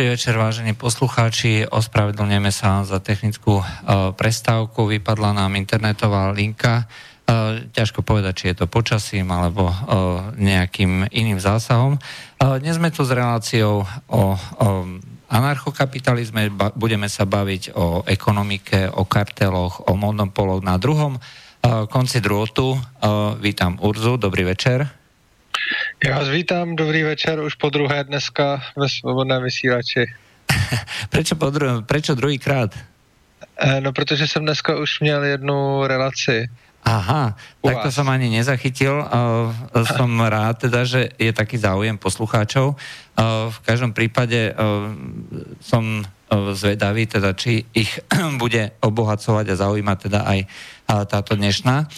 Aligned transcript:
Dobrý 0.00 0.16
večer, 0.16 0.32
vážení 0.32 0.72
poslucháči. 0.72 1.68
Ospravedlňujeme 1.68 2.48
sa 2.48 2.88
za 2.88 3.04
technickú 3.04 3.60
uh, 3.60 4.16
prestávku. 4.16 4.88
Vypadla 4.88 5.36
nám 5.36 5.60
internetová 5.60 6.32
linka. 6.32 6.88
Uh, 7.28 7.68
ťažko 7.68 8.00
povedať, 8.00 8.32
či 8.32 8.44
je 8.48 8.64
to 8.64 8.64
počasím 8.64 9.28
alebo 9.28 9.68
uh, 9.68 9.76
nejakým 10.40 11.04
iným 11.12 11.36
zásahom. 11.36 12.00
Dnes 12.40 12.80
sme 12.80 12.88
tu 12.88 13.04
s 13.04 13.12
reláciou 13.12 13.84
o, 13.84 14.40
anarchokapitalizme. 15.28 16.48
Budeme 16.80 17.12
sa 17.12 17.28
baviť 17.28 17.76
o 17.76 18.00
ekonomike, 18.08 18.88
o 18.88 19.04
karteloch, 19.04 19.84
o 19.84 19.92
monopoloch. 20.00 20.64
Na 20.64 20.80
druhom 20.80 21.20
uh, 21.20 21.84
konci 21.92 22.24
uh, 22.24 22.80
vítam 23.36 23.76
Urzu. 23.84 24.16
Dobrý 24.16 24.48
večer. 24.48 24.99
Já 26.04 26.18
vás 26.18 26.28
vítám, 26.28 26.76
dobrý 26.76 27.02
večer, 27.02 27.40
už 27.40 27.54
po 27.54 27.70
druhé 27.70 28.04
dneska 28.04 28.62
ve 28.76 28.88
Svobodném 28.88 29.42
vysílači. 29.42 30.06
prečo, 31.12 31.36
po 31.36 31.50
dru- 31.50 31.82
prečo 31.86 32.14
druhýkrát? 32.14 32.74
E, 33.56 33.80
no, 33.80 33.92
protože 33.92 34.28
jsem 34.28 34.42
dneska 34.42 34.76
už 34.76 35.00
měl 35.00 35.24
jednu 35.24 35.86
relaci. 35.86 36.48
Aha, 36.84 37.36
U 37.60 37.68
tak 37.68 37.76
vás. 37.76 37.84
to 37.84 37.90
som 37.92 38.08
ani 38.08 38.32
nezachytil. 38.32 39.04
Uh, 39.04 39.52
som 39.84 40.16
rád 40.34 40.64
teda, 40.64 40.88
že 40.88 41.12
je 41.20 41.28
taký 41.28 41.60
záujem 41.60 42.00
poslucháčov. 42.00 42.72
Uh, 42.72 43.52
v 43.52 43.58
každom 43.68 43.92
prípade 43.92 44.56
uh, 44.56 44.88
som 45.60 46.08
zvedavý, 46.30 47.10
teda, 47.10 47.34
či 47.34 47.66
ich 47.74 48.00
bude 48.42 48.70
obohacovať 48.80 49.50
a 49.50 49.60
zaujímať 49.60 49.98
teda 50.08 50.20
aj 50.24 50.38
táto 51.10 51.34
dnešná. 51.34 51.90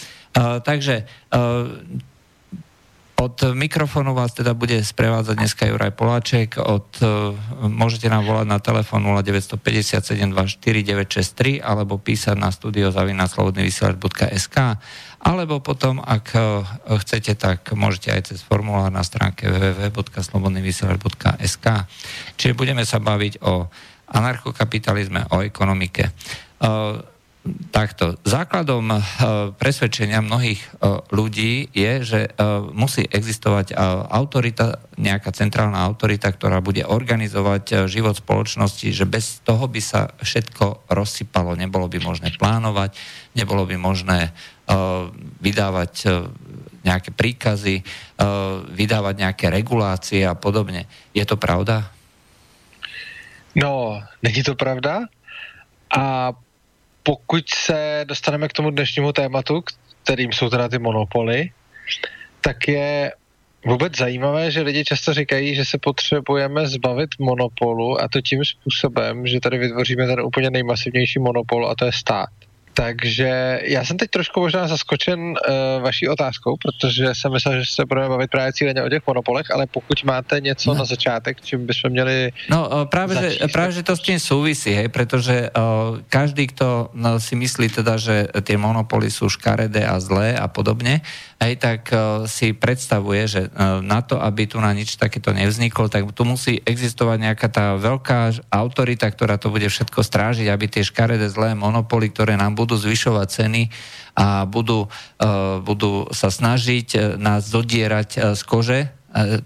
Takže 0.65 1.05
od 3.23 3.55
mikrofónu 3.55 4.19
vás 4.19 4.35
teda 4.35 4.51
bude 4.51 4.83
sprevádzať 4.83 5.39
dneska 5.39 5.71
Juraj 5.71 5.95
Poláček. 5.95 6.59
Od, 6.59 6.91
uh, 7.07 7.31
môžete 7.71 8.11
nám 8.11 8.27
volať 8.27 8.51
na 8.51 8.59
telefón 8.59 9.07
0957249963 9.07 11.63
alebo 11.63 12.03
písať 12.03 12.35
na 12.35 12.51
studio 12.51 12.91
zavinaslobodnyvysielač.sk 12.91 14.59
alebo 15.23 15.63
potom, 15.63 16.03
ak 16.03 16.35
uh, 16.35 16.67
chcete, 16.99 17.39
tak 17.39 17.71
môžete 17.79 18.11
aj 18.11 18.35
cez 18.35 18.43
formulár 18.43 18.91
na 18.91 19.07
stránke 19.07 19.47
www.slobodnyvysielač.sk 19.47 21.67
Čiže 22.35 22.59
budeme 22.59 22.83
sa 22.83 22.99
baviť 22.99 23.39
o 23.47 23.71
anarchokapitalizme, 24.13 25.25
o 25.31 25.47
ekonomike. 25.47 26.11
Takto. 27.43 28.15
Základom 28.23 28.87
uh, 28.87 29.03
presvedčenia 29.59 30.23
mnohých 30.23 30.63
uh, 30.63 31.03
ľudí 31.11 31.75
je, 31.75 31.93
že 32.07 32.21
uh, 32.31 32.63
musí 32.71 33.03
existovať 33.03 33.75
autorita, 34.07 34.79
nejaká 34.95 35.35
centrálna 35.35 35.83
autorita, 35.83 36.31
ktorá 36.31 36.63
bude 36.63 36.87
organizovať 36.87 37.91
život 37.91 38.15
spoločnosti, 38.15 38.95
že 38.95 39.03
bez 39.11 39.43
toho 39.43 39.67
by 39.67 39.83
sa 39.83 40.15
všetko 40.23 40.87
rozsypalo. 40.87 41.59
Nebolo 41.59 41.91
by 41.91 41.99
možné 41.99 42.31
plánovať, 42.39 42.95
nebolo 43.35 43.67
by 43.67 43.75
možné 43.75 44.31
vydávať 45.43 45.95
nejaké 46.87 47.11
príkazy, 47.11 47.83
vydávať 48.71 49.15
nejaké 49.19 49.47
regulácie 49.51 50.23
a 50.23 50.39
podobne. 50.39 50.87
Je 51.11 51.27
to 51.27 51.35
pravda? 51.35 51.91
No, 53.59 53.99
není 54.23 54.47
to 54.47 54.55
pravda. 54.55 55.11
A 55.91 56.31
pokud 57.03 57.49
se 57.49 58.05
dostaneme 58.09 58.49
k 58.49 58.53
tomu 58.53 58.71
dnešnímu 58.71 59.13
tématu, 59.13 59.63
kterým 60.03 60.33
jsou 60.33 60.51
teda 60.51 60.69
ty 60.69 60.79
monopoly, 60.79 61.51
tak 62.41 62.69
je 62.69 63.13
vůbec 63.67 63.97
zajímavé, 63.97 64.51
že 64.51 64.63
lidi 64.63 64.85
často 64.85 65.15
říkají, 65.15 65.55
že 65.55 65.65
se 65.65 65.79
potřebujeme 65.79 66.67
zbavit 66.67 67.11
monopolu 67.19 68.01
a 68.03 68.09
to 68.09 68.21
tím 68.21 68.45
způsobem, 68.45 69.27
že 69.27 69.41
tady 69.41 69.59
vytvoříme 69.59 70.07
ten 70.07 70.21
úplně 70.21 70.51
nejmasivnější 70.51 71.19
monopol 71.19 71.69
a 71.71 71.75
to 71.75 71.85
je 71.85 71.93
stát. 71.93 72.31
Takže 72.75 73.61
já 73.63 73.85
jsem 73.85 73.97
teď 73.97 74.11
trošku 74.11 74.41
možná 74.41 74.69
zaskočen 74.69 75.21
uh, 75.21 75.35
vaší 75.83 76.09
otázkou, 76.09 76.57
protože 76.57 77.15
jsem 77.15 77.33
myslel, 77.33 77.61
že 77.61 77.65
se 77.69 77.85
budeme 77.85 78.09
bavit 78.09 78.31
právě 78.31 78.53
cíleně 78.53 78.83
o 78.83 78.89
těch 78.89 79.07
monopolech, 79.07 79.51
ale 79.51 79.67
pokud 79.67 80.05
máte 80.05 80.41
něco 80.41 80.73
no. 80.73 80.79
na 80.79 80.85
začátek, 80.85 81.41
čím 81.41 81.67
bychom 81.67 81.91
měli 81.91 82.33
No 82.51 82.69
uh, 82.69 82.85
právě, 82.85 83.31
že, 83.31 83.49
právě, 83.53 83.73
že 83.73 83.83
to 83.83 83.97
s 83.97 84.01
tím 84.01 84.19
souvisí, 84.19 84.73
hej, 84.73 84.89
protože 84.89 85.51
uh, 85.51 85.99
každý, 86.09 86.47
kto 86.47 86.91
no, 86.95 87.21
si 87.21 87.37
myslí 87.37 87.69
teda, 87.69 87.97
že 87.97 88.29
ty 88.43 88.57
monopoly 88.57 89.11
jsou 89.11 89.29
škaredé 89.29 89.87
a 89.87 90.01
zlé 90.01 90.39
a 90.39 90.49
podobně, 90.49 91.01
hej, 91.43 91.59
tak 91.59 91.91
uh, 91.91 92.25
si 92.31 92.55
predstavuje, 92.55 93.23
že 93.27 93.43
uh, 93.51 93.83
na 93.83 94.01
to, 94.01 94.17
aby 94.17 94.47
tu 94.47 94.63
na 94.63 94.71
nič 94.71 94.95
takéto 94.95 95.35
nevzniklo, 95.35 95.91
tak 95.91 96.07
tu 96.15 96.23
musí 96.23 96.63
existovať 96.63 97.19
nejaká 97.19 97.49
tá 97.51 97.67
veľká 97.75 98.47
autorita, 98.49 99.11
ktorá 99.11 99.37
to 99.37 99.51
bude 99.51 99.67
všetko 99.67 100.01
strážiť, 100.07 100.47
aby 100.47 100.71
tie 100.71 100.87
škaredé 100.87 101.27
zlé 101.27 101.59
monopoly, 101.59 102.15
ktoré 102.15 102.39
nám 102.39 102.55
budú 102.55 102.79
zvyšovať 102.79 103.27
ceny 103.29 103.63
a 104.15 104.47
budú, 104.47 104.87
uh, 104.87 105.59
budú 105.61 106.07
sa 106.15 106.31
snažiť 106.31 107.19
nás 107.19 107.51
zodierať 107.51 108.39
z 108.39 108.43
kože, 108.47 108.81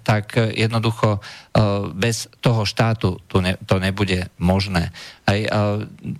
tak 0.02 0.38
jednoducho 0.54 1.18
e, 1.18 1.20
bez 1.94 2.30
toho 2.40 2.62
štátu 2.62 3.18
to, 3.26 3.42
to 3.66 3.76
nebude 3.82 4.30
možné. 4.38 4.94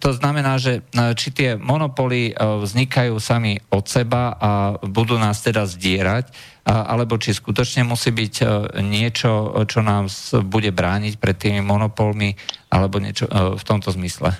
To 0.02 0.10
znamená, 0.10 0.58
že 0.58 0.82
či 1.14 1.30
tie 1.30 1.54
monopoly 1.54 2.34
vznikajú 2.34 3.14
sami 3.22 3.54
od 3.70 3.86
seba 3.86 4.34
a 4.34 4.50
budú 4.82 5.14
nás 5.14 5.38
teda 5.46 5.62
zdierať, 5.62 6.34
alebo 6.66 7.14
či 7.14 7.30
skutočne 7.30 7.86
musí 7.86 8.10
byť 8.10 8.34
niečo, 8.82 9.62
čo 9.70 9.78
nám 9.78 10.10
bude 10.42 10.74
brániť 10.74 11.22
pred 11.22 11.38
tými 11.38 11.62
monopolmi, 11.62 12.34
alebo 12.66 12.98
niečo 12.98 13.30
v 13.30 13.62
tomto 13.62 13.94
zmysle. 13.94 14.34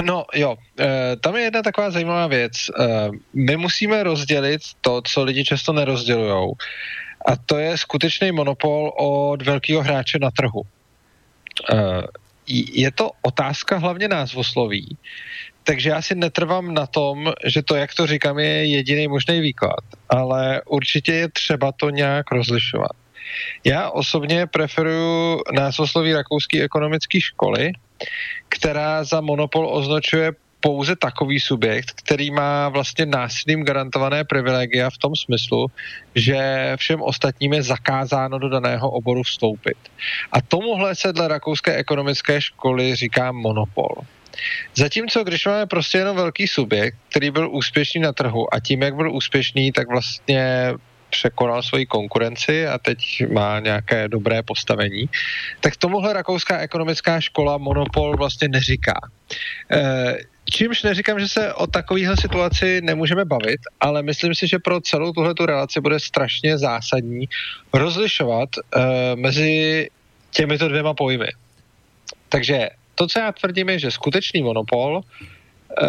No 0.00 0.24
jo, 0.32 0.56
tam 1.20 1.36
je 1.36 1.42
jedna 1.42 1.62
taková 1.62 1.90
zajímavá 1.90 2.26
věc. 2.26 2.52
My 3.34 3.56
musíme 3.56 4.02
rozdělit 4.02 4.60
to, 4.80 5.02
co 5.04 5.22
lidi 5.22 5.44
často 5.44 5.72
nerozdělujou 5.72 6.56
a 7.26 7.36
to 7.36 7.58
je 7.58 7.78
skutečný 7.78 8.32
monopol 8.32 8.92
od 8.98 9.42
velkého 9.42 9.82
hráče 9.82 10.18
na 10.18 10.30
trhu. 10.30 10.62
Eh, 11.72 12.02
je 12.72 12.90
to 12.92 13.10
otázka 13.22 13.78
hlavně 13.78 14.08
názvosloví, 14.08 14.96
takže 15.64 15.90
já 15.90 16.02
si 16.02 16.14
netrvám 16.14 16.74
na 16.74 16.86
tom, 16.86 17.32
že 17.44 17.62
to, 17.62 17.76
jak 17.76 17.94
to 17.94 18.06
říkám, 18.06 18.38
je 18.38 18.66
jediný 18.66 19.08
možný 19.08 19.40
výklad, 19.40 19.84
ale 20.08 20.62
určitě 20.66 21.12
je 21.12 21.28
třeba 21.28 21.72
to 21.72 21.90
nějak 21.90 22.30
rozlišovat. 22.32 22.92
Já 23.64 23.90
osobně 23.90 24.46
preferuju 24.46 25.40
názvosloví 25.52 26.12
rakouské 26.12 26.62
ekonomické 26.62 27.20
školy, 27.20 27.72
která 28.48 29.04
za 29.04 29.20
monopol 29.20 29.68
označuje 29.68 30.32
pouze 30.62 30.96
takový 30.96 31.40
subjekt, 31.40 31.90
který 32.06 32.30
má 32.30 32.68
vlastně 32.68 33.06
násilím 33.06 33.64
garantované 33.64 34.24
privilegia 34.24 34.90
v 34.90 34.98
tom 34.98 35.16
smyslu, 35.16 35.66
že 36.14 36.38
všem 36.76 37.02
ostatním 37.02 37.52
je 37.52 37.62
zakázáno 37.62 38.38
do 38.38 38.48
daného 38.48 38.90
oboru 38.90 39.22
vstoupit. 39.22 39.76
A 40.32 40.40
tomuhle 40.40 40.94
se 40.94 41.12
dle 41.12 41.28
rakouské 41.28 41.74
ekonomické 41.76 42.40
školy 42.40 42.94
říká 42.94 43.32
monopol. 43.32 44.06
Zatímco, 44.74 45.24
když 45.24 45.46
máme 45.46 45.66
prostě 45.66 45.98
jenom 45.98 46.16
velký 46.16 46.46
subjekt, 46.48 46.96
který 47.10 47.30
byl 47.30 47.50
úspěšný 47.50 48.00
na 48.00 48.12
trhu 48.12 48.54
a 48.54 48.60
tím, 48.60 48.82
jak 48.82 48.96
byl 48.96 49.12
úspěšný, 49.12 49.72
tak 49.72 49.88
vlastně 49.88 50.72
překonal 51.10 51.62
svoji 51.62 51.86
konkurenci 51.86 52.66
a 52.66 52.78
teď 52.78 52.98
má 53.32 53.60
nějaké 53.60 54.08
dobré 54.08 54.42
postavení, 54.42 55.08
tak 55.60 55.76
tomuhle 55.76 56.12
rakouská 56.12 56.58
ekonomická 56.58 57.20
škola 57.20 57.58
monopol 57.58 58.16
vlastně 58.16 58.48
neříká. 58.48 58.96
E, 59.70 60.31
Čímž 60.52 60.82
neříkám, 60.82 61.20
že 61.20 61.28
se 61.28 61.54
o 61.54 61.66
takovéhle 61.66 62.16
situaci 62.16 62.80
nemůžeme 62.80 63.24
bavit, 63.24 63.60
ale 63.80 64.02
myslím 64.02 64.34
si, 64.34 64.48
že 64.48 64.58
pro 64.58 64.80
celou 64.80 65.12
tuhle 65.12 65.34
relaci 65.46 65.80
bude 65.80 66.00
strašně 66.00 66.58
zásadní 66.58 67.28
rozlišovat 67.72 68.48
uh, 68.56 68.82
mezi 69.16 69.88
těmito 70.30 70.68
dvěma 70.68 70.94
pojmy. 70.94 71.28
Takže 72.28 72.68
to, 72.94 73.06
co 73.06 73.18
já 73.18 73.32
tvrdím, 73.32 73.68
je, 73.68 73.78
že 73.78 73.90
skutečný 73.90 74.42
monopol 74.42 75.00
uh, 75.00 75.88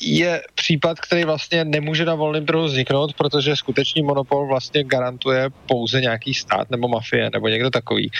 je 0.00 0.42
případ, 0.54 1.00
který 1.00 1.24
vlastně 1.24 1.64
nemůže 1.64 2.04
na 2.04 2.14
volném 2.14 2.46
trhu 2.46 2.64
vzniknout, 2.64 3.14
protože 3.14 3.56
skutečný 3.56 4.02
monopol 4.02 4.46
vlastně 4.46 4.84
garantuje 4.84 5.50
pouze 5.66 6.00
nějaký 6.00 6.34
stát 6.34 6.70
nebo 6.70 6.88
mafie 6.88 7.30
nebo 7.32 7.48
někdo 7.48 7.70
takový, 7.70 8.10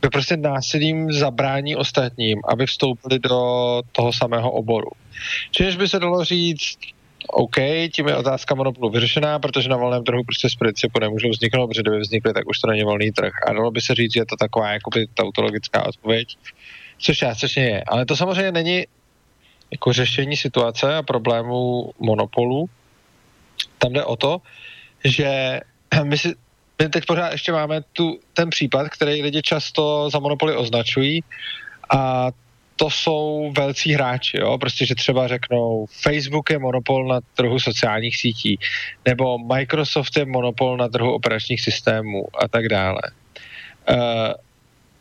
kdo 0.00 0.10
prostě 0.10 0.36
násilím 0.36 1.12
zabrání 1.12 1.76
ostatním, 1.76 2.40
aby 2.48 2.66
vstoupili 2.66 3.18
do 3.18 3.38
toho 3.92 4.12
samého 4.12 4.50
oboru. 4.50 4.90
Čímž 5.50 5.76
by 5.76 5.88
se 5.88 5.98
dalo 5.98 6.24
říct, 6.24 6.78
OK, 7.28 7.56
tím 7.92 8.08
je 8.08 8.16
otázka 8.16 8.54
monopolu 8.54 8.90
vyřešená, 8.90 9.38
protože 9.38 9.68
na 9.68 9.76
volném 9.76 10.04
trhu 10.04 10.22
prostě 10.24 10.48
z 10.50 10.54
principu 10.54 11.00
nemůžou 11.00 11.30
vzniknout, 11.30 11.68
protože 11.68 11.82
kdyby 11.82 12.00
vznikly, 12.00 12.32
tak 12.32 12.48
už 12.48 12.58
to 12.58 12.70
není 12.70 12.82
volný 12.82 13.12
trh. 13.12 13.32
A 13.46 13.52
dalo 13.52 13.70
by 13.70 13.80
se 13.80 13.94
říct, 13.94 14.12
že 14.12 14.20
je 14.20 14.26
to 14.26 14.36
taková 14.36 14.72
jakoby 14.72 15.06
tautologická 15.14 15.86
odpověď, 15.86 16.36
což 16.98 17.16
částečně 17.16 17.64
je. 17.64 17.84
Ale 17.86 18.06
to 18.06 18.16
samozřejmě 18.16 18.52
není 18.52 18.84
jako 19.74 19.92
řešení 19.92 20.36
situace 20.36 20.96
a 20.96 21.02
problémů 21.02 21.90
monopolu. 21.98 22.66
Tam 23.78 23.92
jde 23.92 24.04
o 24.04 24.16
to, 24.16 24.40
že 25.04 25.60
my 26.02 26.18
si 26.18 26.34
my 26.82 26.88
teď 26.88 27.06
pořád 27.06 27.32
ještě 27.32 27.52
máme 27.52 27.80
tu, 27.92 28.18
ten 28.34 28.50
případ, 28.50 28.88
který 28.88 29.22
lidi 29.22 29.42
často 29.42 30.10
za 30.10 30.18
monopoly 30.18 30.56
označují 30.56 31.22
a 31.90 32.30
to 32.76 32.90
jsou 32.90 33.52
velcí 33.56 33.92
hráči, 33.92 34.36
jo? 34.40 34.58
prostě, 34.58 34.86
že 34.86 34.94
třeba 34.94 35.28
řeknou 35.28 35.86
Facebook 35.86 36.50
je 36.50 36.58
monopol 36.58 37.06
na 37.06 37.20
trhu 37.34 37.58
sociálních 37.58 38.16
sítí, 38.16 38.58
nebo 39.06 39.38
Microsoft 39.38 40.16
je 40.16 40.26
monopol 40.26 40.76
na 40.76 40.88
trhu 40.88 41.12
operačních 41.12 41.60
systémů 41.60 42.26
a 42.34 42.48
tak 42.48 42.68
dále. 42.68 43.00
Uh, 43.90 43.96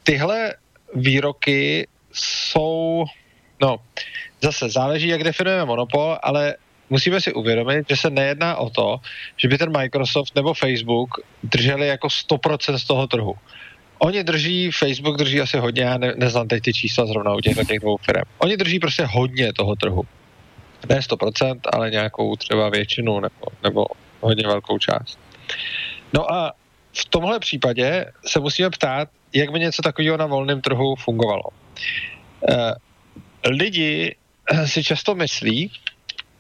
tyhle 0.04 0.54
výroky 0.96 1.88
jsou, 2.14 3.06
no, 3.62 3.78
zase 4.44 4.70
záleží, 4.70 5.08
jak 5.08 5.24
definujeme 5.24 5.66
monopol, 5.66 6.18
ale 6.24 6.56
musíme 6.90 7.22
si 7.22 7.34
uvědomit, 7.34 7.86
že 7.90 7.96
se 7.96 8.10
nejedná 8.10 8.56
o 8.56 8.70
to, 8.70 9.00
že 9.38 9.48
by 9.48 9.58
ten 9.58 9.78
Microsoft 9.78 10.36
nebo 10.36 10.54
Facebook 10.54 11.10
drželi 11.44 11.88
jako 11.88 12.08
100% 12.08 12.76
z 12.76 12.84
toho 12.84 13.08
trhu. 13.08 13.34
Oni 14.00 14.24
drží, 14.24 14.72
Facebook 14.72 15.18
drží 15.18 15.42
asi 15.42 15.58
hodně, 15.58 15.84
já 15.84 15.98
ne, 15.98 16.14
neznám 16.18 16.48
teď 16.48 16.64
ty 16.64 16.74
čísla 16.74 17.06
zrovna 17.06 17.34
u 17.34 17.40
těch, 17.40 17.68
těch 17.68 17.80
dvou 17.80 17.98
firm. 17.98 18.24
Oni 18.38 18.58
drží 18.58 18.80
prostě 18.80 19.06
hodně 19.06 19.54
toho 19.54 19.76
trhu. 19.76 20.04
Ne 20.90 21.00
100%, 21.00 21.60
ale 21.74 21.90
nějakou 21.90 22.36
třeba 22.36 22.70
většinu 22.70 23.20
nebo, 23.20 23.46
nebo 23.64 23.86
hodně 24.22 24.48
velkou 24.48 24.78
část. 24.78 25.20
No 26.14 26.34
a 26.34 26.54
v 26.94 27.06
tomhle 27.06 27.40
případě 27.40 28.06
se 28.26 28.40
musíme 28.40 28.70
ptát, 28.70 29.10
jak 29.34 29.52
by 29.52 29.60
něco 29.60 29.82
takového 29.82 30.18
na 30.18 30.26
volném 30.26 30.62
trhu 30.62 30.96
fungovalo. 30.96 31.44
Eh, 32.50 32.74
lidi 33.50 34.16
si 34.66 34.84
často 34.84 35.16
myslí, 35.16 35.72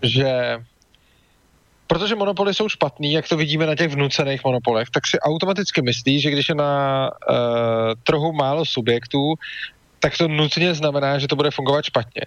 že 0.01 0.59
protože 1.87 2.15
monopoly 2.15 2.53
jsou 2.53 2.69
špatný, 2.69 3.13
jak 3.13 3.29
to 3.29 3.37
vidíme 3.37 3.65
na 3.65 3.75
těch 3.75 3.91
vnucených 3.91 4.43
monopolech, 4.43 4.89
tak 4.89 5.07
si 5.07 5.19
automaticky 5.19 5.81
myslí, 5.81 6.21
že 6.21 6.31
když 6.31 6.49
je 6.49 6.55
na 6.55 7.11
uh, 7.11 7.37
trhu 8.03 8.33
málo 8.33 8.65
subjektů, 8.65 9.33
tak 9.99 10.17
to 10.17 10.27
nutně 10.27 10.73
znamená, 10.73 11.19
že 11.19 11.27
to 11.27 11.35
bude 11.35 11.51
fungovat 11.51 11.85
špatně. 11.85 12.21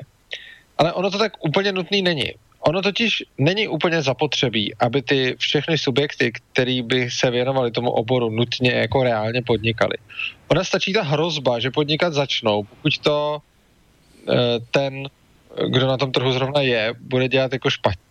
Ale 0.78 0.92
ono 0.92 1.10
to 1.10 1.18
tak 1.18 1.32
úplně 1.44 1.72
nutný 1.72 2.02
není. 2.02 2.32
Ono 2.60 2.82
totiž 2.82 3.24
není 3.38 3.68
úplně 3.68 4.02
zapotřebí, 4.02 4.74
aby 4.74 5.02
ty 5.02 5.36
všechny 5.38 5.78
subjekty, 5.78 6.32
který 6.32 6.82
by 6.82 7.10
se 7.10 7.30
věnovali 7.30 7.70
tomu 7.70 7.90
oboru, 7.90 8.30
nutně 8.30 8.70
jako 8.70 9.02
reálně 9.02 9.42
podnikali. 9.42 9.96
Ona 10.48 10.64
stačí 10.64 10.92
ta 10.92 11.02
hrozba, 11.02 11.58
že 11.58 11.70
podnikat 11.70 12.12
začnou, 12.12 12.62
pokud 12.62 12.98
to 12.98 13.38
uh, 13.38 14.34
ten 14.70 15.08
kdo 15.68 15.86
na 15.86 15.96
tom 15.96 16.12
trhu 16.12 16.32
zrovna 16.32 16.60
je, 16.60 16.94
bude 17.00 17.28
dělat 17.28 17.52
jako 17.52 17.70
špatně. 17.70 18.06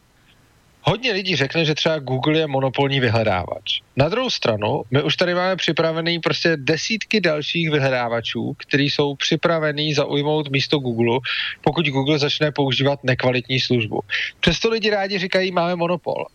Hodně 0.88 1.12
lidí 1.12 1.36
řekne, 1.36 1.65
že 1.65 1.75
třeba 1.75 2.00
Google 2.00 2.38
je 2.38 2.47
monopolní 2.47 3.00
vyhledávač. 3.00 3.81
Na 3.95 4.09
druhou 4.09 4.30
stranu, 4.30 4.83
my 4.92 5.03
už 5.03 5.15
tady 5.15 5.33
máme 5.33 5.56
připravený 5.56 6.19
prostě 6.19 6.57
desítky 6.57 7.21
dalších 7.21 7.71
vyhledávačů, 7.71 8.53
kteří 8.57 8.89
jsou 8.89 9.15
připravený 9.15 9.94
zaujmout 9.94 10.50
místo 10.50 10.80
Google, 10.80 11.19
pokud 11.62 11.86
Google 11.86 12.19
začne 12.19 12.51
používat 12.51 13.03
nekvalitní 13.03 13.59
službu. 13.59 14.01
Přesto 14.39 14.69
lidi 14.69 14.89
rádi 14.89 15.19
říkají, 15.19 15.51
máme 15.51 15.75
monopol. 15.75 16.25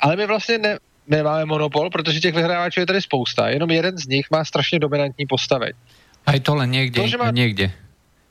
Ale 0.00 0.16
my 0.16 0.26
vlastně 0.26 0.58
ne, 0.58 0.78
nemáme 1.08 1.44
monopol, 1.44 1.90
protože 1.90 2.20
těch 2.20 2.34
vyhledávačů 2.34 2.80
je 2.80 2.86
tady 2.86 3.02
spousta. 3.02 3.48
Jenom 3.48 3.70
jeden 3.70 3.98
z 3.98 4.06
nich 4.06 4.26
má 4.30 4.44
strašně 4.44 4.78
dominantní 4.78 5.26
postavení. 5.26 5.78
A 6.26 6.32
je 6.32 6.40
tohle 6.40 6.66
někde, 6.66 7.02
to, 7.10 7.18
má... 7.18 7.30
někde. 7.30 7.70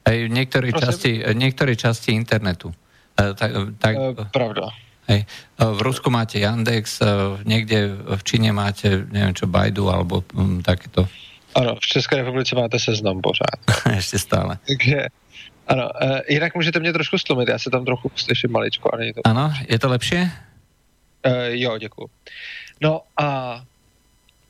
Aj 0.09 0.17
v 0.17 0.31
niektorej 0.33 0.73
časti, 0.73 1.21
niektorej 1.21 1.77
časti 1.77 2.17
internetu. 2.17 2.73
E, 3.13 3.37
tak, 3.37 3.51
tak, 3.77 3.93
e, 3.93 4.25
pravda. 4.33 4.73
Hej. 5.05 5.21
E, 5.21 5.61
v 5.61 5.79
Rusku 5.85 6.09
máte 6.09 6.41
Yandex, 6.41 6.97
niekde 7.45 7.93
v 7.93 8.21
Číne 8.25 8.49
máte, 8.49 9.05
neviem 9.13 9.37
čo, 9.37 9.45
Baidu 9.45 9.93
alebo 9.93 10.25
um, 10.33 10.65
takéto. 10.65 11.05
Ano, 11.53 11.77
v 11.77 11.85
České 11.85 12.15
republice 12.15 12.55
máte 12.55 12.79
seznam 12.79 13.21
pořád. 13.21 13.61
Ještě 13.95 14.19
stále. 14.19 14.57
Takže, 14.67 15.07
ano, 15.67 15.89
uh, 16.01 16.19
jinak 16.29 16.55
můžete 16.55 16.79
mě 16.79 16.93
trošku 16.93 17.17
stlumit, 17.17 17.49
já 17.49 17.59
se 17.59 17.69
tam 17.69 17.85
trochu 17.85 18.11
slyším 18.15 18.51
maličko. 18.51 18.89
A 18.93 18.97
není 18.97 19.13
to... 19.13 19.21
Ano, 19.25 19.53
je 19.69 19.79
to 19.79 19.89
lepší? 19.89 20.15
Uh, 20.15 20.31
jo, 21.49 21.77
děkuji. 21.77 22.07
No 22.81 23.01
a 23.17 23.61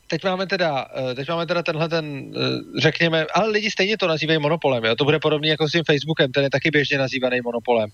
teď 0.10 0.24
máme 0.24 0.48
teda, 0.48 0.88
eh, 0.96 1.16
teď 1.16 1.30
máme 1.30 1.46
teda 1.46 1.64
tenhle 1.64 1.90
ten, 1.90 2.34
eh, 2.36 2.82
řekněme, 2.82 3.26
ale 3.34 3.50
lidi 3.50 3.72
stejně 3.72 3.98
to 3.98 4.08
nazývají 4.08 4.40
monopolem, 4.40 4.84
jo? 4.84 4.96
to 4.96 5.06
bude 5.06 5.20
podobné 5.20 5.48
jako 5.48 5.70
s 5.70 5.72
tím 5.72 5.84
Facebookem, 5.84 6.32
ten 6.32 6.44
je 6.44 6.50
taky 6.50 6.72
běžně 6.72 6.98
nazývaný 6.98 7.42
monopolem, 7.42 7.90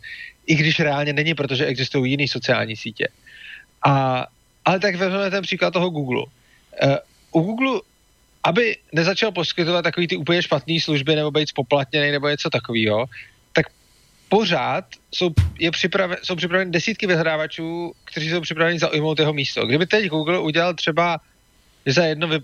i 0.47 0.55
když 0.55 0.79
reálně 0.79 1.13
není, 1.13 1.33
protože 1.35 1.65
existují 1.65 2.11
jiné 2.11 2.27
sociální 2.27 2.75
sítě. 2.75 3.07
A, 3.85 4.25
ale 4.65 4.79
tak 4.79 4.95
vezmeme 4.95 5.31
ten 5.31 5.43
příklad 5.43 5.71
toho 5.71 5.89
Google. 5.89 6.23
Uh, 6.83 6.95
u 7.31 7.41
Google, 7.41 7.81
aby 8.43 8.77
nezačal 8.93 9.31
poskytovat 9.31 9.83
takový 9.83 10.07
ty 10.07 10.15
úplně 10.15 10.41
špatné 10.41 10.79
služby 10.81 11.15
nebo 11.15 11.31
být 11.31 11.49
spoplatněný 11.49 12.11
nebo 12.11 12.27
něco 12.27 12.49
takového, 12.49 13.05
tak 13.53 13.65
pořád 14.29 14.85
jsou, 15.11 15.29
je 15.59 15.71
připraven, 15.71 16.17
jsou 16.23 16.35
připraveny 16.35 16.71
desítky 16.71 17.07
vyhrávačů, 17.07 17.93
kteří 18.05 18.29
jsou 18.29 18.41
připraveni 18.41 18.79
zaujmout 18.79 19.19
jeho 19.19 19.33
místo. 19.33 19.65
Kdyby 19.65 19.85
teď 19.85 20.05
Google 20.07 20.39
udělal 20.39 20.73
třeba 20.73 21.19
že 21.85 21.93
za 21.93 22.05
jedno 22.05 22.27
vy, 22.27 22.39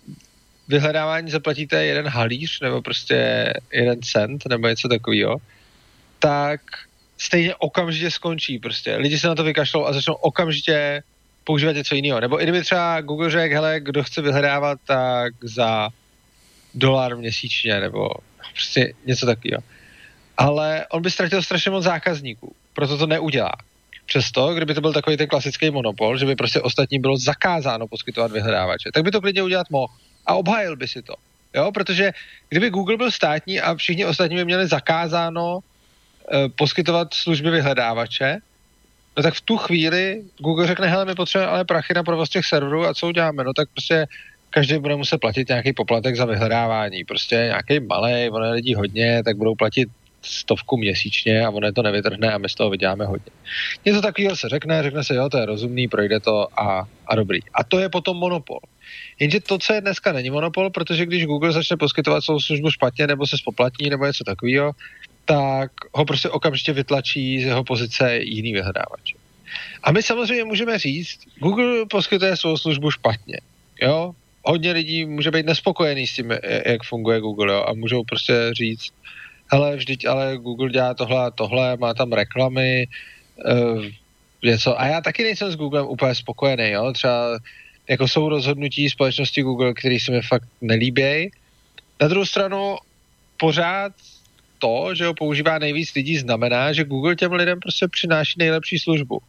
vyhledávání 0.67 1.31
zaplatíte 1.31 1.85
jeden 1.85 2.07
halíř 2.07 2.59
nebo 2.61 2.81
prostě 2.81 3.53
jeden 3.73 4.01
cent 4.01 4.43
nebo 4.49 4.67
něco 4.67 4.87
takového, 4.87 5.37
tak 6.19 6.61
stejně 7.17 7.55
okamžitě 7.55 8.11
skončí 8.11 8.59
prostě. 8.59 8.95
Lidi 8.95 9.19
se 9.19 9.27
na 9.27 9.35
to 9.35 9.43
vykašlou 9.43 9.85
a 9.85 9.93
začnou 9.93 10.13
okamžitě 10.13 11.03
používat 11.43 11.75
něco 11.75 11.95
jiného. 11.95 12.19
Nebo 12.19 12.41
i 12.41 12.43
kdyby 12.43 12.61
třeba 12.61 13.01
Google 13.01 13.29
řekl, 13.29 13.53
hele, 13.53 13.79
kdo 13.79 14.03
chce 14.03 14.21
vyhledávat, 14.21 14.79
tak 14.85 15.33
za 15.41 15.89
dolar 16.73 17.17
měsíčně, 17.17 17.79
nebo 17.79 18.09
prostě 18.53 18.93
něco 19.05 19.25
takového. 19.25 19.63
Ale 20.37 20.85
on 20.91 21.01
by 21.01 21.11
ztratil 21.11 21.43
strašně 21.43 21.71
moc 21.71 21.83
zákazníků, 21.83 22.55
proto 22.73 22.97
to 22.97 23.07
neudělá. 23.07 23.51
Přesto, 24.11 24.53
kdyby 24.53 24.73
to 24.73 24.81
byl 24.81 24.93
takový 24.93 25.17
ten 25.17 25.27
klasický 25.27 25.71
monopol, 25.71 26.17
že 26.17 26.25
by 26.25 26.35
prostě 26.35 26.61
ostatní 26.61 26.99
bylo 26.99 27.17
zakázáno 27.17 27.87
poskytovat 27.87 28.31
vyhledávače, 28.31 28.89
tak 28.93 29.03
by 29.03 29.11
to 29.11 29.21
klidně 29.21 29.43
udělat 29.43 29.69
mohl 29.69 29.93
a 30.25 30.35
obhájil 30.35 30.75
by 30.75 30.87
si 30.87 31.01
to. 31.01 31.13
Jo, 31.55 31.71
protože 31.71 32.11
kdyby 32.49 32.69
Google 32.69 32.97
byl 32.97 33.11
státní 33.11 33.61
a 33.61 33.75
všichni 33.75 34.05
ostatní 34.05 34.35
by 34.35 34.45
měli 34.45 34.67
zakázáno 34.67 35.59
e, 35.59 36.49
poskytovat 36.49 37.13
služby 37.13 37.51
vyhledávače, 37.51 38.37
no 39.17 39.23
tak 39.23 39.33
v 39.33 39.41
tu 39.41 39.57
chvíli 39.57 40.23
Google 40.37 40.67
řekne, 40.67 40.87
hele, 40.87 41.05
my 41.05 41.15
potřebujeme 41.15 41.51
ale 41.51 41.65
prachy 41.65 41.93
na 41.93 42.03
provoz 42.03 42.29
těch 42.29 42.45
serverů 42.45 42.85
a 42.85 42.93
co 42.93 43.07
uděláme? 43.07 43.43
No 43.43 43.53
tak 43.53 43.69
prostě 43.71 44.07
každý 44.49 44.77
bude 44.77 44.95
muset 44.95 45.17
platit 45.17 45.49
nějaký 45.49 45.73
poplatek 45.73 46.15
za 46.15 46.25
vyhledávání. 46.25 47.03
Prostě 47.03 47.35
nějaký 47.35 47.79
malý, 47.79 48.29
ono 48.29 48.51
lidí 48.51 48.75
hodně, 48.75 49.23
tak 49.23 49.37
budou 49.37 49.55
platit 49.55 49.89
stovku 50.21 50.77
měsíčně 50.77 51.45
a 51.45 51.49
ono 51.49 51.71
to 51.71 51.81
nevytrhne 51.81 52.33
a 52.33 52.37
my 52.37 52.49
z 52.49 52.55
toho 52.55 52.69
vyděláme 52.69 53.05
hodně. 53.05 53.31
Něco 53.85 54.01
takového 54.01 54.35
se 54.35 54.49
řekne, 54.49 54.83
řekne 54.83 55.03
se, 55.03 55.15
jo, 55.15 55.29
to 55.29 55.37
je 55.37 55.45
rozumný, 55.45 55.87
projde 55.87 56.19
to 56.19 56.59
a, 56.59 56.87
a 57.07 57.15
dobrý. 57.15 57.39
A 57.53 57.63
to 57.63 57.79
je 57.79 57.89
potom 57.89 58.17
monopol. 58.17 58.59
Jenže 59.19 59.39
to, 59.39 59.57
co 59.57 59.73
je 59.73 59.81
dneska, 59.81 60.13
není 60.13 60.29
monopol, 60.29 60.69
protože 60.69 61.05
když 61.05 61.25
Google 61.25 61.51
začne 61.51 61.77
poskytovat 61.77 62.23
svou 62.23 62.39
službu 62.39 62.71
špatně 62.71 63.07
nebo 63.07 63.27
se 63.27 63.37
spoplatní 63.37 63.89
nebo 63.89 64.05
něco 64.05 64.23
takového, 64.23 64.71
tak 65.25 65.71
ho 65.93 66.05
prostě 66.05 66.29
okamžitě 66.29 66.73
vytlačí 66.73 67.41
z 67.41 67.45
jeho 67.45 67.63
pozice 67.63 68.17
jiný 68.17 68.53
vyhledávač. 68.53 69.13
A 69.83 69.91
my 69.91 70.03
samozřejmě 70.03 70.43
můžeme 70.43 70.79
říct, 70.79 71.19
Google 71.39 71.85
poskytuje 71.85 72.37
svou 72.37 72.57
službu 72.57 72.91
špatně. 72.91 73.37
Jo? 73.81 74.11
Hodně 74.43 74.71
lidí 74.71 75.05
může 75.05 75.31
být 75.31 75.45
nespokojený 75.45 76.07
s 76.07 76.15
tím, 76.15 76.33
jak 76.65 76.83
funguje 76.83 77.19
Google, 77.19 77.53
jo? 77.53 77.65
a 77.67 77.73
můžou 77.73 78.03
prostě 78.03 78.33
říct, 78.53 78.91
hele, 79.51 79.75
vždyť 79.75 80.07
ale 80.07 80.37
Google 80.37 80.69
dělá 80.69 80.93
tohle 80.93 81.25
a 81.25 81.31
tohle, 81.31 81.77
má 81.77 81.93
tam 81.93 82.11
reklamy, 82.11 82.87
uh, 83.45 83.85
něco. 84.43 84.79
A 84.79 84.87
já 84.87 85.01
taky 85.01 85.23
nejsem 85.23 85.51
s 85.51 85.55
Googlem 85.55 85.85
úplně 85.85 86.15
spokojený, 86.15 86.69
jo, 86.69 86.93
třeba 86.93 87.39
jako 87.89 88.07
jsou 88.07 88.29
rozhodnutí 88.29 88.89
společnosti 88.89 89.41
Google, 89.41 89.73
které 89.73 89.97
se 89.99 90.11
mi 90.11 90.21
fakt 90.21 90.47
nelíbějí. 90.61 91.31
Na 92.01 92.07
druhou 92.07 92.25
stranu 92.25 92.77
pořád 93.37 93.93
to, 94.59 94.95
že 94.95 95.05
ho 95.05 95.13
používá 95.13 95.59
nejvíc 95.59 95.93
lidí, 95.93 96.17
znamená, 96.17 96.73
že 96.73 96.83
Google 96.83 97.15
těm 97.15 97.33
lidem 97.33 97.59
prostě 97.59 97.87
přináší 97.87 98.35
nejlepší 98.37 98.79
službu. 98.79 99.21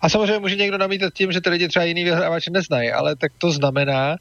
A 0.00 0.08
samozřejmě 0.08 0.38
může 0.38 0.56
někdo 0.56 0.78
namítat 0.78 1.14
tím, 1.14 1.32
že 1.32 1.40
ty 1.40 1.50
lidi 1.50 1.68
třeba 1.68 1.84
jiný 1.84 2.04
vyhrávače 2.04 2.50
neznají, 2.50 2.90
ale 2.90 3.16
tak 3.16 3.32
to 3.38 3.50
znamená, 3.50 4.16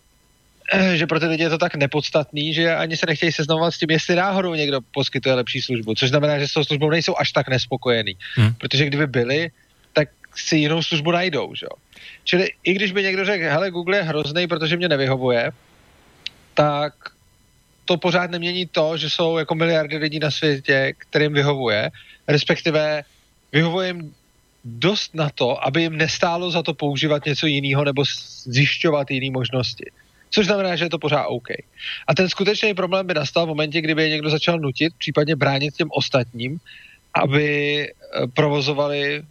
že 0.95 1.07
pro 1.07 1.19
ty 1.19 1.25
lidi 1.25 1.43
je 1.43 1.49
to 1.49 1.57
tak 1.57 1.75
nepodstatný, 1.75 2.53
že 2.53 2.75
ani 2.75 2.97
se 2.97 3.05
nechtějí 3.05 3.31
seznamovat 3.31 3.73
s 3.73 3.77
tím, 3.77 3.89
jestli 3.89 4.15
náhodou 4.15 4.53
někdo 4.53 4.81
poskytuje 4.93 5.35
lepší 5.35 5.61
službu, 5.61 5.95
což 5.95 6.09
znamená, 6.09 6.39
že 6.39 6.47
s 6.47 6.53
tou 6.53 6.63
službou 6.63 6.89
nejsou 6.89 7.15
až 7.17 7.31
tak 7.31 7.47
nespokojený. 7.49 8.17
Hmm. 8.35 8.53
Protože 8.53 8.85
kdyby 8.85 9.07
byli, 9.07 9.51
tak 9.93 10.09
si 10.35 10.57
jinou 10.57 10.83
službu 10.83 11.11
najdou, 11.11 11.55
že 11.55 11.65
jo. 11.65 11.75
Čili 12.23 12.49
i 12.63 12.73
když 12.73 12.91
by 12.91 13.03
někdo 13.03 13.25
řekl, 13.25 13.43
hele, 13.43 13.71
Google 13.71 13.97
je 13.97 14.03
hrozný, 14.03 14.47
protože 14.47 14.77
mě 14.77 14.89
nevyhovuje, 14.89 15.51
tak 16.53 16.93
to 17.85 17.97
pořád 17.97 18.31
nemění 18.31 18.65
to, 18.65 18.97
že 18.97 19.09
jsou 19.09 19.37
jako 19.37 19.55
miliardy 19.55 19.97
lidí 19.97 20.19
na 20.19 20.31
světě, 20.31 20.93
kterým 20.97 21.33
vyhovuje, 21.33 21.91
respektive 22.27 23.03
vyhovuje 23.51 23.87
jim 23.87 24.15
dost 24.65 25.15
na 25.15 25.29
to, 25.29 25.65
aby 25.65 25.81
jim 25.81 25.97
nestálo 25.97 26.51
za 26.51 26.63
to 26.63 26.73
používat 26.73 27.25
něco 27.25 27.47
jiného 27.47 27.83
nebo 27.83 28.03
zjišťovat 28.45 29.11
jiné 29.11 29.31
možnosti. 29.31 29.91
Což 30.31 30.45
znamená, 30.45 30.75
že 30.75 30.85
je 30.85 30.89
to 30.89 30.99
pořád 30.99 31.27
OK. 31.27 31.47
A 32.07 32.15
ten 32.15 32.29
skutečný 32.29 32.73
problém 32.73 33.07
by 33.07 33.13
nastal 33.13 33.45
v 33.45 33.53
momentě, 33.53 33.81
kdyby 33.81 34.03
je 34.03 34.09
někdo 34.09 34.29
začal 34.29 34.59
nutit, 34.59 34.93
případně 34.97 35.35
bránit 35.35 35.75
těm 35.75 35.89
ostatním, 35.91 36.59
aby 37.13 37.47
eh, 37.87 38.27
provozovali 38.33 39.23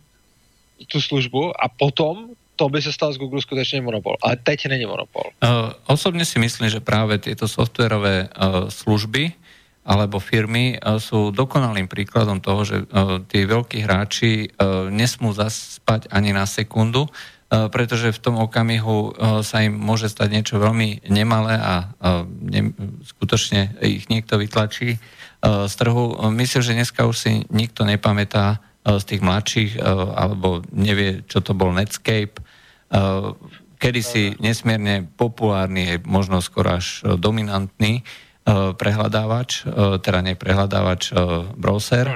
tu 0.88 1.00
službu 1.00 1.52
a 1.56 1.68
potom 1.68 2.28
to 2.56 2.68
by 2.68 2.82
se 2.82 2.92
stal 2.92 3.12
z 3.12 3.16
Google 3.16 3.40
skutečně 3.40 3.80
monopol. 3.80 4.16
Ale 4.22 4.36
teď 4.36 4.68
není 4.68 4.86
monopol. 4.86 5.22
Uh, 5.40 5.72
osobně 5.86 6.24
si 6.24 6.38
myslím, 6.38 6.68
že 6.68 6.80
právě 6.80 7.18
tyto 7.18 7.48
softwarové 7.48 8.28
uh, 8.28 8.68
služby 8.68 9.32
alebo 9.80 10.20
firmy 10.20 10.76
uh, 10.76 11.00
sú 11.00 11.32
dokonalým 11.32 11.88
príkladom 11.88 12.36
toho, 12.44 12.60
že 12.68 12.76
uh, 12.84 13.24
tí 13.24 13.48
veľkí 13.48 13.80
hráči 13.80 14.52
uh, 14.52 14.92
nesmú 14.92 15.32
zaspať 15.32 16.12
ani 16.12 16.36
na 16.36 16.44
sekundu, 16.44 17.08
pretože 17.50 18.14
v 18.14 18.22
tom 18.22 18.38
okamihu 18.38 19.10
uh, 19.10 19.42
sa 19.42 19.66
im 19.66 19.74
môže 19.74 20.06
stať 20.06 20.30
niečo 20.30 20.62
veľmi 20.62 21.02
nemalé 21.10 21.58
a 21.58 21.90
ne, 22.30 22.70
skutočne 23.02 23.74
ich 23.82 24.06
niekto 24.06 24.38
vytlačí 24.38 25.02
z 25.42 25.74
trhu. 25.74 26.14
Myslím, 26.30 26.62
že 26.62 26.76
dneska 26.78 27.10
už 27.10 27.16
si 27.18 27.32
nikto 27.50 27.82
nepamätá 27.82 28.62
z 28.86 29.02
tých 29.02 29.24
mladších, 29.24 29.82
alebo 30.14 30.62
nevie, 30.70 31.26
čo 31.26 31.42
to 31.42 31.56
bol 31.56 31.74
Netscape, 31.74 32.38
Eh, 32.90 33.28
kedysi 33.80 34.36
nesmierne 34.42 35.06
populárny, 35.16 36.02
možno 36.02 36.42
skoro 36.42 36.82
až 36.82 37.06
eh, 37.06 37.14
dominantný 37.14 38.02
eh, 38.02 38.74
prehľadávač, 38.74 39.62
teda 40.02 40.18
nie 40.26 40.34
prehľadávač, 40.34 41.14
browser. 41.54 42.10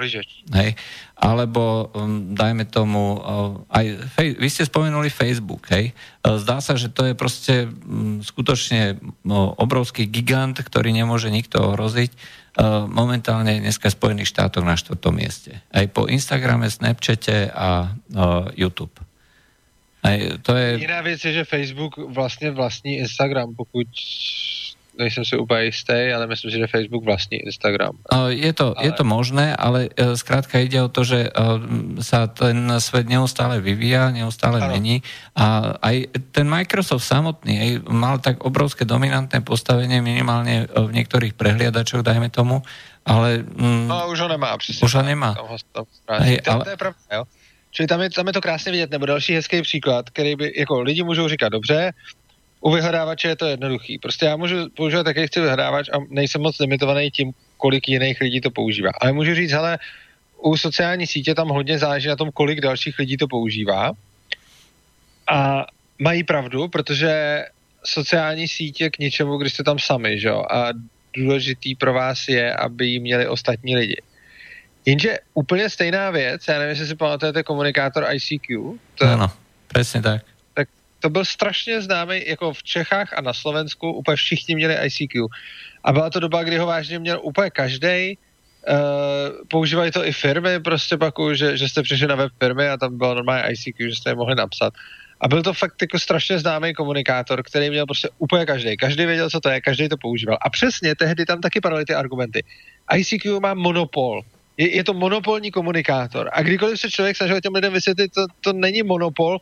Hej. 0.50 0.75
Alebo 1.14 1.94
hm, 1.94 2.35
dajme 2.35 2.64
tomu 2.66 3.23
aj, 3.71 3.87
vy 4.18 4.49
ste 4.50 4.66
spomenuli 4.66 5.09
Facebook, 5.09 5.71
hej. 5.71 5.94
Zdá 6.21 6.59
sa, 6.59 6.75
že 6.75 6.90
to 6.90 7.06
je 7.06 7.14
proste 7.14 7.71
hm, 7.71 8.26
skutočne 8.26 8.99
no, 9.23 9.54
obrovský 9.54 10.11
gigant, 10.11 10.59
ktorý 10.59 10.90
nemôže 10.90 11.30
nikto 11.30 11.75
ohroziť. 11.75 12.42
Momentálne 12.87 13.59
dneska 13.59 13.90
Spojených 13.90 14.30
štátoch 14.30 14.62
na 14.62 14.78
štvrtom 14.78 15.11
mieste. 15.11 15.59
Aj 15.75 15.90
po 15.90 16.06
Instagrame, 16.06 16.71
Snapchate 16.71 17.50
a 17.50 17.99
YouTube. 18.54 18.94
A 20.06 20.38
to 20.38 20.54
je... 20.54 20.78
Jiná 20.78 21.00
věc 21.02 21.25
je, 21.25 21.33
že 21.33 21.44
Facebook 21.44 21.97
vlastně 21.97 22.50
vlastní 22.50 22.97
Instagram, 22.97 23.54
pokud 23.56 23.87
nejsem 24.99 25.25
si 25.25 25.37
úplně 25.37 25.65
jistý, 25.65 26.13
ale 26.15 26.27
myslím 26.27 26.51
si, 26.51 26.59
že 26.59 26.67
Facebook 26.67 27.05
vlastní 27.05 27.39
Instagram. 27.39 27.99
Je 28.29 28.53
to, 28.53 28.79
ale... 28.79 28.87
je 28.87 28.93
to 28.93 29.05
možné, 29.05 29.57
ale 29.57 29.89
e, 29.97 30.17
zkrátka 30.17 30.59
ide 30.59 30.83
o 30.83 30.89
to, 30.89 31.05
že 31.05 31.21
e, 31.27 31.31
sa 32.03 32.27
ten 32.27 32.71
svet 32.79 33.09
neustále 33.09 33.61
vyvíja, 33.61 34.11
neustále 34.11 34.63
ano. 34.63 34.73
mení 34.73 35.03
a 35.35 35.77
aj 35.83 36.15
ten 36.31 36.47
Microsoft 36.47 37.05
samotný 37.05 37.55
aj, 37.61 37.71
mal 37.91 38.17
tak 38.23 38.43
obrovské 38.47 38.87
dominantné 38.87 39.43
postavenie 39.43 39.99
minimálne 39.99 40.71
v 40.71 40.91
niektorých 40.95 41.35
prehliadačoch, 41.35 42.07
dajme 42.07 42.31
tomu, 42.31 42.63
ale... 43.05 43.45
Mm, 43.45 43.89
no 43.89 44.09
už 44.09 44.21
ho 44.21 44.29
nemá, 44.29 44.57
přesně. 44.59 44.85
Už 44.85 44.95
ho 44.95 45.03
nemá. 45.03 45.35
Tam 45.35 45.47
ho, 45.47 45.57
tam 45.73 45.85
Hej, 46.23 46.41
ale... 46.47 46.65
to 46.65 46.71
je 46.71 46.77
pravda, 46.77 46.99
jo. 47.13 47.25
Čili 47.75 47.87
tam 47.91 48.01
je, 48.01 48.11
tam 48.11 48.27
je 48.27 48.33
to 48.33 48.41
krásně 48.41 48.73
vidět, 48.73 48.91
nebo 48.91 49.07
další 49.07 49.35
hezký 49.35 49.63
příklad, 49.63 50.11
který 50.11 50.37
by, 50.37 50.53
jako 50.57 50.81
lidi 50.81 51.03
můžou 51.03 51.29
říkat, 51.29 51.49
dobře, 51.49 51.93
u 52.64 52.71
vyhledávače 52.71 53.28
je 53.28 53.37
to 53.37 53.47
jednoduchý. 53.47 53.99
Prostě 53.99 54.26
já 54.26 54.37
můžu 54.37 54.56
používat 54.76 55.04
taky 55.04 55.26
chci 55.26 55.40
vyhledávač 55.40 55.88
a 55.88 55.97
nejsem 56.09 56.40
moc 56.40 56.59
limitovaný 56.59 57.11
tím, 57.11 57.33
kolik 57.56 57.88
jiných 57.88 58.21
lidí 58.21 58.40
to 58.40 58.50
používá. 58.50 58.90
Ale 59.00 59.12
můžu 59.12 59.35
říct, 59.35 59.52
hele, 59.52 59.78
u 60.40 60.56
sociální 60.56 61.06
sítě 61.06 61.35
tam 61.35 61.49
hodně 61.49 61.78
záleží 61.78 62.09
na 62.09 62.16
tom, 62.16 62.33
kolik 62.33 62.61
dalších 62.61 62.99
lidí 62.99 63.16
to 63.16 63.28
používá. 63.28 63.92
A 65.28 65.66
mají 65.99 66.25
pravdu, 66.25 66.68
protože 66.68 67.44
sociální 67.85 68.49
sítě 68.49 68.90
k 68.90 68.99
ničemu, 68.99 69.37
když 69.37 69.52
jste 69.52 69.64
tam 69.64 69.78
sami, 69.78 70.21
že 70.21 70.28
jo? 70.28 70.44
A 70.50 70.68
důležitý 71.16 71.75
pro 71.75 71.92
vás 71.92 72.28
je, 72.28 72.54
aby 72.54 72.87
ji 72.87 73.00
měli 73.00 73.28
ostatní 73.28 73.76
lidi. 73.76 73.97
Jenže 74.85 75.18
úplně 75.35 75.71
stejná 75.71 76.11
věc, 76.11 76.49
já 76.49 76.59
nevím, 76.59 76.71
jestli 76.71 76.87
si 76.87 76.94
pamatujete 76.97 77.42
komunikátor 77.42 78.06
ICQ. 78.12 78.78
To, 78.94 79.04
ano, 79.04 79.30
přesně 79.68 80.02
tak. 80.02 80.34
To 81.05 81.11
byl 81.11 81.25
strašně 81.25 81.81
známý, 81.81 82.23
jako 82.27 82.53
v 82.53 82.63
Čechách 82.63 83.13
a 83.13 83.21
na 83.21 83.33
Slovensku 83.33 83.93
úplně 83.93 84.17
všichni 84.17 84.55
měli 84.55 84.75
ICQ. 84.75 85.27
A 85.85 85.93
byla 85.93 86.11
to 86.11 86.21
doba, 86.21 86.43
kdy 86.43 86.59
ho 86.59 86.67
vážně 86.67 86.99
měl 86.99 87.21
úplně 87.23 87.51
každý. 87.51 88.17
Uh, 88.17 88.75
eh, 88.75 89.31
používali 89.49 89.91
to 89.91 90.07
i 90.07 90.13
firmy, 90.13 90.61
prostě 90.61 90.97
pak, 90.97 91.15
že, 91.33 91.57
že 91.57 91.69
jste 91.69 91.83
přišli 91.83 92.07
na 92.07 92.15
web 92.15 92.33
firmy 92.39 92.69
a 92.69 92.77
tam 92.77 92.99
bylo 92.99 93.15
normálně 93.15 93.53
ICQ, 93.53 93.91
že 93.91 93.97
jste 93.97 94.11
je 94.11 94.15
mohli 94.15 94.35
napsat. 94.35 94.73
A 95.21 95.29
byl 95.29 95.43
to 95.43 95.53
fakt 95.53 95.83
jako 95.83 95.99
strašně 95.99 96.39
známý 96.39 96.75
komunikátor, 96.75 97.43
který 97.43 97.71
měl 97.71 97.87
prostě 97.87 98.09
úplně 98.19 98.47
každý. 98.47 98.77
Každý 98.77 99.07
věděl, 99.07 99.31
co 99.31 99.41
to 99.41 99.49
je, 99.49 99.61
každý 99.61 99.89
to 99.89 99.97
používal. 99.97 100.39
A 100.41 100.51
přesně 100.51 100.95
tehdy 100.97 101.25
tam 101.27 101.41
taky 101.41 101.61
padaly 101.61 101.85
ty 101.85 101.95
argumenty. 101.95 102.45
ICQ 102.97 103.41
má 103.41 103.55
monopol 103.55 104.25
je, 104.57 104.77
je 104.77 104.85
to 104.85 104.95
monopolní 104.95 105.51
komunikátor. 105.51 106.31
A 106.33 106.43
kdykoliv 106.43 106.81
se 106.81 106.91
člověk 106.91 107.17
snažil 107.17 107.41
těm 107.41 107.55
lidem 107.55 107.73
vysvětlit, 107.73 108.13
to, 108.13 108.27
to 108.41 108.53
není 108.53 108.83
monopol, 108.83 109.39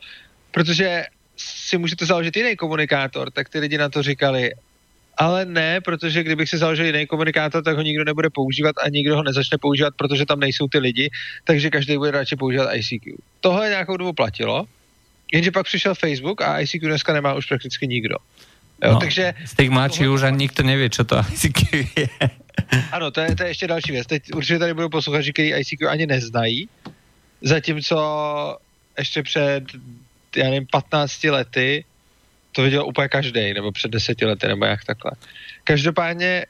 protože 0.50 1.04
si 1.36 1.78
můžete 1.78 2.06
založit 2.06 2.36
jiný 2.36 2.56
komunikátor, 2.56 3.30
tak 3.30 3.48
ty 3.48 3.58
lidi 3.58 3.78
na 3.78 3.88
to 3.88 4.02
říkali, 4.02 4.50
ale 5.16 5.44
ne, 5.44 5.80
protože 5.80 6.22
kdybych 6.22 6.48
si 6.48 6.58
založil 6.58 6.86
jiný 6.86 7.06
komunikátor, 7.06 7.64
tak 7.64 7.76
ho 7.76 7.82
nikdo 7.82 8.04
nebude 8.04 8.30
používat 8.30 8.76
a 8.84 8.88
nikdo 8.88 9.16
ho 9.16 9.22
nezačne 9.22 9.58
používat, 9.58 9.94
protože 9.96 10.26
tam 10.26 10.40
nejsou 10.40 10.68
ty 10.68 10.78
lidi, 10.78 11.10
takže 11.44 11.70
každý 11.70 11.96
bude 11.96 12.10
radši 12.10 12.36
používat 12.36 12.74
ICQ. 12.74 13.12
Tohle 13.40 13.68
nějakou 13.68 13.96
dobu 13.96 14.12
platilo, 14.12 14.64
jenže 15.32 15.50
pak 15.50 15.66
přišel 15.66 15.94
Facebook 15.94 16.42
a 16.42 16.60
ICQ 16.60 16.88
dneska 16.88 17.12
nemá 17.12 17.34
už 17.34 17.46
prakticky 17.46 17.88
nikdo. 17.88 18.16
Jo, 18.84 18.92
no, 18.92 19.00
takže... 19.00 19.34
Z 19.46 19.54
těch 19.56 19.70
mladších 19.70 20.10
už 20.10 20.22
ani 20.22 20.36
nikdo 20.36 20.62
neví, 20.64 20.90
co 20.90 21.04
to 21.04 21.16
ICQ 21.32 21.88
je. 21.96 22.08
Ano, 22.92 23.10
to 23.10 23.20
je, 23.20 23.36
to 23.36 23.42
je 23.42 23.48
ještě 23.48 23.66
další 23.66 23.92
věc. 23.92 24.06
Teď 24.06 24.22
určitě 24.34 24.58
tady 24.58 24.74
budou 24.74 24.88
posluchači, 24.88 25.32
kteří 25.32 25.48
ICQ 25.48 25.88
ani 25.88 26.06
neznají, 26.06 26.68
zatímco 27.42 27.96
ještě 28.98 29.22
před, 29.22 29.64
já 30.36 30.44
nevím, 30.44 30.66
15 30.70 31.24
lety 31.24 31.84
to 32.52 32.62
viděl 32.62 32.86
úplně 32.86 33.08
každý, 33.08 33.54
nebo 33.54 33.72
před 33.72 33.90
deseti 33.90 34.24
lety, 34.24 34.48
nebo 34.48 34.64
jak 34.64 34.84
takhle. 34.84 35.12
Každopádně, 35.64 36.46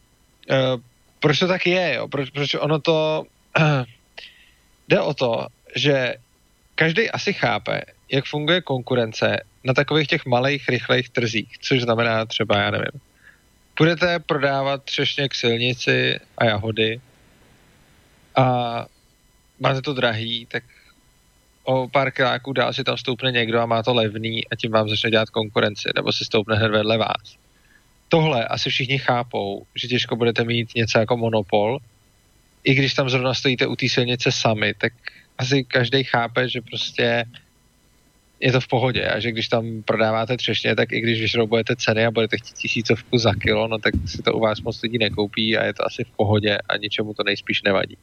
uh, 0.51 0.81
proč 1.21 1.39
to 1.39 1.49
tak 1.49 1.67
je, 1.67 1.95
jo? 1.95 2.09
Proč, 2.09 2.31
proč 2.31 2.55
ono 2.55 2.79
to... 2.79 3.25
Uh, 3.59 3.65
jde 4.89 5.01
o 5.01 5.15
to, 5.15 5.47
že 5.77 6.15
každý 6.75 7.11
asi 7.11 7.33
chápe, 7.33 7.81
jak 8.13 8.25
funguje 8.25 8.61
konkurence 8.61 9.41
na 9.65 9.75
takových 9.75 10.09
těch 10.09 10.27
malých, 10.27 10.69
rychlejch 10.69 11.09
trzích, 11.09 11.59
což 11.61 11.83
znamená 11.83 12.27
třeba, 12.27 12.59
já 12.59 12.71
nevím, 12.71 13.01
budete 13.79 14.19
prodávat 14.19 14.85
třešně 14.85 15.29
k 15.29 15.35
silnici 15.35 16.21
a 16.39 16.45
jahody 16.45 17.01
a 18.37 18.87
máte 19.61 19.83
to 19.83 19.95
drahý, 19.95 20.47
tak 20.47 20.65
o 21.65 21.89
pár 21.89 22.11
kiláků 22.11 22.53
dál 22.53 22.73
si 22.73 22.85
tam 22.85 22.97
stoupne 22.97 23.33
někdo 23.33 23.61
a 23.61 23.67
má 23.67 23.83
to 23.83 23.95
levný 23.95 24.49
a 24.49 24.57
tím 24.57 24.73
vám 24.73 24.89
začne 24.89 25.11
dělat 25.11 25.31
konkurenci, 25.31 25.89
nebo 25.97 26.13
si 26.13 26.25
stoupne 26.25 26.57
hned 26.57 26.71
vedle 26.71 26.99
vás. 26.99 27.37
Tohle 28.09 28.45
asi 28.45 28.71
všichni 28.71 28.99
chápou, 28.99 29.67
že 29.75 29.89
těžko 29.89 30.17
budete 30.17 30.45
mít 30.45 30.75
něco 30.75 30.99
jako 30.99 31.17
monopol, 31.17 31.79
i 32.65 32.75
když 32.75 32.95
tam 32.95 33.11
zrovna 33.11 33.35
stojíte 33.35 33.67
u 33.67 33.77
té 33.77 33.89
silnice 33.89 34.33
sami, 34.33 34.75
tak 34.75 34.93
asi 35.39 35.65
každý 35.65 36.05
chápe, 36.05 36.49
že 36.49 36.61
prostě 36.61 37.25
je 38.41 38.53
to 38.53 38.61
v 38.61 38.69
pohodě 38.69 39.07
a 39.07 39.21
že 39.21 39.33
když 39.33 39.49
tam 39.49 39.83
prodáváte 39.83 40.37
třešně, 40.37 40.77
tak 40.77 40.93
i 40.93 41.01
když 41.01 41.21
vyšroubujete 41.21 41.77
ceny 41.77 42.07
a 42.07 42.11
budete 42.11 42.37
chtít 42.37 42.57
tisícovku 42.57 43.19
za 43.19 43.35
kilo, 43.35 43.69
no 43.69 43.79
tak 43.79 43.95
si 44.07 44.23
to 44.23 44.35
u 44.35 44.41
vás 44.41 44.61
moc 44.61 44.83
lidí 44.83 44.99
nekoupí 44.99 45.59
a 45.59 45.65
je 45.65 45.75
to 45.75 45.87
asi 45.87 46.05
v 46.05 46.11
pohodě 46.11 46.59
a 46.69 46.77
ničemu 46.77 47.15
to 47.15 47.23
nejspíš 47.23 47.63
nevadí. 47.63 47.97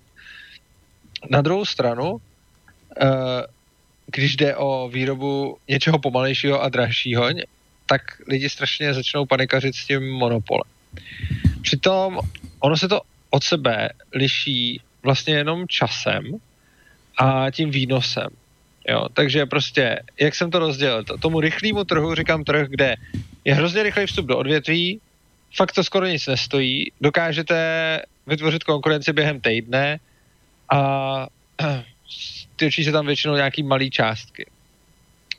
Na 1.29 1.41
druhou 1.41 1.65
stranu, 1.65 2.21
když 4.05 4.35
jde 4.35 4.55
o 4.55 4.89
výrobu 4.89 5.57
něčeho 5.67 5.99
pomalejšího 5.99 6.61
a 6.61 6.69
drahšího, 6.69 7.29
tak 7.85 8.01
lidi 8.27 8.49
strašně 8.49 8.93
začnou 8.93 9.25
panikařit 9.25 9.75
s 9.75 9.85
tím 9.85 10.11
monopolem. 10.11 10.71
Přitom 11.61 12.19
ono 12.59 12.77
se 12.77 12.87
to 12.87 13.01
od 13.29 13.43
sebe 13.43 13.89
liší 14.13 14.81
vlastně 15.03 15.35
jenom 15.35 15.67
časem 15.67 16.23
a 17.17 17.51
tím 17.51 17.71
výnosem. 17.71 18.27
Jo, 18.89 19.05
takže 19.13 19.45
prostě, 19.45 19.99
jak 20.19 20.35
jsem 20.35 20.51
to 20.51 20.59
rozdělil, 20.59 21.03
tomu 21.03 21.39
rychlému 21.39 21.83
trhu 21.83 22.15
říkám 22.15 22.43
trh, 22.43 22.67
kde 22.69 22.95
je 23.45 23.53
hrozně 23.53 23.83
rychlý 23.83 24.05
vstup 24.05 24.25
do 24.25 24.37
odvětví, 24.37 25.01
fakt 25.55 25.71
to 25.71 25.83
skoro 25.83 26.05
nic 26.05 26.27
nestojí, 26.27 26.91
dokážete 27.01 28.01
vytvořit 28.27 28.63
konkurenci 28.63 29.13
během 29.13 29.41
týdne 29.41 29.99
a 30.73 31.27
tyčí 32.59 32.83
se 32.83 32.91
tam 32.91 33.05
většinou 33.05 33.35
nějaký 33.35 33.63
malý 33.63 33.89
částky. 33.89 34.45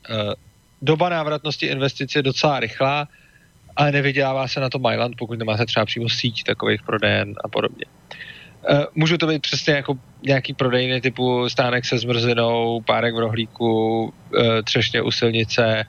Eh, 0.09 0.33
doba 0.81 1.09
návratnosti 1.09 1.65
investice 1.65 2.19
je 2.19 2.23
docela 2.23 2.59
rychlá, 2.59 3.07
ale 3.75 3.91
nevydělává 3.91 4.47
se 4.47 4.59
na 4.59 4.69
to 4.69 4.79
Myland, 4.79 5.15
pokud 5.17 5.39
nemáte 5.39 5.65
třeba 5.65 5.85
přímo 5.85 6.09
síť 6.09 6.43
takových 6.43 6.81
prodejen 6.83 7.33
a 7.43 7.47
podobně. 7.47 7.85
Uh, 8.69 8.83
můžou 8.95 9.17
to 9.17 9.27
být 9.27 9.41
přesně 9.41 9.73
jako 9.73 9.97
nějaký 10.23 10.53
prodejny 10.53 11.01
typu 11.01 11.49
stánek 11.49 11.85
se 11.85 11.97
zmrzlinou, 11.97 12.81
párek 12.81 13.15
v 13.15 13.19
rohlíku, 13.19 14.03
uh, 14.03 14.11
třešně 14.63 15.01
u 15.01 15.11
silnice, 15.11 15.85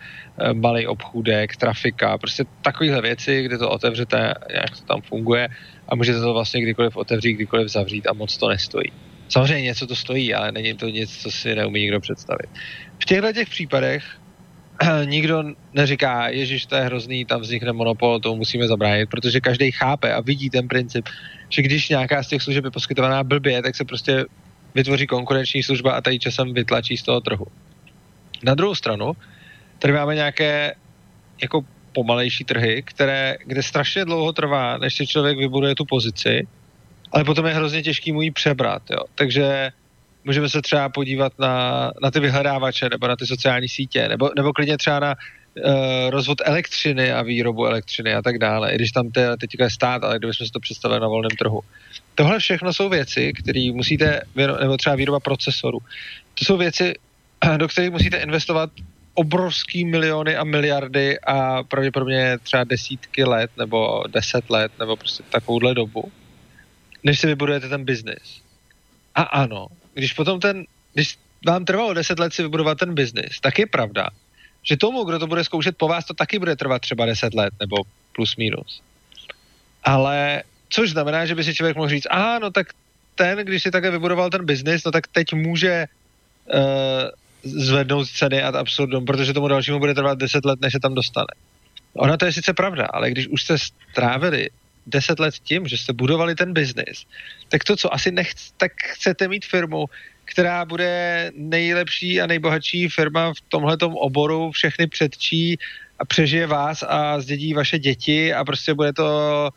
malý 0.53 0.87
obchůdek, 0.87 1.57
trafika, 1.57 2.19
prostě 2.19 2.45
takovéhle 2.62 3.03
věci, 3.03 3.43
kde 3.43 3.59
to 3.59 3.71
otevřete, 3.71 4.35
jak 4.51 4.71
to 4.71 4.85
tam 4.85 5.01
funguje 5.01 5.49
a 5.89 5.95
můžete 5.95 6.21
to 6.21 6.33
vlastně 6.33 6.62
kdykoliv 6.62 6.97
otevřít, 6.97 7.35
kdykoliv 7.35 7.69
zavřít 7.69 8.07
a 8.07 8.12
moc 8.12 8.37
to 8.37 8.49
nestojí. 8.49 8.93
Samozřejmě 9.33 9.62
něco 9.62 9.87
to 9.87 9.97
stojí, 9.97 10.35
ale 10.35 10.53
není 10.53 10.75
to 10.75 10.89
nic, 10.89 11.17
co 11.17 11.31
si 11.31 11.55
neumí 11.55 11.81
nikdo 11.81 12.01
představit. 12.01 12.51
V 13.03 13.05
těchto 13.05 13.33
těch 13.33 13.49
případech 13.49 14.05
nikdo 15.05 15.45
neříká, 15.73 16.29
Ježíš, 16.29 16.67
to 16.67 16.77
je 16.77 16.83
hrozný, 16.83 17.25
tam 17.25 17.41
vznikne 17.41 17.73
monopol, 17.73 18.21
tomu 18.21 18.37
musíme 18.37 18.69
zabránit, 18.69 19.09
protože 19.11 19.41
každý 19.41 19.73
chápe 19.73 20.15
a 20.15 20.21
vidí 20.21 20.51
ten 20.51 20.69
princip, 20.69 21.09
že 21.49 21.62
když 21.62 21.89
nějaká 21.89 22.23
z 22.23 22.29
těch 22.29 22.43
služeb 22.43 22.65
je 22.65 22.71
poskytovaná 22.71 23.25
blbě, 23.25 23.62
tak 23.62 23.77
se 23.77 23.85
prostě 23.85 24.25
vytvoří 24.75 25.07
konkurenční 25.07 25.62
služba 25.62 25.93
a 25.93 26.01
tady 26.01 26.19
časem 26.19 26.55
vytlačí 26.55 26.97
z 26.97 27.03
toho 27.03 27.21
trhu. 27.21 27.47
Na 28.43 28.55
druhou 28.55 28.75
stranu, 28.75 29.12
tady 29.79 29.93
máme 29.93 30.15
nějaké 30.15 30.75
jako 31.43 31.65
pomalejší 31.93 32.45
trhy, 32.45 32.83
které, 32.83 33.37
kde 33.45 33.62
strašně 33.62 34.05
dlouho 34.05 34.33
trvá, 34.33 34.79
než 34.79 34.95
si 34.95 35.07
člověk 35.07 35.39
vybuduje 35.39 35.75
tu 35.75 35.85
pozici, 35.85 36.47
ale 37.12 37.25
potom 37.25 37.47
je 37.47 37.54
hrozně 37.54 37.83
těžký 37.83 38.12
mu 38.12 38.23
ji 38.23 38.31
přebrat. 38.31 38.83
Jo. 38.90 39.04
Takže 39.14 39.71
můžeme 40.25 40.49
se 40.49 40.62
třeba 40.62 40.88
podívat 40.88 41.33
na, 41.38 41.90
na 42.02 42.11
ty 42.11 42.21
vyhledávače 42.21 42.88
nebo 42.88 43.09
na 43.09 43.16
ty 43.16 43.26
sociální 43.26 43.69
sítě, 43.69 44.09
nebo, 44.09 44.31
nebo 44.37 44.52
klidně 44.52 44.78
třeba 44.78 45.00
na 45.00 45.14
uh, 45.14 46.11
rozvod 46.11 46.38
elektřiny 46.45 47.12
a 47.12 47.23
výrobu 47.23 47.66
elektřiny 47.66 48.14
a 48.14 48.23
tak 48.23 48.38
dále, 48.38 48.73
i 48.73 48.75
když 48.75 48.92
tam 48.92 49.11
te, 49.11 49.37
teďka 49.37 49.64
je 49.64 49.71
stát, 49.71 50.04
ale 50.04 50.19
kdybychom 50.19 50.47
si 50.47 50.52
to 50.52 50.61
představili 50.61 51.00
na 51.00 51.09
volném 51.09 51.37
trhu. 51.38 51.61
Tohle 52.14 52.38
všechno 52.38 52.73
jsou 52.73 52.88
věci, 52.88 53.33
které 53.33 53.71
musíte, 53.75 54.21
nebo 54.61 54.76
třeba 54.76 54.97
výroba 54.97 55.21
procesorů, 55.21 55.78
to 56.35 56.45
jsou 56.45 56.57
věci, 56.57 56.95
do 57.57 57.69
kterých 57.69 57.90
musíte 57.90 58.16
investovat 58.16 58.71
obrovský 59.14 59.85
miliony 59.85 60.37
a 60.37 60.45
miliardy 60.45 61.21
a 61.21 61.62
pravděpodobně 61.62 62.38
třeba 62.42 62.64
desítky 62.64 63.25
let 63.25 63.50
nebo 63.59 64.04
deset 64.09 64.50
let 64.50 64.73
nebo 64.78 64.97
prostě 64.97 65.23
takovouhle 65.31 65.75
dobu, 65.75 66.12
než 67.04 67.21
si 67.21 67.26
vybudujete 67.26 67.68
ten 67.68 67.85
biznis. 67.85 68.42
A 69.14 69.23
ano, 69.23 69.66
když 69.94 70.12
potom 70.12 70.40
ten, 70.40 70.64
když 70.94 71.18
vám 71.47 71.64
trvalo 71.64 71.94
deset 71.94 72.18
let 72.18 72.35
si 72.35 72.42
vybudovat 72.42 72.78
ten 72.78 72.94
biznis, 72.94 73.40
tak 73.40 73.59
je 73.59 73.66
pravda, 73.66 74.09
že 74.62 74.76
tomu, 74.76 75.04
kdo 75.04 75.18
to 75.18 75.26
bude 75.26 75.44
zkoušet 75.44 75.76
po 75.76 75.88
vás, 75.88 76.04
to 76.04 76.14
taky 76.14 76.38
bude 76.38 76.56
trvat 76.56 76.82
třeba 76.82 77.06
deset 77.06 77.35
let 77.35 77.54
nebo 77.61 77.76
plus 78.12 78.37
minus. 78.37 78.82
Ale 79.85 80.42
což 80.68 80.90
znamená, 80.90 81.26
že 81.26 81.35
by 81.35 81.44
si 81.44 81.54
člověk 81.54 81.76
mohl 81.76 81.88
říct, 81.88 82.06
aha, 82.11 82.38
no 82.38 82.50
tak 82.50 82.66
ten, 83.14 83.38
když 83.38 83.62
si 83.62 83.71
také 83.71 83.90
vybudoval 83.90 84.30
ten 84.30 84.47
biznis, 84.47 84.85
no 84.85 84.92
tak 84.92 85.06
teď 85.06 85.32
může 85.32 85.87
uh, 86.54 86.61
zvednout 87.42 88.09
ceny 88.09 88.42
ad 88.42 88.54
absurdum, 88.54 89.04
protože 89.04 89.32
tomu 89.32 89.49
dalšímu 89.49 89.78
bude 89.78 89.94
trvat 89.94 90.18
10 90.18 90.44
let, 90.44 90.61
než 90.61 90.73
se 90.73 90.80
tam 90.80 90.94
dostane. 90.94 91.35
Ona 91.94 92.16
to 92.16 92.25
je 92.25 92.32
sice 92.32 92.52
pravda, 92.52 92.87
ale 92.92 93.11
když 93.11 93.28
už 93.28 93.42
jste 93.42 93.59
strávili 93.59 94.50
10 94.87 95.19
let 95.19 95.35
tím, 95.35 95.69
že 95.69 95.79
jste 95.79 95.93
budovali 95.93 96.35
ten 96.35 96.53
biznis, 96.53 97.07
tak 97.49 97.65
to, 97.65 97.77
co 97.77 97.95
asi 97.95 98.11
nechc, 98.11 98.51
tak 98.57 98.73
chcete 98.83 99.29
mít 99.29 99.45
firmu, 99.45 99.87
která 100.25 100.65
bude 100.65 101.31
nejlepší 101.35 102.21
a 102.21 102.27
nejbohatší 102.27 102.89
firma 102.89 103.33
v 103.33 103.41
tomhletom 103.49 103.95
oboru, 103.95 104.51
všechny 104.51 104.87
předčí 104.87 105.59
a 105.99 106.05
přežije 106.05 106.47
vás 106.47 106.85
a 106.88 107.21
zdědí 107.21 107.55
vaše 107.55 107.79
děti 107.79 108.35
a 108.35 108.45
prostě 108.45 108.75
bude 108.75 108.92
to... 108.92 109.51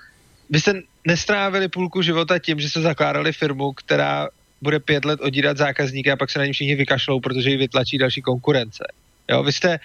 Vy 0.49 0.59
jste 0.59 0.81
nestrávili 1.07 1.67
půlku 1.67 2.01
života 2.01 2.39
tím, 2.39 2.59
že 2.59 2.69
jste 2.69 2.81
zakládali 2.81 3.33
firmu, 3.33 3.73
která 3.73 4.27
bude 4.61 4.79
pět 4.79 5.05
let 5.05 5.21
odírat 5.21 5.57
zákazníky 5.57 6.11
a 6.11 6.15
pak 6.15 6.29
se 6.29 6.39
na 6.39 6.45
ní 6.45 6.53
všichni 6.53 6.75
vykašlou, 6.75 7.19
protože 7.19 7.49
ji 7.49 7.57
vytlačí 7.57 7.97
další 7.97 8.21
konkurence. 8.21 8.83
Jo, 9.29 9.43
vy 9.43 9.53
jste 9.53 9.79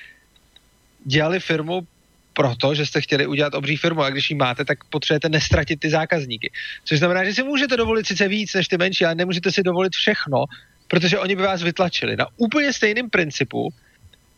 dělali 1.05 1.41
firmu 1.41 1.87
proto, 2.33 2.75
že 2.75 2.87
jste 2.87 3.01
chtěli 3.01 3.27
udělat 3.27 3.55
obří 3.55 3.77
firmu 3.77 4.03
a 4.03 4.11
když 4.11 4.31
ji 4.31 4.37
máte, 4.37 4.65
tak 4.65 4.85
potřebujete 4.85 5.29
nestratit 5.29 5.81
ty 5.81 5.91
zákazníky. 5.91 6.53
Což 6.85 6.99
znamená, 6.99 7.25
že 7.25 7.35
si 7.35 7.43
můžete 7.43 7.77
dovolit 7.77 8.07
sice 8.07 8.29
víc 8.29 8.55
než 8.55 8.69
ty 8.69 8.79
menší, 8.79 9.05
ale 9.05 9.15
nemůžete 9.15 9.53
si 9.53 9.63
dovolit 9.63 9.93
všechno, 9.93 10.45
protože 10.89 11.19
oni 11.19 11.37
by 11.37 11.43
vás 11.43 11.63
vytlačili 11.63 12.17
na 12.17 12.27
úplně 12.37 12.73
stejným 12.73 13.11
principu, 13.11 13.69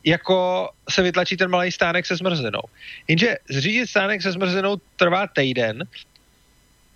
jako 0.05 0.69
se 0.91 1.03
vytlačí 1.03 1.37
ten 1.37 1.51
malý 1.51 1.73
stánek 1.73 2.07
se 2.07 2.17
zmrzlinou. 2.17 2.63
Jenže 3.09 3.37
zřídit 3.51 3.87
stánek 3.87 4.23
se 4.23 4.33
zmrzlinou 4.33 4.77
trvá 4.97 5.27
týden 5.27 5.85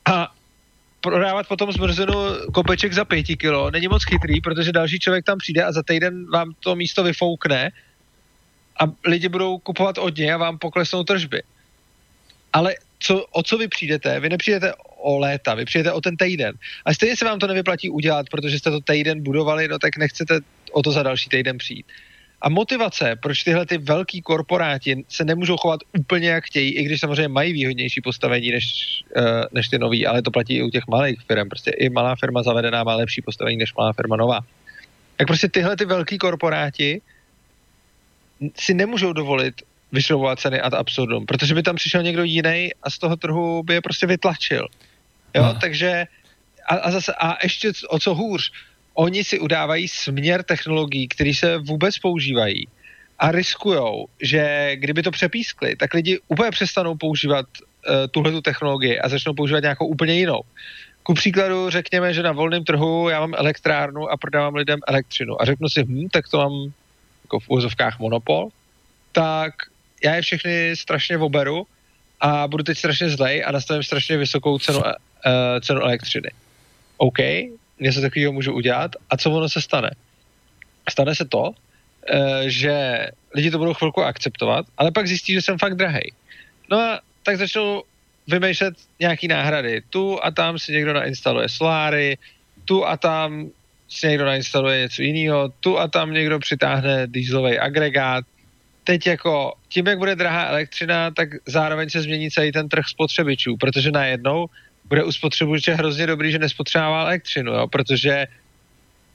a 0.05 0.33
prodávat 1.01 1.49
potom 1.49 1.73
zmrzenou 1.73 2.51
kopeček 2.55 2.93
za 2.93 3.05
pěti 3.05 3.37
kilo 3.37 3.71
není 3.71 3.89
moc 3.89 4.05
chytrý, 4.05 4.41
protože 4.41 4.73
další 4.73 4.99
člověk 4.99 5.25
tam 5.25 5.39
přijde 5.39 5.65
a 5.65 5.73
za 5.73 5.83
týden 5.83 6.31
vám 6.31 6.53
to 6.61 6.77
místo 6.77 7.03
vyfoukne 7.03 7.71
a 8.81 8.85
lidi 9.05 9.29
budou 9.29 9.59
kupovat 9.59 9.99
od 9.99 10.17
něj 10.17 10.33
a 10.33 10.37
vám 10.37 10.59
poklesnou 10.59 11.05
tržby. 11.05 11.43
Ale 12.53 12.75
co, 12.99 13.25
o 13.33 13.43
co 13.43 13.59
vy 13.59 13.69
přijdete? 13.69 14.21
Vy 14.21 14.29
nepřijdete 14.29 14.73
o 14.97 15.19
léta, 15.19 15.55
vy 15.55 15.65
přijdete 15.65 15.93
o 15.93 16.01
ten 16.01 16.17
týden. 16.17 16.55
A 16.85 16.95
stejně 16.95 17.17
se 17.17 17.25
vám 17.25 17.39
to 17.39 17.47
nevyplatí 17.47 17.91
udělat, 17.91 18.27
protože 18.31 18.59
jste 18.59 18.71
to 18.71 18.81
týden 18.81 19.23
budovali, 19.23 19.69
no 19.69 19.79
tak 19.79 19.97
nechcete 19.97 20.41
o 20.73 20.83
to 20.83 20.93
za 20.93 21.03
další 21.03 21.29
týden 21.29 21.59
přijít. 21.59 21.87
A 22.43 22.49
motivace, 22.49 23.17
proč 23.23 23.43
tyhle 23.43 23.67
ty 23.67 23.79
velký 23.79 24.23
korporáti 24.23 25.05
se 25.09 25.25
nemůžou 25.25 25.57
chovat 25.57 25.81
úplně 25.99 26.29
jak 26.29 26.45
chtějí, 26.45 26.77
i 26.77 26.85
když 26.85 27.01
samozřejmě 27.01 27.29
mají 27.29 27.53
výhodnější 27.53 28.01
postavení 28.01 28.51
než, 28.51 28.65
uh, 29.17 29.25
než 29.53 29.69
ty 29.69 29.79
noví, 29.79 30.07
ale 30.07 30.23
to 30.23 30.31
platí 30.31 30.57
i 30.57 30.63
u 30.63 30.71
těch 30.71 30.87
malých 30.89 31.21
firm. 31.27 31.49
Prostě 31.49 31.71
i 31.71 31.91
malá 31.91 32.17
firma 32.17 32.43
zavedená 32.43 32.85
má 32.85 32.95
lepší 32.95 33.23
postavení 33.23 33.57
než 33.57 33.75
malá 33.75 33.93
firma 33.93 34.17
nová. 34.17 34.41
Tak 35.17 35.27
prostě 35.27 35.49
tyhle 35.49 35.77
ty 35.77 35.85
velký 35.85 36.19
korporáti 36.19 37.01
si 38.57 38.75
nemůžou 38.75 39.13
dovolit 39.13 39.55
vyšrovovat 39.93 40.41
ceny 40.41 40.61
ad 40.61 40.75
absurdum, 40.75 41.27
protože 41.27 41.55
by 41.55 41.63
tam 41.63 41.77
přišel 41.77 42.03
někdo 42.03 42.25
jiný 42.25 42.71
a 42.83 42.91
z 42.91 42.99
toho 42.99 43.17
trhu 43.17 43.63
by 43.63 43.75
je 43.75 43.81
prostě 43.81 44.07
vytlačil. 44.07 44.69
Jo, 45.35 45.43
no. 45.43 45.55
takže 45.61 46.07
a, 46.69 46.75
a 46.75 46.91
zase, 46.91 47.15
a 47.15 47.37
ještě 47.43 47.73
o 47.89 47.99
co 47.99 48.15
hůř, 48.15 48.53
oni 48.95 49.25
si 49.25 49.39
udávají 49.39 49.89
směr 49.89 50.43
technologií, 50.43 51.09
které 51.09 51.35
se 51.35 51.59
vůbec 51.59 51.99
používají 51.99 52.69
a 53.19 53.33
riskujou, 53.33 54.07
že 54.23 54.71
kdyby 54.77 55.03
to 55.03 55.11
přepískli, 55.11 55.77
tak 55.77 55.95
lidi 55.95 56.19
úplně 56.29 56.51
přestanou 56.51 56.97
používat 56.97 57.47
uh, 57.49 57.95
tuhle 58.11 58.33
tu 58.33 58.41
technologii 58.41 58.99
a 58.99 59.09
začnou 59.09 59.35
používat 59.35 59.63
nějakou 59.63 59.87
úplně 59.87 60.15
jinou. 60.15 60.41
Ku 61.03 61.15
příkladu 61.15 61.71
řekněme, 61.71 62.15
že 62.15 62.23
na 62.23 62.33
volném 62.33 62.65
trhu 62.65 63.09
já 63.09 63.21
mám 63.21 63.35
elektrárnu 63.35 64.09
a 64.11 64.17
prodávám 64.17 64.55
lidem 64.55 64.81
elektřinu 64.87 65.43
a 65.43 65.45
řeknu 65.45 65.69
si, 65.69 65.85
hm, 65.85 66.09
tak 66.13 66.29
to 66.29 66.39
mám 66.39 66.73
jako 67.27 67.41
v 67.41 67.49
úvozovkách 67.49 67.99
monopol, 67.99 68.49
tak 69.13 69.55
já 70.05 70.15
je 70.15 70.23
všechny 70.23 70.77
strašně 70.77 71.19
oberu 71.19 71.67
a 72.21 72.49
budu 72.49 72.63
teď 72.63 72.79
strašně 72.79 73.09
zlej 73.11 73.45
a 73.45 73.53
nastavím 73.53 73.83
strašně 73.83 74.17
vysokou 74.17 74.59
cenu, 74.59 74.79
uh, 74.79 74.93
cenu 75.61 75.81
elektřiny. 75.81 76.31
OK, 76.97 77.19
něco 77.81 78.01
takového 78.01 78.33
můžu 78.33 78.53
udělat 78.55 78.91
a 79.11 79.17
co 79.17 79.31
ono 79.31 79.49
se 79.49 79.61
stane? 79.61 79.91
Stane 80.91 81.15
se 81.15 81.25
to, 81.25 81.43
uh, 81.43 81.53
že 82.47 83.07
lidi 83.35 83.51
to 83.51 83.59
budou 83.59 83.75
chvilku 83.75 84.03
akceptovat, 84.03 84.67
ale 84.79 84.95
pak 84.95 85.07
zjistí, 85.07 85.33
že 85.35 85.43
jsem 85.43 85.59
fakt 85.59 85.75
drahý. 85.75 86.15
No 86.71 86.79
a 86.79 87.01
tak 87.23 87.37
začnou 87.37 87.83
vymýšlet 88.27 88.75
nějaký 89.01 89.29
náhrady. 89.29 89.83
Tu 89.91 90.25
a 90.25 90.31
tam 90.31 90.59
si 90.59 90.73
někdo 90.73 90.93
nainstaluje 90.93 91.49
soláry, 91.49 92.19
tu 92.65 92.87
a 92.87 92.97
tam 92.97 93.51
si 93.89 94.09
někdo 94.09 94.25
nainstaluje 94.25 94.83
něco 94.83 95.03
jiného, 95.03 95.53
tu 95.61 95.79
a 95.79 95.89
tam 95.89 96.13
někdo 96.13 96.39
přitáhne 96.39 97.07
dieselový 97.07 97.59
agregát. 97.59 98.25
Teď 98.85 99.07
jako 99.07 99.53
tím, 99.69 99.87
jak 99.87 99.99
bude 99.99 100.17
drahá 100.17 100.45
elektřina, 100.45 101.11
tak 101.11 101.29
zároveň 101.47 101.91
se 101.91 102.03
změní 102.03 102.31
celý 102.31 102.53
ten 102.53 102.69
trh 102.69 102.85
spotřebičů, 102.89 103.57
protože 103.57 103.91
najednou 103.91 104.47
bude 104.85 105.05
u 105.05 105.13
spotřebiče 105.13 105.75
hrozně 105.75 106.07
dobrý, 106.07 106.33
že 106.33 106.39
nespotřebává 106.39 107.03
elektřinu, 107.03 107.53
jo? 107.53 107.67
protože 107.67 108.27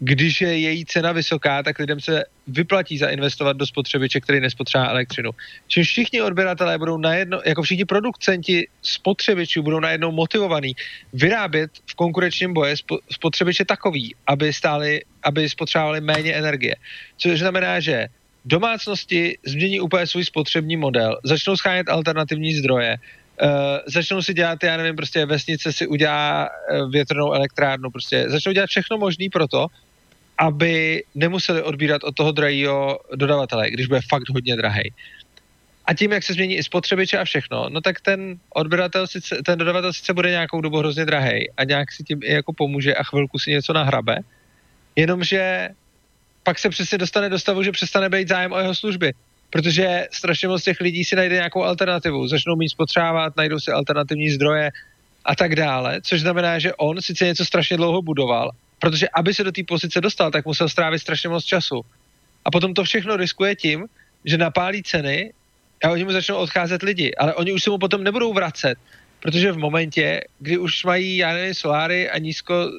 když 0.04 0.42
je 0.42 0.58
její 0.60 0.86
cena 0.86 1.12
vysoká, 1.12 1.64
tak 1.64 1.80
lidem 1.80 2.00
se 2.00 2.24
vyplatí 2.48 2.98
zainvestovat 2.98 3.58
do 3.58 3.66
spotřebiče, 3.66 4.20
který 4.22 4.40
nespotřebá 4.40 4.86
elektřinu. 4.86 5.32
Čím 5.68 5.84
všichni 5.84 6.22
odběratelé 6.22 6.78
budou 6.78 6.98
najednou, 6.98 7.40
jako 7.46 7.62
všichni 7.62 7.86
producenti 7.86 8.68
spotřebičů 8.82 9.64
budou 9.64 9.80
najednou 9.80 10.12
motivovaní 10.12 10.74
vyrábět 11.14 11.72
v 11.86 11.96
konkurenčním 11.96 12.54
boje 12.54 12.76
spotřebiče 13.12 13.66
takový, 13.66 14.16
aby 14.28 14.54
stáli, 14.54 15.02
aby 15.24 15.50
spotřebovali 15.50 16.02
méně 16.02 16.34
energie. 16.34 16.76
Což 17.18 17.40
znamená, 17.40 17.80
že 17.80 18.08
domácnosti 18.46 19.38
změní 19.46 19.80
úplně 19.80 20.08
svůj 20.08 20.26
spotřební 20.26 20.78
model, 20.78 21.20
začnou 21.24 21.56
schánět 21.58 21.90
alternativní 21.90 22.54
zdroje, 22.54 22.98
uh, 23.42 23.50
začnou 23.86 24.22
si 24.22 24.34
dělat, 24.34 24.64
já 24.64 24.78
nevím, 24.78 24.96
prostě 24.96 25.26
vesnice 25.26 25.74
si 25.74 25.88
udělá 25.88 26.50
uh, 26.50 26.92
větrnou 26.92 27.34
elektrárnu, 27.34 27.90
prostě 27.90 28.26
začnou 28.28 28.52
dělat 28.52 28.70
všechno 28.70 28.98
možné 28.98 29.26
pro 29.32 29.48
to, 29.48 29.68
aby 30.42 31.04
nemuseli 31.16 31.62
odbírat 31.62 32.04
od 32.04 32.16
toho 32.16 32.32
drahého 32.32 33.00
dodavatele, 33.16 33.72
když 33.72 33.88
bude 33.88 34.00
fakt 34.10 34.30
hodně 34.30 34.56
drahý. 34.56 34.94
A 35.86 35.94
tím, 35.94 36.12
jak 36.12 36.24
se 36.24 36.34
změní 36.34 36.56
i 36.56 36.64
spotřebiče 36.64 37.18
a 37.18 37.26
všechno, 37.26 37.70
no 37.70 37.82
tak 37.82 38.02
ten 38.02 38.40
odběratel, 38.50 39.08
sice, 39.08 39.38
ten 39.46 39.60
dodavatel 39.60 39.94
sice 39.94 40.14
bude 40.14 40.30
nějakou 40.30 40.62
dobu 40.62 40.78
hrozně 40.78 41.06
drahý 41.06 41.52
a 41.52 41.64
nějak 41.64 41.92
si 41.92 42.04
tím 42.04 42.20
i 42.24 42.34
jako 42.34 42.54
pomůže 42.54 42.96
a 42.96 43.04
chvilku 43.04 43.40
si 43.40 43.52
něco 43.52 43.74
nahrabe, 43.74 44.18
jenomže 44.96 45.70
pak 46.44 46.60
se 46.60 46.70
přesně 46.70 46.98
dostane 46.98 47.30
do 47.30 47.40
stavu, 47.40 47.64
že 47.64 47.72
přestane 47.72 48.10
být 48.10 48.28
zájem 48.28 48.52
o 48.52 48.60
jeho 48.60 48.76
služby. 48.76 49.14
Protože 49.50 50.08
strašně 50.12 50.48
moc 50.48 50.64
těch 50.64 50.82
lidí 50.82 51.04
si 51.06 51.16
najde 51.16 51.36
nějakou 51.36 51.64
alternativu, 51.64 52.28
začnou 52.28 52.56
mít 52.56 52.70
spotřávat, 52.70 53.38
najdou 53.38 53.60
si 53.60 53.72
alternativní 53.72 54.30
zdroje 54.30 54.72
a 55.26 55.36
tak 55.36 55.56
dále, 55.56 56.02
což 56.02 56.22
znamená, 56.22 56.60
že 56.60 56.74
on 56.74 57.02
sice 57.02 57.26
něco 57.26 57.46
strašně 57.46 57.78
dlouho 57.78 58.02
budoval, 58.02 58.52
protože 58.82 59.10
aby 59.14 59.34
se 59.34 59.44
do 59.44 59.52
té 59.52 59.62
pozice 59.64 60.02
dostal, 60.02 60.32
tak 60.32 60.46
musel 60.46 60.70
strávit 60.70 61.00
strašně 61.00 61.30
moc 61.30 61.46
času. 61.46 61.86
A 62.46 62.52
potom 62.52 62.74
to 62.74 62.84
všechno 62.84 63.18
riskuje 63.18 63.56
tím, 63.56 63.86
že 64.26 64.38
napálí 64.38 64.84
ceny 64.84 65.34
a 65.86 65.90
oni 65.90 66.04
mu 66.04 66.12
začnou 66.12 66.36
odcházet 66.36 66.82
lidi, 66.82 67.16
ale 67.16 67.34
oni 67.34 67.54
už 67.54 67.64
se 67.64 67.70
mu 67.70 67.78
potom 67.78 68.04
nebudou 68.04 68.34
vracet, 68.34 68.76
protože 69.22 69.52
v 69.52 69.58
momentě, 69.58 70.22
kdy 70.40 70.58
už 70.58 70.86
mají, 70.86 71.18
já 71.18 71.34
nevím, 71.34 71.54
soláry 71.54 72.10
a 72.10 72.18
nízko, 72.18 72.54
uh, 72.54 72.70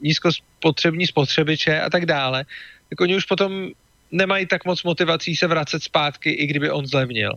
nízko 0.00 0.32
spotřební 0.32 1.06
spotřebiče 1.06 1.80
a 1.80 1.90
tak 1.90 2.06
dále, 2.06 2.44
tak 2.88 3.00
oni 3.00 3.16
už 3.16 3.24
potom 3.24 3.68
nemají 4.10 4.46
tak 4.46 4.64
moc 4.64 4.82
motivací 4.82 5.36
se 5.36 5.46
vracet 5.46 5.82
zpátky, 5.82 6.30
i 6.30 6.46
kdyby 6.46 6.70
on 6.70 6.86
zlevnil. 6.86 7.32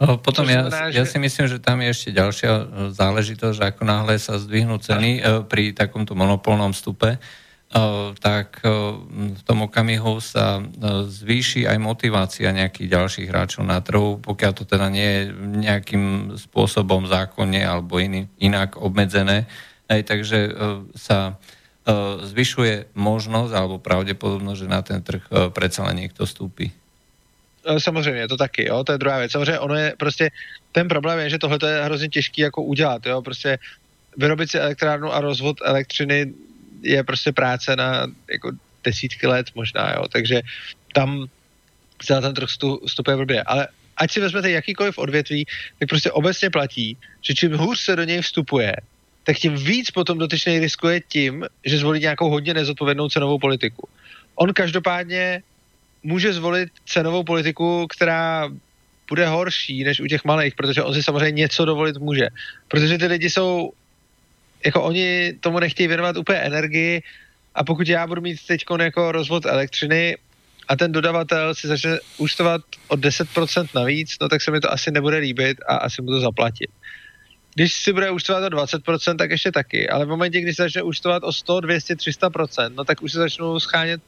Potom 0.00 0.48
ja, 0.48 0.64
že... 0.88 0.96
ja 0.96 1.04
si 1.04 1.20
myslím, 1.20 1.44
že 1.44 1.60
tam 1.60 1.84
je 1.84 1.92
ešte 1.92 2.10
ďalšia 2.16 2.52
e, 2.56 2.64
záležitosť, 2.96 3.56
že 3.60 3.64
ako 3.68 3.82
náhle 3.84 4.16
sa 4.16 4.40
zdvihnú 4.40 4.80
ceny 4.80 5.10
uh, 5.20 5.44
pri 5.44 5.76
takomto 5.76 6.16
monopolnom 6.16 6.72
vstupe, 6.72 7.20
tak 8.18 8.66
v 9.06 9.40
tom 9.46 9.70
okamihu 9.70 10.18
sa 10.18 10.58
zvýši 11.06 11.70
aj 11.70 11.78
motivácia 11.78 12.50
nejakých 12.50 12.90
ďalších 12.90 13.30
hráčov 13.30 13.62
na 13.62 13.78
trhu, 13.78 14.18
pokiaľ 14.18 14.52
to 14.58 14.66
teda 14.66 14.90
nie 14.90 15.06
je 15.06 15.22
nejakým 15.70 16.34
spôsobom 16.34 17.06
zákonne 17.06 17.62
alebo 17.62 18.02
iný, 18.02 18.26
inak 18.42 18.74
obmedzené. 18.74 19.46
Aj, 19.86 20.02
takže 20.02 20.50
sa 20.98 21.38
zvyšuje 22.26 22.90
možnosť 22.98 23.52
alebo 23.54 23.78
pravdepodobnosť, 23.78 24.58
že 24.58 24.66
na 24.66 24.82
ten 24.82 24.98
trh 25.06 25.54
predsa 25.54 25.86
len 25.86 26.02
niekto 26.02 26.26
vstúpi. 26.26 26.74
Samozřejmě, 27.78 28.28
to 28.28 28.36
taky, 28.36 28.68
jo, 28.68 28.84
to 28.84 28.92
je 28.92 28.98
druhá 28.98 29.18
věc. 29.18 29.32
Samozřejmě 29.32 29.58
ono 29.58 29.74
je 29.74 29.94
prostě, 29.98 30.30
ten 30.72 30.88
problém 30.88 31.18
je, 31.18 31.30
že 31.30 31.38
tohle 31.38 31.58
je 31.70 31.84
hrozně 31.84 32.08
těžký 32.08 32.40
jako 32.40 32.62
udělat, 32.62 33.06
jo, 33.06 33.22
prostě 33.22 33.58
vyrobit 34.16 34.50
si 34.50 34.58
elektrárnu 34.58 35.12
a 35.12 35.20
rozvod 35.20 35.56
elektřiny 35.64 36.32
je 36.82 37.04
prostě 37.04 37.32
práce 37.32 37.76
na 37.76 38.06
jako 38.32 38.52
desítky 38.84 39.26
let 39.26 39.46
možná, 39.54 39.92
jo, 39.92 40.08
takže 40.12 40.40
tam 40.94 41.26
se 42.02 42.14
na 42.14 42.20
ten 42.20 42.34
trh 42.34 42.48
vstupuje 42.86 43.16
blbě. 43.16 43.42
Ale 43.42 43.68
ať 43.96 44.10
si 44.10 44.20
vezmete 44.20 44.50
jakýkoliv 44.50 44.98
odvětví, 44.98 45.46
tak 45.78 45.88
prostě 45.88 46.10
obecně 46.10 46.50
platí, 46.50 46.96
že 47.20 47.34
čím 47.34 47.56
hůř 47.56 47.80
se 47.80 47.96
do 47.96 48.04
něj 48.04 48.20
vstupuje, 48.20 48.76
tak 49.24 49.36
tím 49.36 49.56
víc 49.56 49.90
potom 49.90 50.18
dotyčný 50.18 50.58
riskuje 50.58 51.00
tím, 51.08 51.44
že 51.64 51.78
zvolí 51.78 52.00
nějakou 52.00 52.30
hodně 52.30 52.54
nezodpovědnou 52.54 53.08
cenovou 53.08 53.38
politiku. 53.38 53.88
On 54.34 54.52
každopádně 54.52 55.42
může 56.02 56.32
zvolit 56.32 56.68
cenovou 56.86 57.24
politiku, 57.24 57.86
která 57.86 58.48
bude 59.08 59.26
horší 59.26 59.84
než 59.84 60.00
u 60.00 60.06
těch 60.06 60.24
malých, 60.24 60.54
protože 60.54 60.82
on 60.82 60.94
si 60.94 61.02
samozřejmě 61.02 61.40
něco 61.40 61.64
dovolit 61.64 61.96
může. 61.96 62.28
Protože 62.68 62.98
ty 62.98 63.06
lidi 63.06 63.30
jsou 63.30 63.72
jako 64.64 64.82
oni 64.82 65.32
tomu 65.40 65.58
nechtějí 65.58 65.86
věnovat 65.88 66.16
úplně 66.16 66.38
energii 66.38 67.02
a 67.54 67.64
pokud 67.64 67.88
já 67.88 68.06
budu 68.06 68.20
mít 68.20 68.46
teď 68.46 68.64
jako 68.80 69.12
rozvod 69.12 69.46
elektřiny 69.46 70.16
a 70.68 70.76
ten 70.76 70.92
dodavatel 70.92 71.54
si 71.54 71.68
začne 71.68 71.98
účtovat 72.18 72.60
o 72.88 72.96
10% 72.96 73.68
navíc, 73.74 74.16
no 74.20 74.28
tak 74.28 74.42
se 74.42 74.50
mi 74.50 74.60
to 74.60 74.72
asi 74.72 74.90
nebude 74.90 75.16
líbit 75.16 75.58
a 75.68 75.76
asi 75.76 76.02
mu 76.02 76.08
to 76.08 76.20
zaplatím. 76.20 76.66
Když 77.54 77.74
si 77.74 77.92
bude 77.92 78.10
účtovat 78.10 78.44
o 78.44 78.56
20%, 78.56 79.16
tak 79.16 79.30
ještě 79.30 79.52
taky, 79.52 79.88
ale 79.88 80.06
v 80.06 80.08
momentě, 80.08 80.40
kdy 80.40 80.54
se 80.54 80.62
začne 80.62 80.82
účtovat 80.82 81.22
o 81.24 81.32
100, 81.32 81.60
200, 81.60 81.94
300%, 81.94 82.72
no 82.74 82.84
tak 82.84 83.02
už 83.02 83.12
se 83.12 83.18
začnou 83.18 83.60
schánět 83.60 84.02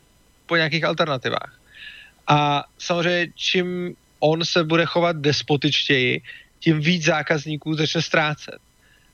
po 0.46 0.56
nějakých 0.56 0.84
alternativách. 0.84 1.61
A 2.26 2.64
samozřejmě, 2.78 3.26
čím 3.34 3.94
on 4.20 4.44
se 4.44 4.64
bude 4.64 4.86
chovat 4.86 5.16
despotičtěji, 5.16 6.20
tím 6.60 6.80
víc 6.80 7.04
zákazníků 7.04 7.74
začne 7.74 8.02
ztrácet. 8.02 8.58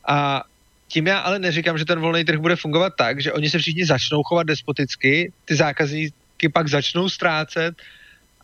A 0.08 0.42
tím 0.88 1.06
já 1.06 1.18
ale 1.18 1.38
neříkám, 1.38 1.78
že 1.78 1.84
ten 1.84 2.00
volný 2.00 2.24
trh 2.24 2.40
bude 2.40 2.56
fungovat 2.56 2.92
tak, 2.98 3.22
že 3.22 3.32
oni 3.32 3.50
se 3.50 3.58
všichni 3.58 3.84
začnou 3.84 4.22
chovat 4.22 4.46
despoticky, 4.46 5.32
ty 5.44 5.56
zákazníky 5.56 6.48
pak 6.52 6.68
začnou 6.68 7.08
ztrácet 7.08 7.74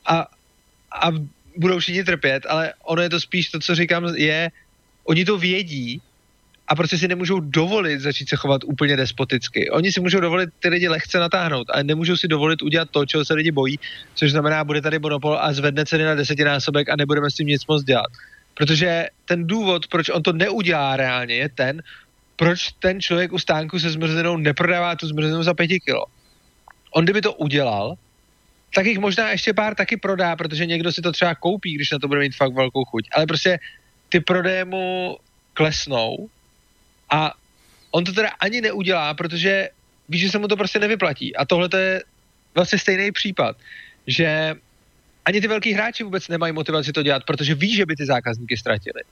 a, 0.06 0.26
a 0.92 1.10
budou 1.56 1.78
všichni 1.78 2.04
trpět, 2.04 2.46
ale 2.48 2.72
ono 2.84 3.02
je 3.02 3.10
to 3.10 3.20
spíš 3.20 3.48
to, 3.48 3.60
co 3.60 3.74
říkám, 3.74 4.04
je, 4.16 4.50
oni 5.04 5.24
to 5.24 5.38
vědí 5.38 6.02
a 6.68 6.74
prostě 6.74 6.98
si 6.98 7.08
nemůžou 7.08 7.40
dovolit 7.40 8.00
začít 8.00 8.28
se 8.28 8.36
chovat 8.36 8.64
úplně 8.64 8.96
despoticky. 8.96 9.70
Oni 9.70 9.92
si 9.92 10.00
můžou 10.00 10.20
dovolit 10.20 10.50
ty 10.58 10.68
lidi 10.68 10.88
lehce 10.88 11.18
natáhnout, 11.18 11.70
ale 11.70 11.84
nemůžou 11.84 12.16
si 12.16 12.28
dovolit 12.28 12.62
udělat 12.62 12.90
to, 12.90 13.06
čeho 13.06 13.24
se 13.24 13.34
lidi 13.34 13.52
bojí, 13.52 13.78
což 14.14 14.30
znamená, 14.30 14.64
bude 14.64 14.80
tady 14.80 14.98
monopol 14.98 15.38
a 15.40 15.52
zvedne 15.52 15.86
ceny 15.86 16.04
na 16.04 16.14
desetinásobek 16.14 16.88
a 16.88 16.96
nebudeme 16.96 17.30
s 17.30 17.34
tím 17.34 17.46
nic 17.46 17.66
moc 17.66 17.84
dělat. 17.84 18.06
Protože 18.54 19.08
ten 19.24 19.46
důvod, 19.46 19.86
proč 19.86 20.08
on 20.08 20.22
to 20.22 20.32
neudělá 20.32 20.96
reálně, 20.96 21.34
je 21.34 21.48
ten, 21.48 21.82
proč 22.36 22.72
ten 22.78 23.00
člověk 23.00 23.32
u 23.32 23.38
stánku 23.38 23.78
se 23.78 23.90
zmrzlinou 23.90 24.36
neprodává 24.36 24.96
tu 24.96 25.06
zmrzlinu 25.06 25.42
za 25.42 25.54
pěti 25.54 25.80
kilo. 25.80 26.04
On 26.90 27.04
kdyby 27.04 27.20
to 27.20 27.32
udělal, 27.32 27.94
tak 28.74 28.86
jich 28.86 28.98
možná 28.98 29.30
ještě 29.30 29.52
pár 29.52 29.74
taky 29.74 29.96
prodá, 29.96 30.36
protože 30.36 30.66
někdo 30.66 30.92
si 30.92 31.02
to 31.02 31.12
třeba 31.12 31.34
koupí, 31.34 31.74
když 31.74 31.90
na 31.90 31.98
to 31.98 32.08
bude 32.08 32.20
mít 32.20 32.36
fakt 32.36 32.54
velkou 32.54 32.84
chuť. 32.84 33.08
Ale 33.12 33.26
prostě 33.26 33.58
ty 34.08 34.20
prodeje 34.20 34.64
mu 34.64 35.16
klesnou 35.54 36.28
a 37.14 37.30
on 37.94 38.02
to 38.04 38.12
teda 38.12 38.34
ani 38.42 38.60
neudělá, 38.60 39.14
protože 39.14 39.70
víš, 40.08 40.20
že 40.20 40.30
se 40.30 40.38
mu 40.38 40.48
to 40.48 40.56
prostě 40.56 40.78
nevyplatí. 40.78 41.36
A 41.36 41.44
tohle 41.44 41.68
je 41.76 42.02
vlastně 42.54 42.78
stejný 42.78 43.12
případ, 43.12 43.56
že 44.06 44.54
ani 45.24 45.40
ty 45.40 45.46
velký 45.48 45.72
hráči 45.72 46.04
vůbec 46.04 46.28
nemají 46.28 46.52
motivaci 46.52 46.92
to 46.92 47.02
dělat, 47.02 47.22
protože 47.24 47.54
ví, 47.54 47.74
že 47.74 47.86
by 47.86 47.96
ty 47.96 48.06
zákazníky 48.06 48.56
ztratili. 48.56 49.02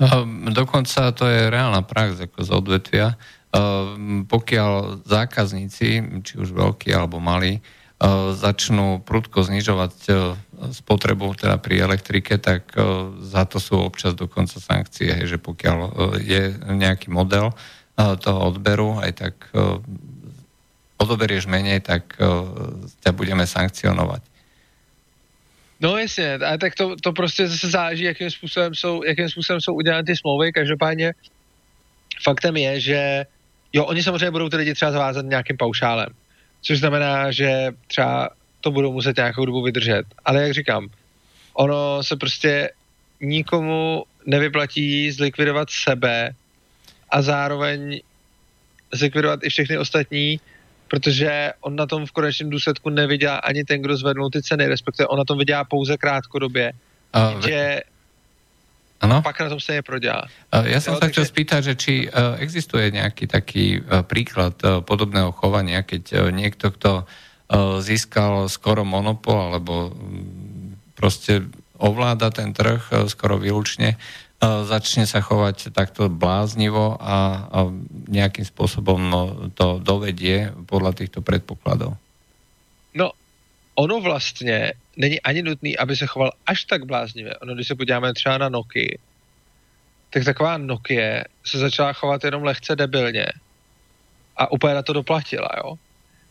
Ehm, 0.00 0.52
dokonca 0.52 1.10
to 1.12 1.26
je 1.26 1.50
reálna 1.50 1.82
prax 1.82 2.20
ako 2.20 2.44
z 2.44 2.50
odvetvia. 2.52 3.06
Ehm, 3.56 4.28
pokiaľ 4.28 5.02
zákazníci, 5.08 5.88
či 6.22 6.32
už 6.36 6.52
veľkí 6.52 6.92
alebo 6.92 7.16
malí, 7.16 7.58
začnú 8.36 9.00
prudko 9.00 9.40
znižovať 9.40 9.92
spotrebu 10.72 11.32
teda 11.32 11.56
pri 11.56 11.80
elektrike, 11.80 12.36
tak 12.36 12.68
za 13.24 13.48
to 13.48 13.56
sú 13.56 13.80
občas 13.80 14.12
dokonca 14.12 14.60
sankcie, 14.60 15.24
že 15.24 15.40
pokiaľ 15.40 15.78
je 16.20 16.60
nejaký 16.76 17.08
model 17.08 17.56
toho 17.96 18.38
odberu, 18.52 19.00
aj 19.00 19.12
tak 19.16 19.34
odoberieš 21.00 21.48
menej, 21.48 21.80
tak 21.80 22.20
ťa 23.00 23.10
budeme 23.16 23.48
sankcionovať. 23.48 24.22
No 25.80 25.96
jasně, 25.96 26.34
a 26.34 26.56
tak 26.56 26.74
to, 26.74 26.96
to 26.96 27.12
prostě 27.12 27.48
zase 27.48 27.68
záleží, 27.68 28.04
jakým 28.04 28.30
způsobem 28.30 28.74
jsou, 28.74 29.02
jakým 29.04 29.28
způsobem 29.28 29.60
jsou 29.60 29.74
udělány 29.74 30.04
ty 30.04 30.16
smlouvy. 30.16 30.52
Každopádně 30.52 31.12
faktem 32.22 32.56
je, 32.56 32.80
že 32.80 33.26
jo, 33.72 33.84
oni 33.84 34.02
samozřejmě 34.02 34.30
budou 34.30 34.48
ty 34.48 34.56
lidi 34.56 34.74
třeba 34.74 34.92
zavázat 34.92 35.26
nějakým 35.26 35.56
paušálem, 35.56 36.08
což 36.66 36.78
znamená, 36.78 37.30
že 37.30 37.70
třeba 37.86 38.30
to 38.60 38.70
budou 38.70 38.92
muset 38.92 39.16
nějakou 39.16 39.44
dobu 39.44 39.62
vydržet. 39.62 40.06
Ale 40.24 40.42
jak 40.42 40.52
říkám, 40.52 40.88
ono 41.54 42.02
se 42.02 42.16
prostě 42.16 42.70
nikomu 43.20 44.04
nevyplatí 44.26 45.12
zlikvidovat 45.12 45.70
sebe 45.70 46.30
a 47.10 47.22
zároveň 47.22 48.00
zlikvidovat 48.92 49.40
i 49.42 49.48
všechny 49.48 49.78
ostatní, 49.78 50.40
protože 50.88 51.52
on 51.60 51.76
na 51.76 51.86
tom 51.86 52.06
v 52.06 52.12
konečném 52.12 52.50
důsledku 52.50 52.90
nevydělá 52.90 53.36
ani 53.36 53.64
ten, 53.64 53.82
kdo 53.82 53.96
zvednul 53.96 54.30
ty 54.30 54.42
ceny, 54.42 54.66
respektive 54.66 55.06
on 55.06 55.18
na 55.18 55.24
tom 55.24 55.38
vydělá 55.38 55.64
pouze 55.64 55.96
krátkodobě. 55.96 56.72
Uh, 57.16 57.46
že 57.46 57.80
Ano? 59.00 59.22
Pak 59.22 59.40
na 59.40 59.48
tom 59.48 59.60
stejně 59.60 59.82
prodělá. 59.82 60.24
Ja 60.52 60.80
som 60.80 60.96
jo, 60.96 61.00
sa 61.00 61.12
chcel 61.12 61.28
takže... 61.28 61.32
spýtať, 61.32 61.60
že 61.62 61.74
či 61.76 61.94
uh, 62.08 62.40
existuje 62.40 62.88
nejaký 62.90 63.28
taký 63.28 63.84
príklad 64.08 64.56
uh, 64.64 64.80
podobného 64.80 65.36
chovania, 65.36 65.84
keď 65.84 66.32
niekto, 66.32 66.72
kto 66.72 67.04
získal 67.78 68.50
skoro 68.50 68.82
monopol 68.82 69.38
alebo 69.38 69.94
mm, 69.94 70.98
proste 70.98 71.46
ovláda 71.78 72.34
ten 72.34 72.50
trh 72.50 73.06
skoro 73.06 73.38
výlučne, 73.38 73.94
začne 74.42 75.08
sa 75.08 75.24
chovať 75.24 75.72
takto 75.72 76.12
bláznivo 76.12 76.98
a, 77.00 77.48
nejakým 78.10 78.44
spôsobom 78.44 78.98
no, 78.98 79.20
to 79.56 79.80
dovedie 79.80 80.52
podľa 80.68 80.92
týchto 80.92 81.24
predpokladov? 81.24 81.96
No, 82.92 83.16
ono 83.76 84.00
vlastně 84.00 84.72
není 84.96 85.20
ani 85.20 85.42
nutný, 85.42 85.78
aby 85.78 85.96
se 85.96 86.06
choval 86.06 86.32
až 86.46 86.64
tak 86.64 86.84
bláznivě. 86.84 87.36
Ono, 87.36 87.54
když 87.54 87.68
se 87.68 87.74
podíváme 87.74 88.14
třeba 88.14 88.38
na 88.38 88.48
Nokia, 88.48 88.98
tak 90.10 90.24
taková 90.24 90.58
Nokia 90.58 91.24
se 91.44 91.58
začala 91.58 91.92
chovat 91.92 92.24
jenom 92.24 92.44
lehce 92.44 92.76
debilně 92.76 93.26
a 94.36 94.52
úplně 94.52 94.74
na 94.74 94.82
to 94.82 94.92
doplatila, 94.92 95.48
jo. 95.56 95.74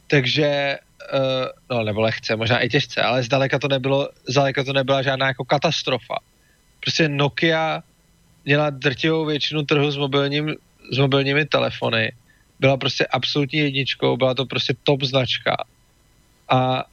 Takže, 0.07 0.77
uh, 1.13 1.45
no 1.69 1.83
nebo 1.83 2.01
lehce, 2.01 2.35
možná 2.35 2.59
i 2.59 2.69
těžce, 2.69 3.01
ale 3.01 3.23
zdaleka 3.23 3.59
to 3.59 3.67
nebylo, 3.67 4.09
zdaleka 4.27 4.63
to 4.63 4.73
nebyla 4.73 5.01
žádná 5.01 5.27
jako 5.27 5.45
katastrofa 5.45 6.15
prostě 6.85 7.09
Nokia 7.09 7.83
měla 8.45 8.69
drtivou 8.69 9.25
většinu 9.25 9.63
trhu 9.63 9.91
s, 9.91 9.97
mobilním, 9.97 10.55
s 10.91 10.97
mobilními 10.97 11.45
telefony. 11.45 12.13
Byla 12.59 12.77
prostě 12.77 13.05
absolutní 13.05 13.59
jedničkou, 13.59 14.17
byla 14.17 14.33
to 14.33 14.45
prostě 14.45 14.73
top 14.83 15.01
značka. 15.01 15.65
A 16.49 16.85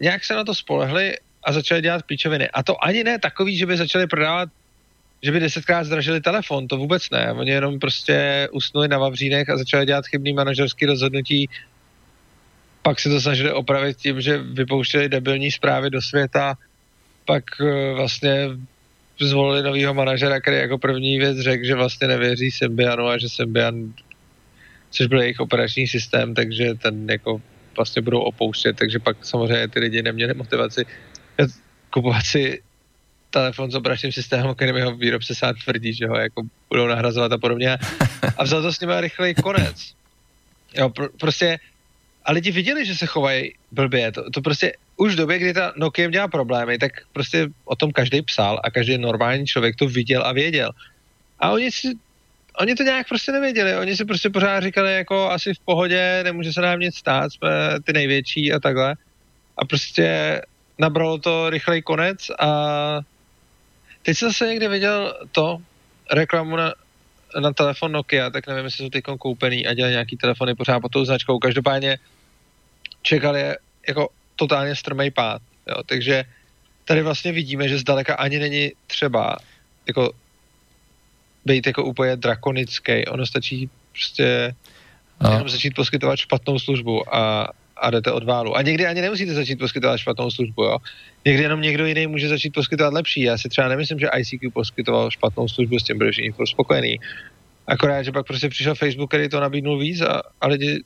nějak 0.00 0.24
se 0.24 0.34
na 0.34 0.44
to 0.44 0.54
spolehli 0.54 1.16
a 1.44 1.52
začali 1.52 1.82
dělat 1.82 2.02
píčoviny. 2.02 2.48
A 2.48 2.62
to 2.62 2.84
ani 2.84 3.04
ne 3.04 3.18
takový, 3.18 3.56
že 3.56 3.66
by 3.66 3.76
začali 3.76 4.06
prodávat 4.06 4.48
že 5.22 5.32
by 5.32 5.40
desetkrát 5.40 5.86
zdražili 5.86 6.20
telefon, 6.20 6.68
to 6.68 6.76
vůbec 6.76 7.10
ne. 7.10 7.32
Oni 7.32 7.50
jenom 7.50 7.78
prostě 7.78 8.48
usnuli 8.52 8.88
na 8.88 8.98
Vavřínech 8.98 9.48
a 9.48 9.56
začali 9.56 9.86
dělat 9.86 10.06
chybný 10.06 10.32
manažerský 10.32 10.86
rozhodnutí. 10.86 11.48
Pak 12.82 13.00
se 13.00 13.08
to 13.08 13.20
snažili 13.20 13.52
opravit 13.52 13.96
tím, 13.96 14.20
že 14.20 14.38
vypouštěli 14.38 15.08
debilní 15.08 15.50
zprávy 15.50 15.90
do 15.90 16.02
světa, 16.02 16.54
pak 17.24 17.44
eh, 17.60 17.94
vlastně 17.94 18.48
zvolili 19.20 19.62
novýho 19.62 19.94
manažera, 19.94 20.40
který 20.40 20.56
jako 20.56 20.78
první 20.78 21.18
věc 21.18 21.38
řekl, 21.38 21.64
že 21.64 21.74
vlastně 21.74 22.08
nevěří 22.08 22.50
Symbianu 22.50 23.08
a 23.08 23.18
že 23.18 23.28
Symbian, 23.28 23.92
což 24.90 25.06
byl 25.06 25.20
jejich 25.20 25.40
operační 25.40 25.88
systém, 25.88 26.34
takže 26.34 26.74
ten 26.74 27.10
jako 27.10 27.40
vlastně 27.76 28.02
budou 28.02 28.20
opouštět, 28.20 28.76
takže 28.76 28.98
pak 28.98 29.24
samozřejmě 29.24 29.68
ty 29.68 29.80
lidi 29.80 30.02
neměli 30.02 30.34
motivaci 30.34 30.86
kupovat 31.90 32.24
si 32.24 32.62
telefon 33.30 33.70
s 33.70 33.74
operačním 33.74 34.12
systémem, 34.12 34.54
který 34.54 34.72
jeho 34.76 34.96
výrobce 34.96 35.34
sám 35.34 35.54
tvrdí, 35.64 35.94
že 35.94 36.06
ho 36.06 36.16
jako 36.16 36.42
budou 36.68 36.86
nahrazovat 36.86 37.32
a 37.32 37.38
podobně. 37.38 37.78
A 38.36 38.44
vzal 38.44 38.62
to 38.62 38.72
s 38.72 38.80
nimi 38.80 39.00
rychlej 39.00 39.34
konec. 39.34 39.92
Jo, 40.74 40.88
pr- 40.88 41.08
prostě 41.20 41.58
a 42.24 42.32
lidi 42.32 42.50
viděli, 42.50 42.86
že 42.86 42.94
se 42.94 43.06
chovají 43.06 43.54
blbě. 43.72 44.12
To, 44.12 44.30
to 44.30 44.40
prostě 44.40 44.72
už 44.96 45.14
v 45.14 45.16
době, 45.16 45.38
kdy 45.38 45.54
ta 45.54 45.72
Nokia 45.76 46.08
měla 46.08 46.28
problémy, 46.28 46.78
tak 46.78 46.92
prostě 47.12 47.48
o 47.64 47.76
tom 47.76 47.92
každý 47.92 48.22
psal 48.22 48.60
a 48.64 48.70
každý 48.70 48.98
normální 48.98 49.46
člověk 49.46 49.76
to 49.76 49.88
viděl 49.88 50.22
a 50.26 50.32
věděl. 50.32 50.70
A 51.38 51.50
oni 51.50 51.72
si 51.72 51.94
oni 52.58 52.74
to 52.74 52.82
nějak 52.82 53.08
prostě 53.08 53.32
nevěděli. 53.32 53.76
Oni 53.76 53.96
si 53.96 54.04
prostě 54.04 54.30
pořád 54.30 54.60
říkali, 54.60 54.94
jako 54.94 55.30
asi 55.30 55.54
v 55.54 55.58
pohodě, 55.58 56.20
nemůže 56.24 56.52
se 56.52 56.60
nám 56.60 56.80
nic 56.80 56.96
stát, 56.96 57.32
jsme 57.32 57.48
ty 57.84 57.92
největší 57.92 58.52
a 58.52 58.58
takhle. 58.58 58.94
A 59.56 59.64
prostě 59.64 60.40
nabralo 60.78 61.18
to 61.18 61.50
rychlej 61.50 61.82
konec 61.82 62.30
a 62.38 62.50
teď 64.02 64.16
jsem 64.16 64.28
zase 64.28 64.46
někde 64.46 64.68
viděl 64.68 65.14
to, 65.32 65.58
reklamu 66.10 66.56
na, 66.56 66.74
na 67.40 67.52
telefon 67.52 67.92
Nokia, 67.92 68.30
tak 68.30 68.46
nevím, 68.46 68.64
jestli 68.64 68.84
jsou 68.84 68.90
teď 68.90 69.04
koupený 69.18 69.66
a 69.66 69.74
dělají 69.74 69.92
nějaký 69.92 70.16
telefony 70.16 70.54
pořád 70.54 70.80
pod 70.80 70.92
tou 70.92 71.04
značkou. 71.04 71.38
Každopádně 71.38 71.98
čekali 73.02 73.54
jako 73.88 74.08
totálně 74.36 74.74
strmej 74.74 75.10
pád. 75.10 75.42
Jo. 75.66 75.82
Takže 75.86 76.24
tady 76.84 77.02
vlastně 77.02 77.32
vidíme, 77.32 77.68
že 77.68 77.78
zdaleka 77.78 78.14
ani 78.14 78.38
není 78.38 78.72
třeba 78.86 79.36
jako 79.86 80.12
být 81.46 81.66
jako 81.66 81.84
úplně 81.84 82.16
drakonický. 82.16 83.06
Ono 83.06 83.26
stačí 83.26 83.70
prostě 83.92 84.54
no. 85.22 85.30
jenom 85.30 85.48
začít 85.48 85.74
poskytovat 85.74 86.18
špatnou 86.18 86.58
službu 86.58 87.14
a, 87.14 87.48
a 87.76 87.90
jdete 87.90 88.12
od 88.12 88.24
válu. 88.24 88.56
A 88.56 88.62
někdy 88.62 88.86
ani 88.86 89.00
nemusíte 89.00 89.34
začít 89.34 89.56
poskytovat 89.56 89.98
špatnou 89.98 90.30
službu, 90.30 90.62
jo. 90.62 90.78
Někdy 91.24 91.42
jenom 91.42 91.60
někdo 91.60 91.86
jiný 91.86 92.06
může 92.06 92.28
začít 92.28 92.50
poskytovat 92.50 92.92
lepší. 92.92 93.22
Já 93.22 93.38
si 93.38 93.48
třeba 93.48 93.68
nemyslím, 93.68 93.98
že 93.98 94.08
ICQ 94.18 94.50
poskytoval 94.50 95.10
špatnou 95.10 95.48
službu, 95.48 95.78
s 95.78 95.84
tím 95.84 95.98
byli 95.98 96.12
všichni 96.12 96.32
spokojení. 96.44 97.00
Akorát, 97.66 98.02
že 98.02 98.12
pak 98.12 98.26
prostě 98.26 98.48
přišel 98.48 98.74
Facebook, 98.74 99.10
který 99.10 99.28
to 99.28 99.40
nabídnul 99.40 99.78
víc 99.78 100.00
a, 100.00 100.22
a 100.40 100.46
lidi 100.46 100.82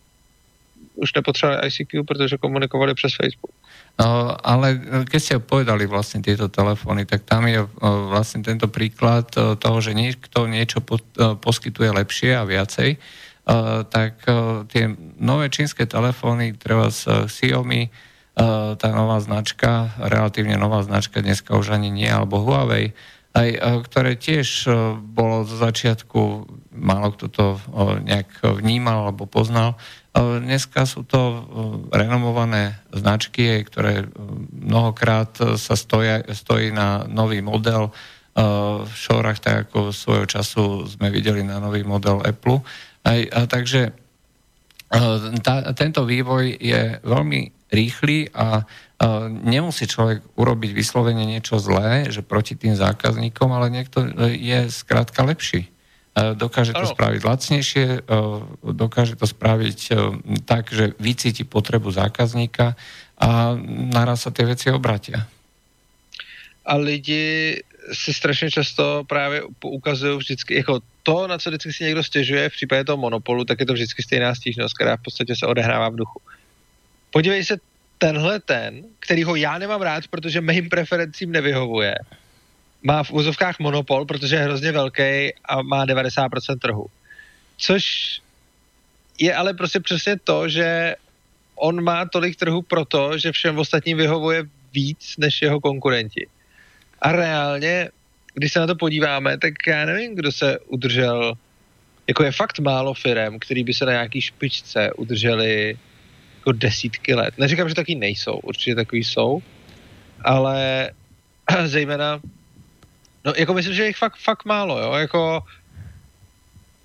už 0.94 1.14
nepotřebovali 1.14 1.68
ICQ, 1.68 2.04
protože 2.04 2.36
komunikovali 2.36 2.94
přes 2.94 3.14
Facebook. 3.14 3.59
Ale 4.40 4.80
keď 5.08 5.20
ste 5.20 5.36
povedali 5.42 5.84
vlastne 5.84 6.24
tieto 6.24 6.48
telefóny, 6.48 7.04
tak 7.04 7.26
tam 7.26 7.44
je 7.50 7.66
vlastne 7.82 8.40
tento 8.40 8.70
príklad 8.70 9.28
toho, 9.34 9.78
že 9.82 9.96
niekto 9.96 10.46
niečo 10.48 10.80
poskytuje 11.40 11.90
lepšie 11.92 12.38
a 12.38 12.48
viacej, 12.48 12.96
tak 13.90 14.12
tie 14.70 14.84
nové 15.20 15.52
čínske 15.52 15.84
telefóny, 15.84 16.56
treba 16.56 16.88
z 16.88 17.28
Xiaomi, 17.28 17.92
tá 18.80 18.88
nová 18.94 19.20
značka, 19.20 19.92
relatívne 20.00 20.56
nová 20.56 20.80
značka, 20.80 21.20
dneska 21.20 21.58
už 21.60 21.76
ani 21.76 21.92
nie, 21.92 22.08
alebo 22.08 22.40
Huawei, 22.40 22.96
aj, 23.30 23.48
ktoré 23.86 24.16
tiež 24.18 24.66
bolo 25.12 25.44
zo 25.44 25.60
začiatku, 25.60 26.48
málo 26.74 27.14
kto 27.14 27.26
to 27.30 27.46
nejak 28.02 28.32
vnímal 28.42 29.06
alebo 29.12 29.28
poznal, 29.28 29.76
Dneska 30.16 30.90
sú 30.90 31.06
to 31.06 31.46
renomované 31.94 32.82
značky, 32.90 33.62
ktoré 33.62 34.10
mnohokrát 34.50 35.30
sa 35.54 35.78
stoja, 35.78 36.26
stojí 36.34 36.74
na 36.74 37.06
nový 37.06 37.38
model 37.46 37.94
v 38.82 38.90
šorách, 38.90 39.38
tak 39.38 39.54
ako 39.70 39.94
svojho 39.94 40.26
času 40.26 40.90
sme 40.90 41.14
videli 41.14 41.46
na 41.46 41.62
nový 41.62 41.86
model 41.86 42.22
Apple. 42.26 42.58
Aj, 43.06 43.20
a 43.22 43.46
takže 43.46 43.94
tá, 45.46 45.54
tento 45.78 46.02
vývoj 46.02 46.58
je 46.58 46.98
veľmi 47.06 47.70
rýchly 47.70 48.34
a 48.34 48.66
nemusí 49.30 49.86
človek 49.86 50.34
urobiť 50.34 50.70
vyslovene 50.74 51.22
niečo 51.22 51.62
zlé, 51.62 52.10
že 52.10 52.26
proti 52.26 52.58
tým 52.58 52.74
zákazníkom, 52.74 53.46
ale 53.54 53.70
niekto 53.70 54.10
je 54.26 54.66
zkrátka 54.66 55.22
lepší. 55.22 55.70
E, 56.10 56.34
dokáže 56.34 56.74
to 56.74 56.90
ano. 56.90 56.94
spraviť 56.94 57.22
lacnejšie, 57.22 57.86
e, 58.02 58.18
dokáže 58.66 59.14
to 59.14 59.26
spraviť 59.30 59.80
e, 59.88 59.94
tak, 60.42 60.66
že 60.74 60.98
vycíti 60.98 61.46
potrebu 61.46 61.86
zákazníka 61.94 62.74
a 63.14 63.54
naraz 63.94 64.26
sa 64.26 64.34
tie 64.34 64.42
veci 64.42 64.74
obratia. 64.74 65.22
A 66.66 66.74
lidi 66.76 67.58
si 67.92 68.14
strašně 68.14 68.50
často 68.50 69.04
právě 69.06 69.42
ukazují 69.64 70.18
vždycky, 70.18 70.54
jako 70.54 70.80
to, 71.02 71.26
na 71.26 71.38
co 71.38 71.50
vždycky 71.50 71.72
si 71.72 71.84
někdo 71.84 72.02
stěžuje 72.04 72.48
v 72.48 72.52
případě 72.52 72.84
toho 72.84 72.96
monopolu, 72.96 73.44
tak 73.44 73.60
je 73.60 73.66
to 73.66 73.72
vždycky 73.72 74.02
stejná 74.02 74.34
stížnost, 74.34 74.74
která 74.74 74.96
v 74.96 75.02
podstatě 75.02 75.36
se 75.36 75.46
odehrává 75.46 75.88
v 75.88 75.96
duchu. 75.96 76.20
Podívej 77.10 77.44
se, 77.44 77.56
tenhle 77.98 78.40
ten, 78.40 78.82
kterýho 79.00 79.34
já 79.34 79.58
nemám 79.58 79.82
rád, 79.82 80.08
protože 80.10 80.40
mým 80.40 80.68
preferencím 80.68 81.32
nevyhovuje, 81.32 81.94
má 82.82 83.02
v 83.02 83.12
úzovkách 83.12 83.58
monopol, 83.58 84.04
protože 84.04 84.36
je 84.36 84.42
hrozně 84.42 84.72
velký 84.72 85.32
a 85.44 85.62
má 85.62 85.86
90% 85.86 86.58
trhu. 86.58 86.86
Což 87.56 87.84
je 89.18 89.34
ale 89.34 89.54
prostě 89.54 89.80
přesně 89.80 90.18
to, 90.18 90.48
že 90.48 90.94
on 91.54 91.84
má 91.84 92.04
tolik 92.04 92.36
trhu 92.36 92.62
proto, 92.62 93.18
že 93.18 93.32
všem 93.32 93.58
ostatním 93.58 93.96
vyhovuje 93.96 94.44
víc 94.72 95.14
než 95.18 95.42
jeho 95.42 95.60
konkurenti. 95.60 96.26
A 97.02 97.12
reálně, 97.12 97.88
když 98.34 98.52
se 98.52 98.60
na 98.60 98.66
to 98.66 98.74
podíváme, 98.74 99.38
tak 99.38 99.54
já 99.66 99.84
nevím, 99.84 100.14
kdo 100.14 100.32
se 100.32 100.58
udržel, 100.58 101.34
jako 102.06 102.24
je 102.24 102.32
fakt 102.32 102.58
málo 102.58 102.94
firm, 102.94 103.38
který 103.38 103.64
by 103.64 103.74
se 103.74 103.84
na 103.84 103.92
nějaký 103.92 104.20
špičce 104.20 104.92
udrželi 104.92 105.78
jako 106.36 106.52
desítky 106.52 107.14
let. 107.14 107.34
Neříkám, 107.38 107.68
že 107.68 107.74
taky 107.74 107.94
nejsou, 107.94 108.36
určitě 108.36 108.74
takový 108.74 109.04
jsou, 109.04 109.42
ale 110.24 110.90
zejména 111.64 112.20
No, 113.24 113.32
jako 113.36 113.54
myslím, 113.54 113.74
že 113.74 113.86
jich 113.86 113.96
fakt, 113.96 114.16
fakt 114.16 114.44
málo, 114.44 114.78
jo, 114.82 114.92
jako 114.92 115.42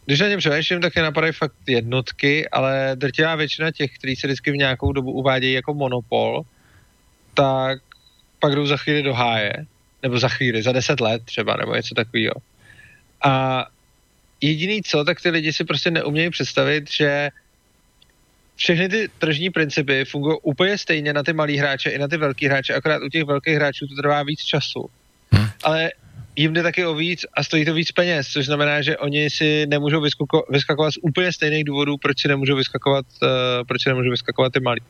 když 0.05 0.19
na 0.19 0.27
něm 0.27 0.39
přemýšlím, 0.39 0.81
tak 0.81 0.95
je 0.95 1.03
napadají 1.03 1.33
fakt 1.33 1.53
jednotky, 1.67 2.49
ale 2.49 2.91
drtivá 2.95 3.35
většina 3.35 3.71
těch, 3.71 3.91
kteří 3.97 4.15
se 4.15 4.27
vždycky 4.27 4.51
v 4.51 4.57
nějakou 4.57 4.91
dobu 4.91 5.11
uvádějí 5.11 5.53
jako 5.53 5.73
monopol, 5.73 6.41
tak 7.33 7.79
pak 8.39 8.55
jdou 8.55 8.67
za 8.67 8.77
chvíli 8.77 9.03
do 9.03 9.13
háje, 9.13 9.53
nebo 10.03 10.19
za 10.19 10.29
chvíli, 10.29 10.63
za 10.63 10.71
deset 10.71 10.99
let 10.99 11.21
třeba, 11.25 11.57
nebo 11.57 11.75
něco 11.75 11.95
takového. 11.95 12.35
A 13.23 13.65
jediný 14.41 14.83
co, 14.83 15.03
tak 15.03 15.21
ty 15.21 15.29
lidi 15.29 15.53
si 15.53 15.63
prostě 15.63 15.91
neumějí 15.91 16.29
představit, 16.29 16.91
že 16.91 17.29
všechny 18.55 18.89
ty 18.89 19.09
tržní 19.19 19.49
principy 19.49 20.05
fungují 20.05 20.37
úplně 20.41 20.77
stejně 20.77 21.13
na 21.13 21.23
ty 21.23 21.33
malý 21.33 21.57
hráče 21.57 21.89
i 21.89 21.97
na 21.97 22.07
ty 22.07 22.17
velký 22.17 22.45
hráče, 22.45 22.73
akorát 22.73 23.01
u 23.03 23.09
těch 23.09 23.23
velkých 23.23 23.55
hráčů 23.55 23.87
to 23.87 24.01
trvá 24.01 24.23
víc 24.23 24.39
času. 24.39 24.89
Hmm. 25.31 25.47
Ale 25.63 25.91
jim 26.35 26.53
jde 26.53 26.63
taky 26.63 26.85
o 26.85 26.95
víc 26.95 27.25
a 27.33 27.43
stojí 27.43 27.65
to 27.65 27.73
víc 27.73 27.91
peněz, 27.91 28.27
což 28.27 28.45
znamená, 28.45 28.81
že 28.81 28.97
oni 28.97 29.29
si 29.29 29.65
nemůžou 29.67 30.01
vyskako, 30.01 30.45
vyskakovat 30.49 30.93
z 30.93 30.97
úplně 31.01 31.33
stejných 31.33 31.63
důvodů, 31.63 31.97
proč 31.97 32.21
si 32.21 32.27
nemůžou 32.27 32.55
vyskakovat, 32.55 33.05
uh, 33.21 33.29
proč 33.67 33.83
si 33.83 33.89
nemůžou 33.89 34.11
vyskakovat 34.11 34.53
ty 34.53 34.59
malí. 34.59 34.81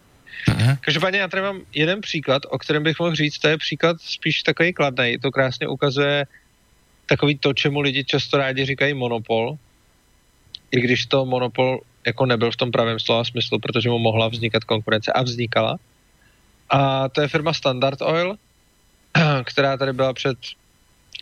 Každopádně 0.81 1.19
já 1.19 1.27
tady 1.27 1.43
mám 1.43 1.61
jeden 1.73 2.01
příklad, 2.01 2.41
o 2.49 2.57
kterém 2.57 2.83
bych 2.83 2.99
mohl 2.99 3.15
říct, 3.15 3.39
to 3.39 3.47
je 3.47 3.57
příklad 3.57 3.97
spíš 4.01 4.43
takový 4.43 4.73
kladný, 4.73 5.17
to 5.21 5.31
krásně 5.31 5.67
ukazuje 5.67 6.25
takový 7.05 7.37
to, 7.37 7.53
čemu 7.53 7.81
lidi 7.81 8.03
často 8.03 8.37
rádi 8.37 8.65
říkají 8.65 8.93
monopol, 8.93 9.57
i 10.71 10.81
když 10.81 11.05
to 11.05 11.25
monopol 11.25 11.79
jako 12.05 12.25
nebyl 12.25 12.51
v 12.51 12.55
tom 12.55 12.71
pravém 12.71 12.99
slova 12.99 13.23
smyslu, 13.23 13.59
protože 13.59 13.89
mu 13.89 13.99
mohla 13.99 14.27
vznikat 14.27 14.63
konkurence 14.63 15.11
a 15.11 15.21
vznikala. 15.21 15.77
A 16.69 17.09
to 17.09 17.21
je 17.21 17.27
firma 17.27 17.53
Standard 17.53 18.01
Oil, 18.01 18.35
která 19.43 19.77
tady 19.77 19.93
byla 19.93 20.13
před 20.13 20.37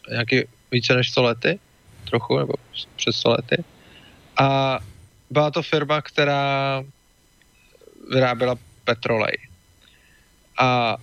nějaký 0.10 0.44
více 0.72 0.96
než 0.96 1.12
100 1.12 1.24
lety, 1.24 1.60
trochu, 2.10 2.38
nebo 2.38 2.54
přes 2.96 3.16
100 3.16 3.30
lety. 3.30 3.64
A 4.38 4.80
byla 5.30 5.52
to 5.52 5.62
firma, 5.64 6.02
která 6.02 6.84
vyráběla 8.12 8.56
petrolej. 8.84 9.38
A 10.60 10.98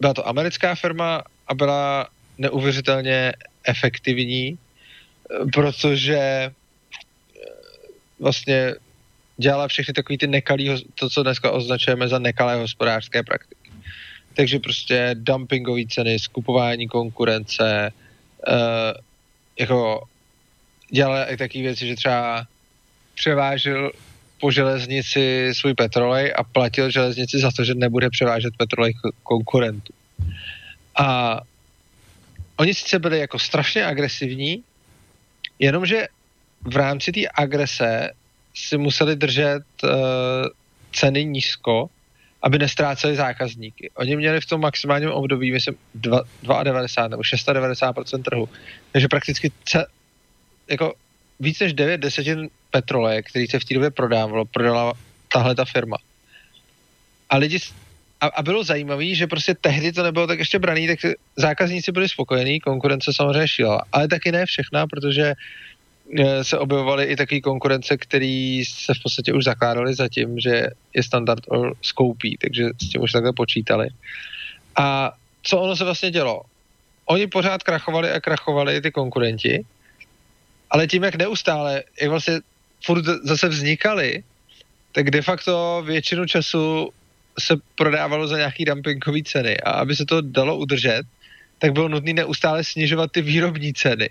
byla 0.00 0.14
to 0.14 0.28
americká 0.28 0.74
firma 0.74 1.22
a 1.48 1.54
byla 1.54 2.08
neuvěřitelně 2.38 3.32
efektivní, 3.64 4.58
protože 5.52 6.52
vlastně 8.20 8.74
dělala 9.36 9.68
všechny 9.68 9.94
takový 9.94 10.18
ty 10.18 10.26
nekalý, 10.26 10.84
to, 10.94 11.10
co 11.10 11.22
dneska 11.22 11.50
označujeme 11.50 12.08
za 12.08 12.18
nekalé 12.18 12.56
hospodářské 12.56 13.22
praktiky. 13.22 13.55
Takže 14.36 14.58
prostě 14.58 15.10
dumpingové 15.14 15.82
ceny, 15.88 16.18
skupování 16.18 16.88
konkurence, 16.88 17.92
uh, 18.48 18.54
jako 19.58 20.02
dělala 20.90 21.24
i 21.24 21.36
takové 21.36 21.62
věci, 21.62 21.86
že 21.86 21.96
třeba 21.96 22.46
převážil 23.14 23.92
po 24.40 24.50
železnici 24.50 25.48
svůj 25.52 25.74
petrolej 25.74 26.32
a 26.36 26.44
platil 26.44 26.90
železnici 26.90 27.38
za 27.38 27.50
to, 27.56 27.64
že 27.64 27.74
nebude 27.74 28.10
převážet 28.10 28.56
petrolej 28.56 28.94
konkurentů. 29.22 29.92
A 30.96 31.40
oni 32.56 32.74
sice 32.74 32.98
byli 32.98 33.18
jako 33.18 33.38
strašně 33.38 33.86
agresivní, 33.86 34.62
jenomže 35.58 36.06
v 36.60 36.76
rámci 36.76 37.12
té 37.12 37.20
agrese 37.34 38.10
si 38.54 38.78
museli 38.78 39.16
držet 39.16 39.64
uh, 39.84 39.90
ceny 40.92 41.24
nízko, 41.24 41.90
aby 42.46 42.58
nestráceli 42.58 43.16
zákazníky. 43.16 43.90
Oni 43.94 44.16
měli 44.16 44.40
v 44.40 44.46
tom 44.46 44.60
maximálním 44.60 45.10
období, 45.10 45.52
myslím, 45.52 45.74
92 45.94 47.08
nebo 47.08 47.22
690 47.22 47.96
trhu. 48.24 48.48
Takže 48.92 49.08
prakticky 49.08 49.52
ce, 49.64 49.86
jako 50.70 50.94
víc 51.40 51.60
než 51.60 51.72
9 51.72 51.98
desetin 51.98 52.48
petroleje, 52.70 53.22
který 53.22 53.46
se 53.46 53.58
v 53.58 53.64
té 53.64 53.74
době 53.74 53.90
prodávalo, 53.90 54.44
prodala 54.44 54.92
tahle 55.32 55.54
ta 55.54 55.64
firma. 55.64 55.96
A 57.30 57.36
lidi 57.36 57.58
a, 58.20 58.26
a 58.26 58.42
bylo 58.42 58.64
zajímavé, 58.64 59.14
že 59.14 59.26
prostě 59.26 59.54
tehdy 59.54 59.92
to 59.92 60.02
nebylo 60.02 60.26
tak 60.26 60.38
ještě 60.38 60.58
braný, 60.58 60.86
tak 60.86 60.98
zákazníci 61.36 61.92
byli 61.92 62.08
spokojení, 62.08 62.60
konkurence 62.60 63.10
samozřejmě 63.16 63.48
šílela, 63.48 63.82
ale 63.92 64.08
taky 64.08 64.32
ne 64.32 64.46
všechna, 64.46 64.86
protože 64.86 65.34
se 66.42 66.58
objevovaly 66.58 67.04
i 67.04 67.16
takové 67.16 67.40
konkurence, 67.40 67.96
které 67.96 68.62
se 68.68 68.94
v 68.94 69.02
podstatě 69.02 69.32
už 69.32 69.44
zakládaly 69.44 69.94
za 69.94 70.08
tím, 70.08 70.38
že 70.40 70.66
je 70.94 71.02
standard 71.02 71.42
skoupí, 71.82 72.36
takže 72.40 72.64
s 72.82 72.88
tím 72.88 73.02
už 73.02 73.12
takhle 73.12 73.32
počítali. 73.32 73.88
A 74.76 75.12
co 75.42 75.58
ono 75.58 75.76
se 75.76 75.84
vlastně 75.84 76.10
dělo? 76.10 76.42
Oni 77.06 77.26
pořád 77.26 77.62
krachovali 77.62 78.10
a 78.10 78.20
krachovali 78.20 78.80
ty 78.80 78.90
konkurenti, 78.90 79.64
ale 80.70 80.86
tím, 80.86 81.04
jak 81.04 81.14
neustále, 81.14 81.82
jak 82.00 82.10
vlastně 82.10 82.40
furt 82.84 83.04
zase 83.04 83.48
vznikaly, 83.48 84.22
tak 84.92 85.10
de 85.10 85.22
facto 85.22 85.82
většinu 85.86 86.26
času 86.26 86.90
se 87.40 87.54
prodávalo 87.74 88.28
za 88.28 88.36
nějaký 88.36 88.64
dumpingové 88.64 89.22
ceny 89.24 89.60
a 89.60 89.70
aby 89.70 89.96
se 89.96 90.04
to 90.04 90.20
dalo 90.20 90.56
udržet, 90.56 91.02
tak 91.58 91.72
bylo 91.72 91.88
nutné 91.88 92.12
neustále 92.12 92.64
snižovat 92.64 93.12
ty 93.12 93.22
výrobní 93.22 93.74
ceny. 93.74 94.08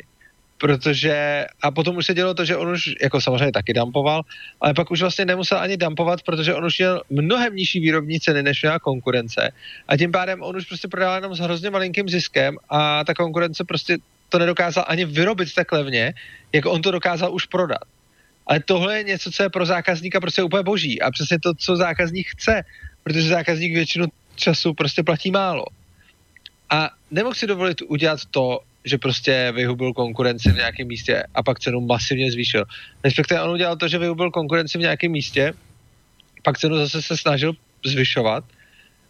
Protože, 0.58 1.46
a 1.62 1.72
potom 1.72 1.98
už 1.98 2.06
se 2.06 2.14
dělo 2.14 2.34
to, 2.34 2.46
že 2.46 2.58
on 2.58 2.68
už, 2.70 2.96
jako 3.02 3.22
samozřejmě 3.22 3.52
taky 3.52 3.74
dumpoval, 3.74 4.22
ale 4.62 4.74
pak 4.74 4.92
už 4.92 5.02
vlastně 5.02 5.26
nemusel 5.26 5.60
ani 5.60 5.78
dumpovat, 5.78 6.22
protože 6.22 6.54
on 6.54 6.66
už 6.66 6.80
měl 6.80 7.02
mnohem 7.10 7.56
nižší 7.56 7.80
výrobní 7.80 8.20
ceny, 8.20 8.44
než 8.44 8.62
měla 8.62 8.80
konkurence. 8.80 9.52
A 9.88 9.98
tím 9.98 10.12
pádem 10.12 10.44
on 10.44 10.56
už 10.56 10.66
prostě 10.66 10.88
prodával 10.88 11.18
jenom 11.18 11.36
s 11.36 11.40
hrozně 11.40 11.70
malinkým 11.70 12.10
ziskem 12.10 12.58
a 12.70 13.04
ta 13.04 13.14
konkurence 13.14 13.64
prostě 13.64 13.98
to 14.30 14.40
nedokázal 14.40 14.86
ani 14.88 15.06
vyrobit 15.06 15.54
tak 15.54 15.72
levně, 15.72 16.14
jako 16.54 16.72
on 16.72 16.82
to 16.82 16.92
dokázal 16.92 17.34
už 17.34 17.46
prodat. 17.46 17.84
Ale 18.48 18.60
tohle 18.60 18.98
je 18.98 19.04
něco, 19.04 19.32
co 19.32 19.44
je 19.44 19.50
pro 19.50 19.66
zákazníka 19.66 20.20
prostě 20.20 20.44
úplně 20.44 20.64
boží 20.64 21.02
a 21.02 21.12
přesně 21.12 21.40
to, 21.40 21.54
co 21.54 21.76
zákazník 21.76 22.28
chce, 22.28 22.64
protože 23.04 23.28
zákazník 23.28 23.74
většinu 23.74 24.06
času 24.36 24.74
prostě 24.74 25.04
platí 25.04 25.32
málo. 25.32 25.66
A 26.70 26.90
nemohl 27.12 27.36
si 27.36 27.48
dovolit 27.48 27.82
udělat 27.82 28.20
to, 28.32 28.60
že 28.86 28.98
prostě 28.98 29.52
vyhubil 29.56 29.94
konkurenci 29.94 30.52
v 30.52 30.56
nějakém 30.56 30.88
místě 30.88 31.24
a 31.36 31.44
pak 31.44 31.60
cenu 31.60 31.82
masivně 31.82 32.32
zvýšil. 32.32 32.66
Respektive 33.04 33.42
on 33.42 33.52
udělal 33.52 33.76
to, 33.76 33.88
že 33.88 33.98
vyhubil 33.98 34.32
konkurenci 34.32 34.78
v 34.78 34.82
nějakém 34.82 35.12
místě, 35.12 35.54
pak 36.44 36.58
cenu 36.58 36.78
zase 36.78 37.02
se 37.02 37.18
snažil 37.18 37.54
zvyšovat 37.86 38.44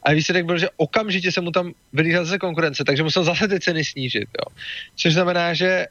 a 0.03 0.13
výsledek 0.13 0.45
byl, 0.45 0.57
že 0.57 0.69
okamžitě 0.77 1.31
se 1.31 1.41
mu 1.41 1.51
tam 1.51 1.73
vylíhla 1.93 2.23
zase 2.23 2.37
konkurence, 2.37 2.83
takže 2.83 3.03
musel 3.03 3.23
zase 3.23 3.47
ty 3.47 3.59
ceny 3.59 3.83
snížit. 3.83 4.29
Jo. 4.39 4.55
Což 4.95 5.13
znamená, 5.13 5.53
že 5.53 5.85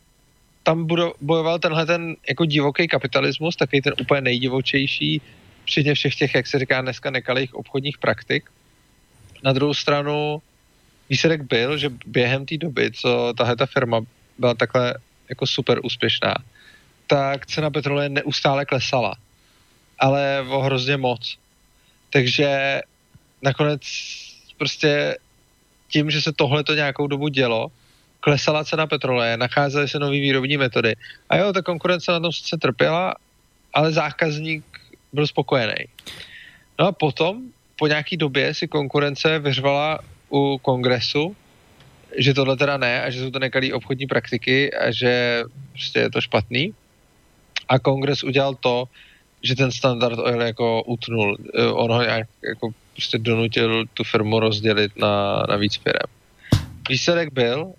tam 0.63 0.87
bojoval 1.21 1.59
tenhle 1.59 1.87
ten 1.87 2.17
jako 2.29 2.45
divoký 2.45 2.89
kapitalismus, 2.89 3.57
takový 3.57 3.83
ten 3.83 3.93
úplně 4.01 4.21
nejdivočejší, 4.21 5.23
včetně 5.65 5.95
všech 5.95 6.15
těch, 6.15 6.35
jak 6.35 6.47
se 6.47 6.59
říká 6.59 6.81
dneska, 6.81 7.11
nekalých 7.11 7.55
obchodních 7.55 7.99
praktik. 7.99 8.51
Na 9.43 9.53
druhou 9.53 9.75
stranu 9.75 10.43
výsledek 11.09 11.43
byl, 11.43 11.79
že 11.79 11.91
během 12.07 12.47
té 12.47 12.57
doby, 12.57 12.91
co 12.93 13.35
tahle 13.37 13.57
ta 13.57 13.67
firma 13.67 14.01
byla 14.39 14.55
takhle 14.55 14.95
jako 15.29 15.47
super 15.47 15.81
úspěšná, 15.85 16.35
tak 17.07 17.47
cena 17.47 17.71
petroleje 17.71 18.09
neustále 18.09 18.65
klesala. 18.65 19.15
Ale 19.99 20.45
o 20.49 20.61
hrozně 20.61 20.97
moc. 20.97 21.39
Takže 22.11 22.81
nakonec 23.43 23.83
prostě 24.59 25.19
tím, 25.89 26.11
že 26.11 26.23
se 26.23 26.33
tohle 26.33 26.65
to 26.65 26.75
nějakou 26.75 27.07
dobu 27.07 27.29
dělo, 27.29 27.69
klesala 28.21 28.65
cena 28.65 28.87
petroleje, 28.87 29.37
nacházely 29.37 29.89
se 29.89 29.99
nové 29.99 30.13
výrobní 30.13 30.57
metody. 30.57 30.97
A 31.29 31.37
jo, 31.37 31.53
ta 31.53 31.63
konkurence 31.63 32.13
na 32.13 32.21
tom 32.21 32.33
sice 32.33 32.57
trpěla, 32.57 33.15
ale 33.75 33.93
zákazník 33.93 34.65
byl 35.13 35.27
spokojený. 35.27 35.75
No 36.79 36.87
a 36.87 36.93
potom, 36.93 37.43
po 37.79 37.87
nějaký 37.87 38.17
době 38.17 38.55
si 38.55 38.69
konkurence 38.69 39.39
vyřvala 39.39 39.99
u 40.35 40.59
kongresu, 40.59 41.37
že 42.19 42.35
tohle 42.35 42.57
teda 42.57 42.77
ne 42.77 43.03
a 43.03 43.11
že 43.11 43.21
jsou 43.21 43.31
to 43.31 43.39
nekalý 43.39 43.73
obchodní 43.73 44.07
praktiky 44.07 44.75
a 44.75 44.91
že 44.91 45.43
prostě 45.73 45.99
je 45.99 46.11
to 46.11 46.21
špatný. 46.21 46.75
A 47.69 47.79
kongres 47.79 48.25
udělal 48.25 48.55
to, 48.55 48.85
že 49.43 49.55
ten 49.57 49.73
standard 49.73 50.19
oil 50.19 50.41
jako 50.41 50.83
utnul. 50.83 51.37
On 51.73 51.93
ho 51.93 52.03
nějak 52.03 52.29
jako 52.49 52.71
prostě 52.93 53.19
donutil 53.19 53.87
tu 53.95 54.05
firmu 54.05 54.41
rozdělit 54.41 54.97
na, 54.97 55.43
na 55.49 55.57
víc 55.57 55.77
firm. 55.77 56.11
Výsledek 56.89 57.33
byl, 57.33 57.73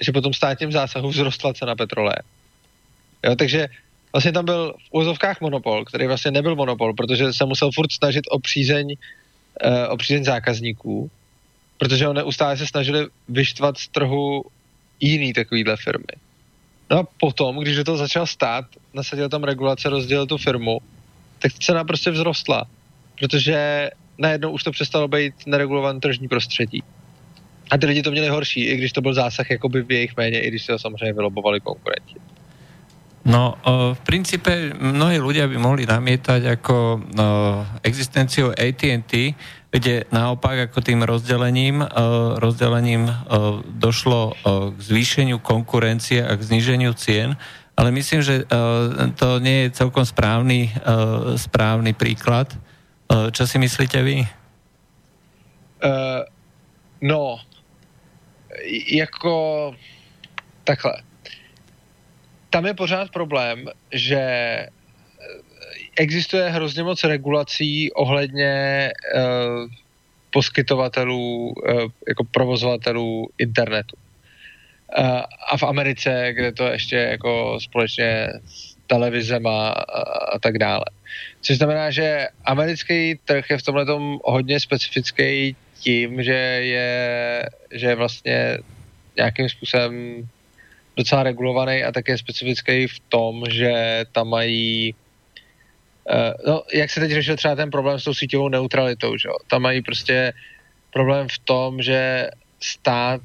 že 0.00 0.12
po 0.12 0.20
tom 0.20 0.34
státním 0.34 0.72
zásahu 0.72 1.10
vzrostla 1.10 1.54
cena 1.54 1.76
petroleje. 1.76 2.22
Jo, 3.24 3.36
takže 3.36 3.68
vlastně 4.12 4.32
tam 4.32 4.44
byl 4.44 4.74
v 4.78 4.94
úzovkách 4.94 5.40
monopol, 5.40 5.84
který 5.84 6.06
vlastně 6.06 6.30
nebyl 6.30 6.56
monopol, 6.56 6.94
protože 6.94 7.32
se 7.32 7.44
musel 7.44 7.70
furt 7.74 7.92
snažit 7.92 8.24
o 8.30 8.38
přízeň, 8.38 8.86
uh, 9.64 9.92
o 9.92 9.96
přízeň 9.96 10.24
zákazníků, 10.24 11.10
protože 11.78 12.08
on 12.08 12.16
neustále 12.16 12.56
se 12.56 12.66
snažili 12.66 13.06
vyštvat 13.28 13.78
z 13.78 13.88
trhu 13.88 14.44
jiný 15.00 15.32
takovýhle 15.32 15.76
firmy. 15.76 16.14
No 16.90 16.98
a 16.98 17.06
potom, 17.20 17.56
když 17.58 17.84
toho 17.84 17.98
začal 17.98 18.26
stát, 18.26 18.64
nasadil 18.94 19.28
tam 19.28 19.44
regulace, 19.44 19.88
rozdělil 19.88 20.26
tu 20.26 20.38
firmu, 20.38 20.78
tak 21.38 21.52
cena 21.52 21.84
prostě 21.84 22.10
vzrostla, 22.10 22.66
protože 23.18 23.90
najednou 24.18 24.50
už 24.50 24.62
to 24.64 24.70
přestalo 24.70 25.08
být 25.08 25.34
neregulované 25.46 26.00
tržní 26.00 26.28
prostředí. 26.28 26.82
A 27.70 27.78
ty 27.78 27.86
lidi 27.86 28.02
to 28.02 28.10
měli 28.10 28.28
horší, 28.28 28.64
i 28.64 28.76
když 28.76 28.92
to 28.92 29.00
byl 29.00 29.14
zásah 29.14 29.50
jakoby 29.50 29.82
v 29.82 29.92
jejich 29.92 30.16
méně, 30.16 30.40
i 30.40 30.48
když 30.48 30.62
se 30.62 30.72
to 30.72 30.78
samozřejmě 30.78 31.12
vylobovali 31.12 31.60
konkurenti. 31.60 32.14
No, 33.28 33.60
v 33.92 34.00
princípe 34.08 34.72
mnohí 34.72 35.20
ľudia 35.20 35.44
by 35.44 35.60
mohli 35.60 35.84
namietať 35.84 36.56
ako 36.56 37.04
existenciu 37.84 38.56
AT&T, 38.56 39.36
kde 39.68 40.08
naopak 40.08 40.72
ako 40.72 40.80
tým 40.80 41.04
rozdelením, 41.04 41.84
rozdelením 42.40 43.12
došlo 43.68 44.32
k 44.72 44.78
zvýšeniu 44.80 45.38
konkurencie 45.44 46.24
a 46.24 46.32
k 46.36 46.40
zniženiu 46.40 46.96
cien, 46.96 47.36
ale 47.76 47.92
myslím, 47.92 48.24
že 48.24 48.48
to 49.20 49.38
nie 49.38 49.68
je 49.68 49.76
celkom 49.76 50.08
správny, 50.08 50.72
správny 51.36 51.92
príklad. 51.92 52.50
Čo 53.08 53.44
si 53.44 53.56
myslíte 53.60 54.02
vy? 54.02 54.24
Uh, 55.78 56.26
no, 57.00 57.38
jako 58.90 59.34
takhle. 60.64 60.92
Tam 62.50 62.66
je 62.66 62.74
pořád 62.74 63.10
problém, 63.10 63.68
že 63.92 64.22
existuje 65.98 66.50
hrozně 66.50 66.82
moc 66.82 67.04
regulací 67.04 67.92
ohledně 67.92 68.52
uh, 69.14 69.70
poskytovatelů, 70.30 71.48
uh, 71.48 71.80
jako 72.08 72.24
provozovatelů 72.30 73.28
internetu. 73.38 73.96
Uh, 74.98 75.22
a 75.52 75.56
v 75.56 75.62
Americe, 75.62 76.32
kde 76.32 76.52
to 76.52 76.66
ještě 76.66 76.96
jako 76.96 77.58
společně 77.60 78.28
s 78.46 78.76
televizema 78.86 79.68
a, 79.68 80.00
a 80.34 80.38
tak 80.38 80.58
dále. 80.58 80.84
Což 81.42 81.56
znamená, 81.56 81.90
že 81.90 82.28
americký 82.44 83.18
trh 83.24 83.50
je 83.50 83.58
v 83.58 83.62
tomhle 83.62 83.84
hodně 84.24 84.60
specifický 84.60 85.56
tím, 85.80 86.22
že 86.22 86.32
je, 86.62 86.92
že 87.72 87.86
je 87.86 87.94
vlastně 87.94 88.58
nějakým 89.16 89.48
způsobem 89.48 90.28
docela 90.96 91.22
regulovaný 91.22 91.84
a 91.84 91.92
také 91.92 92.18
specifický 92.18 92.86
v 92.86 93.00
tom, 93.08 93.44
že 93.50 94.04
tam 94.12 94.28
mají 94.28 94.94
no, 96.46 96.62
jak 96.74 96.90
se 96.90 97.00
teď 97.00 97.10
řešil 97.10 97.36
třeba 97.36 97.54
ten 97.54 97.70
problém 97.70 98.00
s 98.00 98.04
tou 98.04 98.14
síťovou 98.14 98.48
neutralitou, 98.48 99.16
že 99.16 99.28
Tam 99.46 99.62
mají 99.62 99.82
prostě 99.82 100.32
problém 100.92 101.28
v 101.28 101.38
tom, 101.38 101.82
že 101.82 102.28
stát 102.60 103.20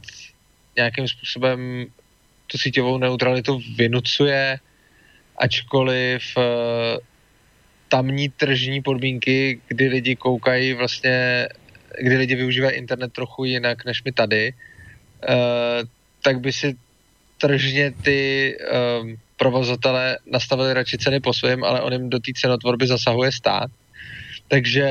nějakým 0.75 1.07
způsobem 1.07 1.85
tu 2.47 2.57
síťovou 2.57 2.97
neutralitu 2.97 3.61
vynucuje, 3.75 4.59
ačkoliv 5.37 6.23
uh, 6.37 6.43
tamní 7.89 8.29
tržní 8.29 8.81
podmínky, 8.81 9.61
kdy 9.67 9.87
lidi 9.87 10.15
koukají 10.15 10.73
vlastně, 10.73 11.47
kdy 12.01 12.17
lidi 12.17 12.35
využívají 12.35 12.75
internet 12.77 13.13
trochu 13.13 13.45
jinak 13.45 13.85
než 13.85 14.03
my 14.03 14.11
tady, 14.11 14.53
uh, 14.53 15.87
tak 16.21 16.39
by 16.39 16.53
si 16.53 16.75
tržně 17.37 17.91
ty 17.91 18.57
um, 19.01 19.17
provozatele 19.37 20.17
nastavili 20.25 20.73
radši 20.73 20.97
ceny 20.97 21.19
po 21.19 21.33
svém, 21.33 21.63
ale 21.63 21.81
on 21.81 21.93
jim 21.93 22.09
do 22.09 22.19
té 22.19 22.31
cenotvorby 22.35 22.87
zasahuje 22.87 23.31
stát. 23.31 23.71
Takže 24.47 24.87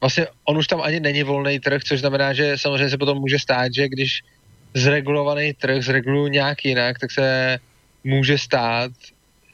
vlastně 0.00 0.26
on 0.44 0.58
už 0.58 0.66
tam 0.66 0.80
ani 0.80 1.00
není 1.00 1.22
volný 1.22 1.60
trh, 1.60 1.82
což 1.84 2.00
znamená, 2.00 2.32
že 2.32 2.58
samozřejmě 2.58 2.90
se 2.90 2.98
potom 2.98 3.18
může 3.18 3.38
stát, 3.38 3.74
že 3.74 3.88
když 3.88 4.22
zregulovaný 4.74 5.52
trh 5.52 5.84
zregulují 5.84 6.30
nějak 6.32 6.64
jinak, 6.64 6.98
tak 6.98 7.10
se 7.10 7.58
může 8.04 8.38
stát, 8.38 8.92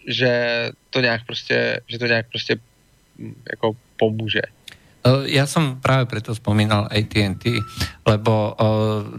že 0.08 0.30
to 0.90 1.00
nějak 1.00 1.26
prostě, 1.26 1.80
že 1.88 1.98
to 1.98 2.06
nějak 2.06 2.26
prostě 2.28 2.56
hm, 3.18 3.34
jako 3.50 3.76
pomůže. 3.96 4.42
Ja 5.26 5.50
som 5.50 5.82
práve 5.82 6.06
preto 6.06 6.30
spomínal 6.30 6.86
AT&T, 6.86 7.58
lebo 8.06 8.54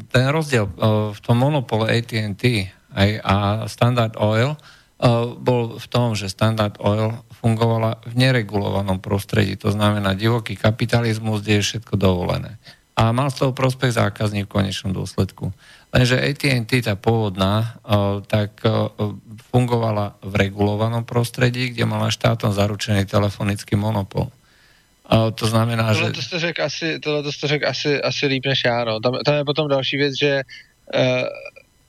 ten 0.07 0.31
rozdiel 0.31 0.71
v 1.11 1.19
tom 1.19 1.43
monopole 1.43 1.91
AT&T 1.91 2.71
a 3.19 3.67
Standard 3.67 4.15
Oil 4.15 4.55
bol 5.35 5.75
v 5.75 5.87
tom, 5.91 6.15
že 6.15 6.31
Standard 6.31 6.79
Oil 6.79 7.11
fungovala 7.43 7.99
v 8.07 8.13
neregulovanom 8.15 9.03
prostredí, 9.03 9.59
to 9.59 9.67
znamená 9.75 10.15
divoký 10.15 10.55
kapitalizmus, 10.55 11.43
kde 11.43 11.59
je 11.59 11.67
všetko 11.67 11.99
dovolené. 11.99 12.55
A 12.95 13.11
mal 13.11 13.27
z 13.33 13.43
toho 13.43 13.51
prospech 13.51 13.99
zákazník 13.99 14.45
v 14.47 14.53
konečnom 14.53 14.93
dôsledku. 14.95 15.51
Lenže 15.91 16.21
AT&T, 16.23 16.71
tá 16.85 16.93
pôvodná, 16.95 17.81
tak 18.29 18.63
fungovala 19.51 20.15
v 20.21 20.33
regulovanom 20.47 21.03
prostredí, 21.03 21.73
kde 21.73 21.89
mala 21.89 22.13
štátom 22.13 22.53
zaručený 22.53 23.05
telefonický 23.09 23.75
monopol. 23.75 24.29
To 25.11 25.45
znamená, 25.45 25.93
tohle 25.93 26.09
že... 26.09 26.15
To 26.15 26.21
jste 26.21 26.39
řekl 26.39 26.63
asi, 26.63 26.99
tohle 26.99 27.23
to 27.23 27.31
jste 27.31 27.47
řekl 27.47 27.67
asi, 27.67 28.01
asi 28.01 28.25
líp 28.25 28.45
než 28.45 28.61
já, 28.65 28.85
no. 28.85 28.99
Tam, 28.99 29.13
tam 29.25 29.35
je 29.35 29.45
potom 29.45 29.67
další 29.67 29.97
věc, 29.97 30.13
že 30.19 30.41
uh, 30.95 31.01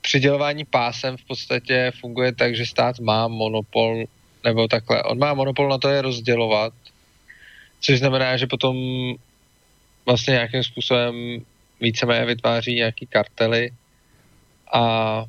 přidělování 0.05 0.65
pásem 0.65 1.17
v 1.17 1.25
podstatě 1.25 1.91
funguje 1.99 2.31
tak, 2.31 2.55
že 2.55 2.65
stát 2.65 2.99
má 2.99 3.27
monopol, 3.27 4.05
nebo 4.43 4.67
takhle, 4.67 5.03
on 5.03 5.17
má 5.17 5.33
monopol 5.33 5.69
na 5.69 5.77
to 5.77 5.89
je 5.89 6.01
rozdělovat, 6.01 6.73
což 7.81 7.99
znamená, 7.99 8.37
že 8.37 8.47
potom 8.47 8.77
vlastně 10.05 10.31
nějakým 10.31 10.63
způsobem 10.63 11.41
víceméně 11.81 12.25
vytváří 12.25 12.75
nějaký 12.75 13.07
kartely. 13.07 13.71
A 14.73 15.25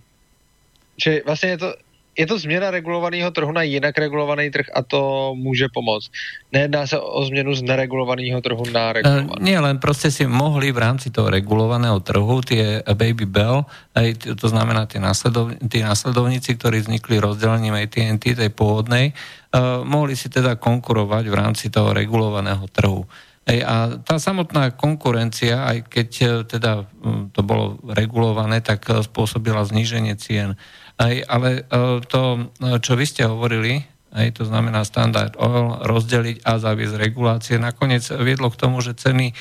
že 1.05 1.23
vlastně 1.27 1.49
je 1.49 1.59
to, 1.59 1.75
je 2.17 2.27
to 2.27 2.39
změna 2.39 2.71
regulovaného 2.71 3.31
trhu 3.31 3.53
na 3.53 3.63
jinak 3.63 3.99
regulovaný 3.99 4.51
trh 4.51 4.67
a 4.75 4.83
to 4.83 5.33
může 5.37 5.69
pomoct. 5.69 6.11
Nejedná 6.53 6.87
se 6.87 7.01
o 7.01 7.25
změnu 7.25 7.55
z 7.55 7.63
neregulovaného 7.63 8.41
trhu 8.41 8.65
na 8.73 8.93
regulovaný. 8.93 9.29
Uh, 9.29 9.45
nie, 9.45 9.61
len 9.61 9.79
prostě 9.79 10.11
si 10.11 10.27
mohli 10.27 10.73
v 10.73 10.79
rámci 10.79 11.11
toho 11.11 11.31
regulovaného 11.31 12.01
trhu 12.01 12.41
tie 12.41 12.83
Baby 12.95 13.27
Bell, 13.27 13.65
aj 13.95 14.37
to 14.41 14.49
znamená 14.49 14.87
tie, 14.87 15.01
následov, 15.01 15.53
tí 15.69 15.85
následovníci, 15.85 16.57
ktorí 16.57 16.81
vznikli 16.81 17.21
rozdelením 17.21 17.77
AT&T, 17.77 18.25
tej 18.35 18.51
pôvodnej, 18.51 19.13
uh, 19.13 19.85
mohli 19.85 20.17
si 20.17 20.33
teda 20.33 20.57
konkurovať 20.57 21.25
v 21.29 21.35
rámci 21.37 21.69
toho 21.69 21.93
regulovaného 21.93 22.65
trhu. 22.73 23.05
Ej, 23.47 23.63
a 23.63 23.95
tá 24.03 24.19
samotná 24.19 24.75
konkurencia, 24.75 25.71
aj 25.71 25.87
keď 25.87 26.09
teda 26.51 26.83
to 27.31 27.41
bolo 27.47 27.79
regulované, 27.87 28.59
tak 28.59 28.91
spôsobila 29.07 29.63
zníženie 29.63 30.19
cien. 30.19 30.59
Aj, 30.97 31.15
ale 31.29 31.69
e, 31.69 32.01
to, 32.09 32.49
e, 32.57 32.81
čo 32.81 32.97
vy 32.97 33.05
ste 33.05 33.29
hovorili, 33.29 33.85
aj 34.17 34.41
to 34.41 34.49
znamená 34.49 34.81
standard 34.81 35.37
oil, 35.37 35.77
rozdeliť 35.85 36.41
a 36.41 36.57
zaviesť 36.57 36.97
regulácie, 36.97 37.61
nakoniec 37.61 38.09
viedlo 38.17 38.49
k 38.49 38.57
tomu, 38.57 38.81
že 38.81 38.97
ceny 38.97 39.29
e, 39.29 39.35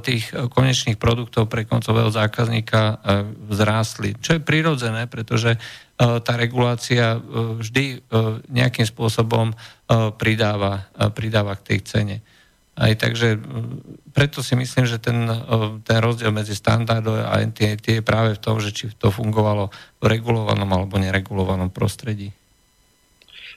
tých 0.00 0.32
konečných 0.32 0.96
produktov 0.96 1.52
pre 1.52 1.68
koncového 1.68 2.08
zákazníka 2.08 3.04
vzrástli. 3.52 4.16
Čo 4.24 4.40
je 4.40 4.46
prirodzené, 4.46 5.04
pretože 5.04 5.60
tá 5.96 6.36
regulácia 6.36 7.16
vždy 7.56 8.04
nejakým 8.52 8.84
spôsobom 8.84 9.56
pridáva, 10.20 10.92
pridáva 11.16 11.56
k 11.56 11.72
tej 11.72 11.78
cene. 11.88 12.16
Aj 12.76 12.92
takže 12.92 13.40
preto 14.12 14.44
si 14.44 14.52
myslím, 14.52 14.84
že 14.84 15.00
ten, 15.00 15.24
ten 15.80 15.98
rozdiel 16.00 16.28
medzi 16.28 16.52
standardom 16.52 17.24
a 17.24 17.40
NTT 17.40 18.00
je 18.00 18.02
práve 18.04 18.36
v 18.36 18.42
tom, 18.42 18.60
že 18.60 18.68
či 18.68 18.92
to 18.92 19.08
fungovalo 19.08 19.72
v 20.00 20.04
regulovanom 20.04 20.68
alebo 20.68 21.00
neregulovanom 21.00 21.72
prostredí. 21.72 22.36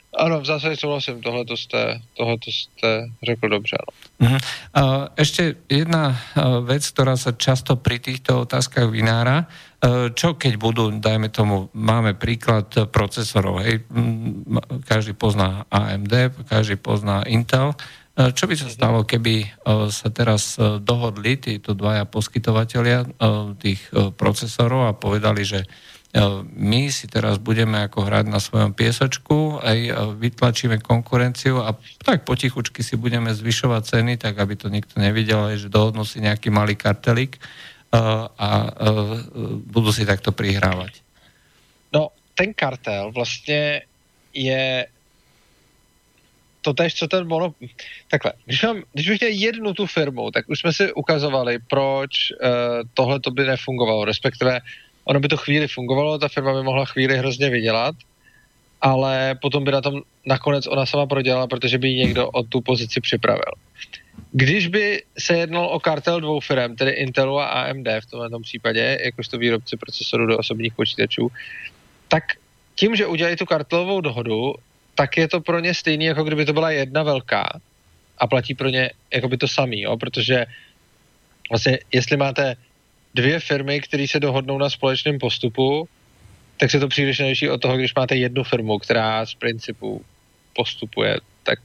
Ano, 0.09 0.41
v 0.41 0.45
zásadě 0.45 0.75
souhlasím, 0.75 1.21
tohle 1.21 1.45
to 1.45 1.57
jste, 1.57 2.01
tohleto 2.17 2.51
jste 2.51 3.07
řekl 3.23 3.49
dobře. 3.49 3.77
Ano. 3.77 3.91
Uh-huh. 4.19 4.41
Uh, 4.73 5.07
ešte 5.15 5.55
jedna 5.69 6.11
uh, 6.11 6.65
vec, 6.65 6.81
ktorá 6.81 7.13
sa 7.13 7.31
často 7.37 7.77
pri 7.77 8.01
týchto 8.01 8.43
otázkach 8.43 8.89
vynára, 8.89 9.45
uh, 9.45 10.09
čo 10.09 10.33
keď 10.33 10.57
budú, 10.57 10.89
dajme 10.97 11.29
tomu, 11.29 11.69
máme 11.77 12.17
príklad 12.17 12.67
procesorov, 12.89 13.61
hej, 13.61 13.85
každý 14.89 15.13
pozná 15.13 15.69
AMD, 15.69 16.41
každý 16.49 16.75
pozná 16.81 17.23
Intel, 17.29 17.77
E, 17.77 17.98
čo 18.19 18.43
by 18.51 18.55
sa 18.59 18.67
stalo, 18.67 19.07
keby 19.07 19.35
e, 19.43 19.47
sa 19.91 20.09
teraz 20.11 20.59
e, 20.59 20.83
dohodli 20.83 21.39
títo 21.39 21.71
dvaja 21.71 22.03
poskytovateľia 22.03 23.07
tých 23.59 23.79
procesorov 24.19 24.91
a 24.91 24.97
povedali, 24.97 25.47
že 25.47 25.63
my 26.57 26.89
si 26.89 27.05
teraz 27.05 27.37
budeme 27.37 27.85
ako 27.85 28.01
hrať 28.01 28.25
na 28.33 28.41
svojom 28.41 28.73
piesočku, 28.73 29.61
aj 29.61 29.77
vytlačíme 30.17 30.81
konkurenciu 30.81 31.61
a 31.61 31.77
tak 32.01 32.25
potichučky 32.25 32.81
si 32.81 32.97
budeme 32.97 33.29
zvyšovať 33.29 33.81
ceny, 33.85 34.13
tak 34.17 34.41
aby 34.41 34.57
to 34.57 34.73
nikto 34.73 34.97
nevidel, 34.97 35.53
že 35.53 35.69
dohodnú 35.69 36.01
si 36.01 36.17
nejaký 36.17 36.49
malý 36.49 36.73
kartelik 36.73 37.37
a 37.93 38.49
budú 39.69 39.93
si 39.93 40.01
takto 40.01 40.33
prihrávať. 40.33 40.97
No, 41.93 42.09
ten 42.33 42.53
kartel 42.53 43.11
vlastně 43.13 43.81
je 44.33 44.85
to 46.61 46.73
tež, 46.73 46.95
co 46.95 47.07
ten 47.07 47.27
mono... 47.27 47.53
Takhle, 48.11 48.33
když, 48.45 48.63
mám, 48.63 48.83
když 48.93 49.09
bych 49.09 49.21
měl 49.21 49.31
jednu 49.33 49.73
tu 49.73 49.85
firmu, 49.85 50.31
tak 50.31 50.49
už 50.49 50.59
jsme 50.59 50.73
si 50.73 50.93
ukazovali, 50.93 51.59
proč 51.69 52.11
uh, 52.31 52.49
tohle 52.93 53.19
to 53.19 53.31
by 53.31 53.45
nefungovalo, 53.45 54.05
respektive 54.05 54.59
ono 55.03 55.19
by 55.19 55.27
to 55.27 55.37
chvíli 55.37 55.67
fungovalo, 55.67 56.17
ta 56.17 56.27
firma 56.27 56.53
by 56.53 56.63
mohla 56.63 56.85
chvíli 56.85 57.17
hrozně 57.17 57.49
vydělat, 57.49 57.95
ale 58.81 59.35
potom 59.41 59.63
by 59.63 59.71
na 59.71 59.81
tom 59.81 60.01
nakonec 60.25 60.67
ona 60.67 60.85
sama 60.85 61.05
prodělala, 61.05 61.47
protože 61.47 61.77
by 61.77 61.87
ji 61.87 61.95
někdo 61.95 62.29
o 62.29 62.43
tu 62.43 62.61
pozici 62.61 63.01
připravil. 63.01 63.53
Když 64.31 64.67
by 64.67 65.03
se 65.17 65.37
jednalo 65.37 65.69
o 65.69 65.79
kartel 65.79 66.21
dvou 66.21 66.39
firm, 66.39 66.75
tedy 66.75 66.91
Intelu 66.91 67.39
a 67.39 67.45
AMD 67.45 67.87
v 67.99 68.05
tomto 68.05 68.39
případě, 68.39 68.99
jakožto 69.03 69.37
výrobci 69.37 69.77
procesorů 69.77 70.25
do 70.25 70.37
osobních 70.37 70.73
počítačů, 70.73 71.31
tak 72.07 72.23
tím, 72.75 72.95
že 72.95 73.07
udělají 73.07 73.35
tu 73.35 73.45
kartelovou 73.45 74.01
dohodu, 74.01 74.55
tak 74.99 75.17
je 75.17 75.27
to 75.27 75.41
pro 75.41 75.59
ně 75.59 75.73
stejný, 75.73 76.05
jako 76.05 76.23
kdyby 76.23 76.45
to 76.45 76.53
byla 76.53 76.71
jedna 76.71 77.03
velká 77.03 77.59
a 78.17 78.27
platí 78.27 78.55
pro 78.55 78.69
ně 78.69 78.91
jako 79.13 79.27
by 79.27 79.37
to 79.37 79.47
samý, 79.47 79.81
jo? 79.81 79.97
protože 79.97 80.45
vlastně 81.49 81.79
jestli 81.91 82.17
máte 82.17 82.55
dvě 83.15 83.39
firmy, 83.39 83.81
které 83.81 84.07
se 84.07 84.19
dohodnou 84.19 84.57
na 84.57 84.69
společném 84.69 85.19
postupu, 85.19 85.87
tak 86.57 86.71
se 86.71 86.79
to 86.79 86.87
příliš 86.87 87.19
neliší 87.19 87.49
od 87.49 87.61
toho, 87.61 87.77
když 87.77 87.95
máte 87.95 88.15
jednu 88.15 88.43
firmu, 88.43 88.79
která 88.79 89.25
z 89.25 89.33
principu 89.33 90.03
postupuje 90.55 91.19
tak 91.43 91.59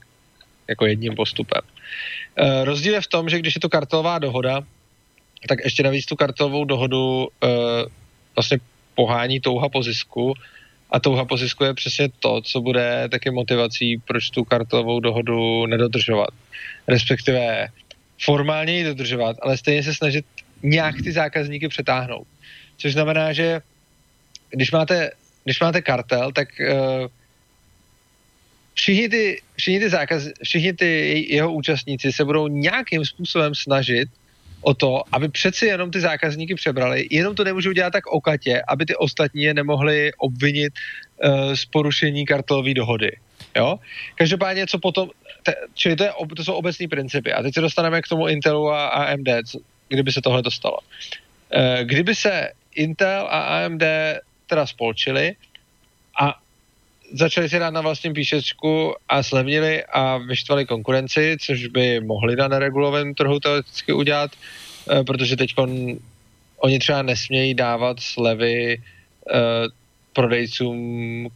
jako 0.67 0.85
jedním 0.85 1.15
postupem. 1.15 1.61
E, 2.35 2.65
rozdíl 2.65 2.93
je 2.93 3.01
v 3.01 3.07
tom, 3.07 3.29
že 3.29 3.39
když 3.39 3.55
je 3.55 3.61
to 3.61 3.69
kartelová 3.69 4.19
dohoda, 4.19 4.63
tak 5.47 5.59
ještě 5.63 5.83
navíc 5.83 6.05
tu 6.05 6.15
kartelovou 6.15 6.65
dohodu 6.65 7.27
e, 7.27 7.47
vlastně 8.35 8.57
pohání 8.95 9.39
touha 9.39 9.69
po 9.69 9.83
zisku 9.83 10.33
a 10.95 10.99
touha 10.99 11.25
po 11.25 11.37
zisku 11.37 11.63
je 11.63 11.73
přesně 11.73 12.09
to, 12.19 12.41
co 12.41 12.61
bude 12.61 13.07
taky 13.11 13.31
motivací, 13.31 13.97
proč 14.07 14.29
tu 14.29 14.43
kartelovou 14.43 14.99
dohodu 14.99 15.65
nedodržovat. 15.65 16.29
Respektive 16.87 17.67
formálně 18.23 18.77
ji 18.77 18.83
dodržovat, 18.83 19.35
ale 19.41 19.57
stejně 19.57 19.83
se 19.83 19.93
snažit 19.93 20.25
nějak 20.63 20.95
ty 21.03 21.11
zákazníky 21.11 21.67
přetáhnout. 21.67 22.27
Což 22.77 22.93
znamená, 22.93 23.33
že 23.33 23.61
když 24.49 24.71
máte, 24.71 25.11
když 25.43 25.59
máte 25.59 25.81
kartel, 25.81 26.31
tak 26.31 26.47
uh, 26.59 27.07
všichni 28.73 29.09
ty, 29.09 29.41
všichni 29.55 29.79
ty, 29.79 29.89
zákaz, 29.89 30.23
všichni 30.43 30.73
ty 30.73 31.25
jeho 31.29 31.53
účastníci 31.53 32.11
se 32.11 32.25
budou 32.25 32.47
nějakým 32.47 33.05
způsobem 33.05 33.55
snažit 33.55 34.09
o 34.65 34.73
to, 34.73 35.03
aby 35.11 35.29
přeci 35.29 35.65
jenom 35.65 35.91
ty 35.91 36.01
zákazníky 36.01 36.55
přebrali, 36.55 37.07
jenom 37.11 37.35
to 37.35 37.43
nemůžou 37.43 37.71
dělat 37.71 37.93
tak 37.93 38.07
okatě, 38.07 38.61
aby 38.67 38.85
ty 38.85 38.95
ostatní 38.95 39.43
je 39.43 39.53
nemohli 39.53 40.11
obvinit 40.17 40.73
uh, 40.73 41.53
z 41.53 41.65
porušení 41.65 42.25
kartelové 42.25 42.73
dohody. 42.73 43.11
Jo? 43.55 43.79
Každopádně, 44.15 44.67
co 44.67 44.79
potom, 44.79 45.09
te, 45.43 45.53
čili 45.73 45.95
to, 45.95 46.03
je, 46.03 46.11
to 46.35 46.43
jsou 46.43 46.53
obecní 46.53 46.87
principy. 46.87 47.33
A 47.33 47.41
teď 47.41 47.53
se 47.53 47.61
dostaneme 47.61 48.01
k 48.01 48.07
tomu 48.07 48.27
Intelu 48.27 48.69
a 48.69 48.87
AMD, 48.87 49.29
co, 49.45 49.59
kdyby 49.89 50.11
se 50.11 50.21
tohle 50.21 50.41
dostalo. 50.41 50.77
Uh, 50.81 51.85
kdyby 51.85 52.15
se 52.15 52.49
Intel 52.75 53.27
a 53.29 53.65
AMD 53.65 53.83
teda 54.47 54.65
spolčili 54.65 55.35
a 56.21 56.39
začali 57.13 57.49
si 57.49 57.59
dát 57.59 57.69
na 57.69 57.81
vlastním 57.81 58.13
píšečku 58.13 58.93
a 59.09 59.23
slevnili 59.23 59.83
a 59.83 60.17
vyštvali 60.17 60.65
konkurenci, 60.65 61.37
což 61.41 61.67
by 61.67 61.99
mohli 61.99 62.35
na 62.35 62.47
neregulovém 62.47 63.13
trhu 63.13 63.39
teoreticky 63.39 63.93
udělat, 63.93 64.31
eh, 64.91 65.03
protože 65.03 65.35
teď 65.35 65.53
oni 66.57 66.79
třeba 66.79 67.01
nesmějí 67.01 67.53
dávat 67.53 67.99
slevy 67.99 68.77
uh, 68.77 69.33
prodejcům, 70.13 71.29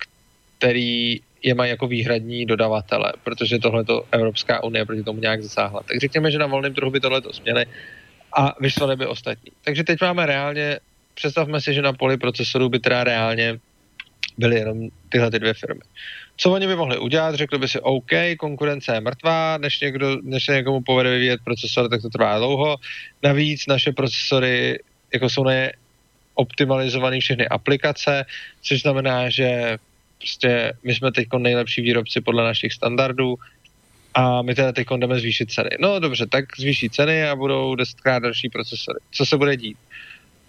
který 0.58 1.20
je 1.44 1.54
mají 1.54 1.70
jako 1.70 1.88
výhradní 1.88 2.46
dodavatele, 2.46 3.14
protože 3.24 3.60
tohle 3.60 3.84
to 3.84 4.04
Evropská 4.12 4.64
unie 4.64 4.86
proti 4.86 5.04
tomu 5.04 5.20
nějak 5.20 5.44
zasáhla. 5.44 5.84
Tak 5.84 6.00
řekněme, 6.00 6.32
že 6.32 6.38
na 6.38 6.48
volném 6.48 6.74
trhu 6.74 6.92
by 6.92 7.00
tohle 7.00 7.22
to 7.22 7.34
směli 7.34 7.66
a 8.38 8.56
vyšlo 8.60 8.96
by 8.96 9.06
ostatní. 9.06 9.52
Takže 9.64 9.84
teď 9.84 10.02
máme 10.02 10.26
reálně, 10.26 10.80
představme 11.16 11.62
si, 11.62 11.74
že 11.74 11.82
na 11.82 11.94
poli 11.94 12.18
procesorů 12.18 12.70
by 12.70 12.80
teda 12.80 13.04
reálně 13.04 13.60
byly 14.40 14.56
jenom 14.56 14.88
tyhle 15.10 15.32
ty 15.32 15.40
dvě 15.40 15.54
firmy. 15.54 15.82
Co 16.38 16.52
oni 16.52 16.68
by 16.68 16.76
mohli 16.76 16.98
udělat? 16.98 17.36
Řekli 17.36 17.60
by 17.60 17.68
si, 17.68 17.80
OK, 17.80 18.12
konkurence 18.40 18.94
je 18.94 19.02
mrtvá, 19.02 19.58
než, 19.58 19.80
někdo, 19.80 20.18
než 20.24 20.46
se 20.46 20.56
někomu 20.56 20.82
povede 20.82 21.12
vyvíjet 21.12 21.42
procesor, 21.44 21.90
tak 21.90 22.02
to 22.02 22.10
trvá 22.10 22.38
dlouho. 22.38 22.78
Navíc 23.24 23.68
naše 23.68 23.92
procesory 23.92 24.80
jako 25.14 25.30
jsou 25.30 25.44
ne 25.44 25.72
optimalizované 26.34 27.20
všechny 27.20 27.48
aplikace, 27.48 28.26
což 28.62 28.82
znamená, 28.82 29.30
že 29.30 29.78
prostě 30.18 30.74
my 30.84 30.96
jsme 30.96 31.12
teď 31.12 31.28
nejlepší 31.38 31.82
výrobci 31.82 32.22
podle 32.22 32.44
našich 32.44 32.74
standardů 32.74 33.36
a 34.14 34.42
my 34.42 34.56
teda 34.56 34.72
teď 34.72 34.88
jdeme 34.98 35.20
zvýšit 35.20 35.52
ceny. 35.52 35.70
No 35.80 36.00
dobře, 36.00 36.28
tak 36.28 36.46
zvýší 36.60 36.90
ceny 36.90 37.24
a 37.24 37.36
budou 37.36 37.76
desetkrát 37.76 38.24
další 38.24 38.50
procesory. 38.50 39.00
Co 39.12 39.26
se 39.26 39.38
bude 39.38 39.58
dít? 39.58 39.78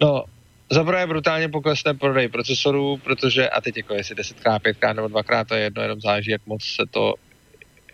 No, 0.01 0.23
za 0.71 0.83
prvé 0.83 1.07
brutálně 1.07 1.49
poklesne 1.49 1.93
prodej 1.93 2.27
procesorů, 2.27 2.97
protože, 2.97 3.49
a 3.49 3.61
teď 3.61 3.77
jako 3.77 3.93
jestli 3.93 4.15
desetkrát, 4.15 4.61
pětkrát 4.61 4.95
nebo 4.95 5.07
dvakrát, 5.07 5.47
to 5.47 5.55
je 5.55 5.61
jedno, 5.61 5.81
jenom 5.81 6.01
záleží, 6.01 6.31
jak 6.31 6.41
moc 6.45 6.63
se 6.63 6.83
to, 6.91 7.13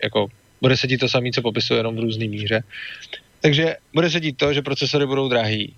jako, 0.02 0.26
bude 0.60 0.76
se 0.76 0.86
dít 0.86 0.98
to 0.98 1.08
samé, 1.08 1.30
co 1.30 1.42
popisuje, 1.42 1.80
jenom 1.80 1.96
v 1.96 2.00
různé 2.00 2.28
míře. 2.28 2.62
Takže 3.40 3.76
bude 3.94 4.10
se 4.10 4.20
dít 4.20 4.36
to, 4.36 4.52
že 4.52 4.62
procesory 4.62 5.06
budou 5.06 5.28
drahý. 5.28 5.74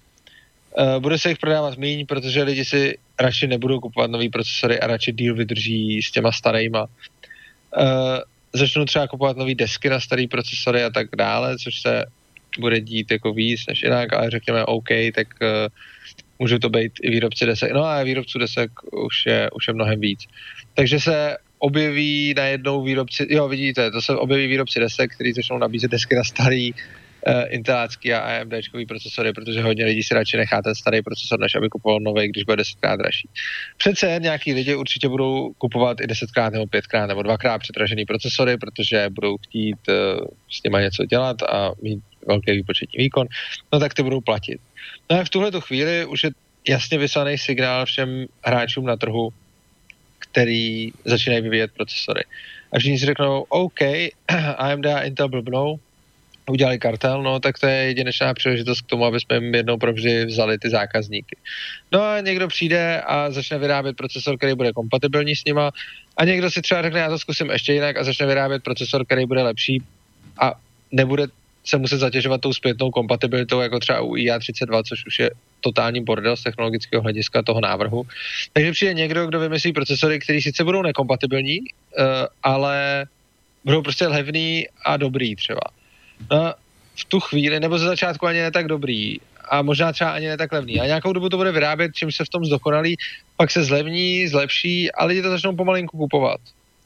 Uh, 0.79 0.99
bude 0.99 1.19
se 1.19 1.29
jich 1.29 1.39
prodávat 1.39 1.79
méně, 1.79 2.07
protože 2.07 2.43
lidi 2.43 2.65
si 2.65 2.99
radši 3.21 3.47
nebudou 3.47 3.81
kupovat 3.81 4.11
nový 4.11 4.29
procesory 4.29 4.81
a 4.81 4.87
radši 4.87 5.13
díl 5.13 5.35
vydrží 5.35 6.03
s 6.03 6.11
těma 6.11 6.33
starýma. 6.33 6.83
Uh, 6.83 8.19
začnou 8.53 8.85
třeba 8.85 9.07
kupovat 9.07 9.37
nové 9.37 9.55
desky 9.55 9.89
na 9.89 10.01
starý 10.01 10.27
procesory 10.27 10.85
a 10.85 10.91
tak 10.91 11.07
dále, 11.17 11.59
což 11.59 11.81
se 11.81 12.05
bude 12.59 12.81
dít 12.81 13.11
jako 13.11 13.33
víc 13.33 13.67
než 13.69 13.83
jinak, 13.83 14.13
ale 14.13 14.31
řekněme 14.31 14.65
OK, 14.65 14.89
tak 15.15 15.29
uh, 15.41 15.49
můžou 16.41 16.59
to 16.59 16.69
být 16.69 16.93
i 17.03 17.11
výrobci 17.11 17.47
desek. 17.47 17.73
No 17.73 17.85
a 17.85 18.03
výrobců 18.03 18.39
desek 18.39 18.71
už 18.93 19.27
je, 19.27 19.51
už 19.51 19.69
je 19.69 19.75
mnohem 19.75 20.01
víc. 20.01 20.21
Takže 20.75 21.01
se 21.01 21.37
objeví 21.59 22.35
najednou 22.37 22.83
výrobci, 22.83 23.27
jo 23.31 23.49
vidíte, 23.49 23.91
to 23.91 24.03
se 24.03 24.17
objeví 24.17 24.47
výrobci 24.47 24.81
desek, 24.81 25.15
kteří 25.15 25.33
začnou 25.33 25.59
nabízet 25.59 25.91
desky 25.91 26.15
na 26.15 26.25
starý 26.25 26.73
uh, 26.73 26.79
intelácký 27.49 28.13
a 28.13 28.41
AMD 28.41 28.55
procesory, 28.89 29.33
protože 29.33 29.63
hodně 29.63 29.85
lidí 29.85 30.03
si 30.03 30.15
radši 30.15 30.37
nechá 30.37 30.63
ten 30.63 30.75
starý 30.75 31.03
procesor, 31.03 31.41
než 31.41 31.55
aby 31.55 31.69
kupoval 31.69 32.01
nový, 32.01 32.29
když 32.29 32.45
bude 32.45 32.57
desetkrát 32.57 32.99
dražší. 32.99 33.29
Přece 33.77 34.19
nějaký 34.23 34.53
lidi 34.55 34.75
určitě 34.75 35.09
budou 35.09 35.53
kupovat 35.59 36.01
i 36.01 36.07
desetkrát 36.07 36.53
nebo 36.53 36.67
pětkrát 36.67 37.09
nebo 37.09 37.23
dvakrát 37.23 37.59
předražený 37.59 38.05
procesory, 38.05 38.57
protože 38.57 39.09
budou 39.11 39.37
chtít 39.37 39.79
uh, 39.89 40.27
s 40.51 40.63
nimi 40.63 40.79
něco 40.83 41.05
dělat 41.05 41.43
a 41.43 41.73
mít 41.83 42.01
velký 42.27 42.53
výpočetní 42.53 42.99
výkon, 42.99 43.27
no 43.73 43.81
tak 43.81 43.95
ty 43.95 44.03
budou 44.03 44.21
platit. 44.21 44.61
No 45.11 45.21
a 45.21 45.25
v 45.25 45.29
tuhle 45.29 45.51
chvíli 45.61 46.05
už 46.05 46.25
je 46.25 46.31
jasně 46.69 46.99
vyslaný 46.99 47.39
signál 47.39 47.87
všem 47.87 48.27
hráčům 48.45 48.87
na 48.87 48.97
trhu, 48.97 49.33
který 50.19 50.93
začínají 51.05 51.43
vyvíjet 51.43 51.71
procesory. 51.77 52.25
A 52.73 52.79
všichni 52.79 52.99
si 52.99 53.07
řeknou, 53.07 53.47
OK, 53.49 53.81
AMD 54.57 54.87
a 54.87 55.01
Intel 55.01 55.29
blbnou, 55.29 55.79
udělali 56.51 56.79
kartel, 56.79 57.23
no 57.23 57.41
tak 57.41 57.59
to 57.59 57.67
je 57.67 57.77
jedinečná 57.77 58.35
příležitost 58.35 58.81
k 58.81 58.87
tomu, 58.87 59.05
aby 59.05 59.21
jsme 59.21 59.37
jim 59.37 59.55
jednou 59.55 59.77
provždy 59.77 60.25
vzali 60.25 60.59
ty 60.59 60.71
zákazníky. 60.71 61.37
No 61.93 62.03
a 62.03 62.21
někdo 62.21 62.49
přijde 62.49 63.01
a 63.01 63.31
začne 63.31 63.59
vyrábět 63.59 63.97
procesor, 63.97 64.37
který 64.37 64.55
bude 64.55 64.73
kompatibilní 64.73 65.37
s 65.37 65.45
nima 65.45 65.71
a 66.17 66.25
někdo 66.25 66.51
si 66.51 66.63
třeba 66.63 66.83
řekne, 66.83 67.01
já 67.01 67.09
to 67.09 67.19
zkusím 67.19 67.51
ještě 67.51 67.73
jinak 67.73 67.97
a 67.97 68.05
začne 68.05 68.27
vyrábět 68.27 68.63
procesor, 68.63 69.07
který 69.07 69.27
bude 69.27 69.43
lepší 69.43 69.83
a 70.39 70.55
nebude 70.93 71.27
se 71.65 71.79
muset 71.79 71.99
zatěžovat 71.99 72.41
tou 72.41 72.53
zpětnou 72.53 72.91
kompatibilitou, 72.91 73.61
jako 73.61 73.79
třeba 73.79 74.01
u 74.01 74.15
IA32, 74.15 74.83
což 74.83 75.07
už 75.07 75.19
je 75.19 75.31
totální 75.61 76.05
bordel 76.05 76.37
z 76.37 76.43
technologického 76.43 77.03
hlediska 77.03 77.43
toho 77.43 77.61
návrhu. 77.61 78.07
Takže 78.53 78.73
přijde 78.73 78.95
někdo, 78.95 79.27
kdo 79.27 79.41
vymyslí 79.41 79.73
procesory, 79.73 80.19
které 80.19 80.43
sice 80.43 80.65
budou 80.65 80.83
nekompatibilní, 80.83 81.61
uh, 81.61 81.67
ale 82.43 83.07
budou 83.65 83.83
prostě 83.83 84.07
levný 84.07 84.67
a 84.85 84.97
dobrý 84.97 85.37
třeba. 85.37 85.61
No, 86.31 86.55
v 86.97 87.05
tu 87.05 87.21
chvíli, 87.21 87.61
nebo 87.61 87.79
ze 87.79 87.85
začátku 87.85 88.27
ani 88.27 88.39
ne 88.39 88.51
tak 88.51 88.67
dobrý 88.67 89.17
a 89.51 89.63
možná 89.63 89.93
třeba 89.93 90.11
ani 90.11 90.27
ne 90.29 90.37
tak 90.37 90.53
levný. 90.53 90.81
A 90.81 90.87
nějakou 90.87 91.13
dobu 91.13 91.29
to 91.29 91.37
bude 91.37 91.53
vyrábět, 91.53 91.93
čím 91.95 92.13
se 92.13 92.25
v 92.25 92.29
tom 92.29 92.45
zdokonalí, 92.45 92.97
pak 93.37 93.51
se 93.51 93.65
zlevní, 93.65 94.29
zlepší 94.29 94.93
a 94.93 95.05
lidi 95.05 95.23
to 95.23 95.31
začnou 95.31 95.57
pomalinku 95.57 95.97
kupovat. 95.97 96.41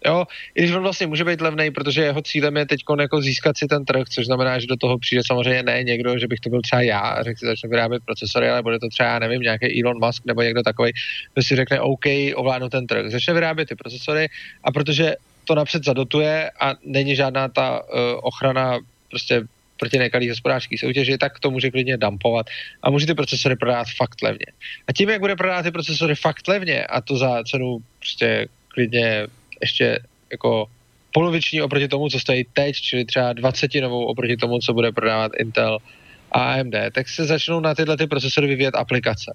Jo, 0.07 0.25
i 0.55 0.63
když 0.63 0.75
on 0.75 0.83
vlastně 0.83 1.07
může 1.07 1.25
být 1.25 1.41
levný, 1.41 1.71
protože 1.71 2.03
jeho 2.03 2.23
cílem 2.23 2.57
je 2.57 2.67
teď 2.67 2.81
jako 3.01 3.21
získat 3.21 3.59
si 3.59 3.67
ten 3.67 3.85
trh, 3.85 4.09
což 4.09 4.27
znamená, 4.27 4.59
že 4.59 4.67
do 4.67 4.77
toho 4.77 4.99
přijde 4.99 5.23
samozřejmě 5.27 5.63
ne 5.63 5.83
někdo, 5.85 6.19
že 6.19 6.27
bych 6.27 6.41
to 6.41 6.51
byl 6.51 6.63
třeba 6.63 6.83
já 6.83 6.99
a 6.99 7.23
řekl 7.23 7.39
si 7.39 7.47
začnu 7.47 7.71
vyrábět 7.71 8.03
procesory, 8.05 8.51
ale 8.51 8.63
bude 8.63 8.79
to 8.79 8.89
třeba, 8.89 9.09
já 9.09 9.19
nevím, 9.19 9.43
nějaký 9.43 9.83
Elon 9.85 10.07
Musk 10.07 10.23
nebo 10.27 10.43
někdo 10.43 10.63
takový, 10.63 10.93
kdo 11.35 11.43
si 11.43 11.57
řekne, 11.57 11.81
OK, 11.81 12.05
ovládnu 12.35 12.69
ten 12.69 12.87
trh. 12.87 13.11
Začne 13.11 13.35
vyrábět 13.35 13.69
ty 13.69 13.75
procesory 13.75 14.29
a 14.65 14.73
protože 14.73 15.15
to 15.45 15.55
napřed 15.55 15.85
zadotuje 15.85 16.51
a 16.61 16.75
není 16.85 17.17
žádná 17.17 17.49
ta 17.49 17.81
uh, 17.83 18.01
ochrana 18.23 18.79
prostě 19.11 19.43
proti 19.77 19.99
nekalý 19.99 20.29
hospodářský 20.29 20.79
soutěži, 20.79 21.19
tak 21.19 21.39
to 21.39 21.51
může 21.51 21.71
klidně 21.71 21.97
dumpovat 21.97 22.47
a 22.83 22.91
může 22.91 23.07
ty 23.07 23.15
procesory 23.15 23.57
prodávat 23.57 23.87
fakt 23.97 24.23
levně. 24.23 24.47
A 24.89 24.93
tím, 24.93 25.11
jak 25.11 25.21
bude 25.21 25.37
prodávat 25.37 25.63
ty 25.63 25.71
procesory 25.71 26.15
fakt 26.15 26.49
levně 26.49 26.85
a 26.85 27.01
to 27.01 27.17
za 27.17 27.45
cenu 27.45 27.79
prostě 27.99 28.49
klidně 28.69 29.27
ještě 29.61 29.99
jako 30.33 30.67
poloviční 31.13 31.63
oproti 31.63 31.89
tomu, 31.89 32.09
co 32.09 32.21
stojí 32.21 32.45
teď, 32.53 32.77
čili 32.77 33.05
třeba 33.05 33.33
20 33.33 33.75
novou 33.75 34.05
oproti 34.05 34.37
tomu, 34.37 34.59
co 34.59 34.75
bude 34.75 34.93
prodávat 34.93 35.33
Intel 35.39 35.79
a 36.33 36.53
AMD, 36.53 36.75
tak 36.93 37.09
se 37.09 37.25
začnou 37.25 37.61
na 37.61 37.75
tyhle 37.75 37.97
ty 37.97 38.07
procesory 38.07 38.47
vyvíjet 38.47 38.75
aplikace. 38.75 39.35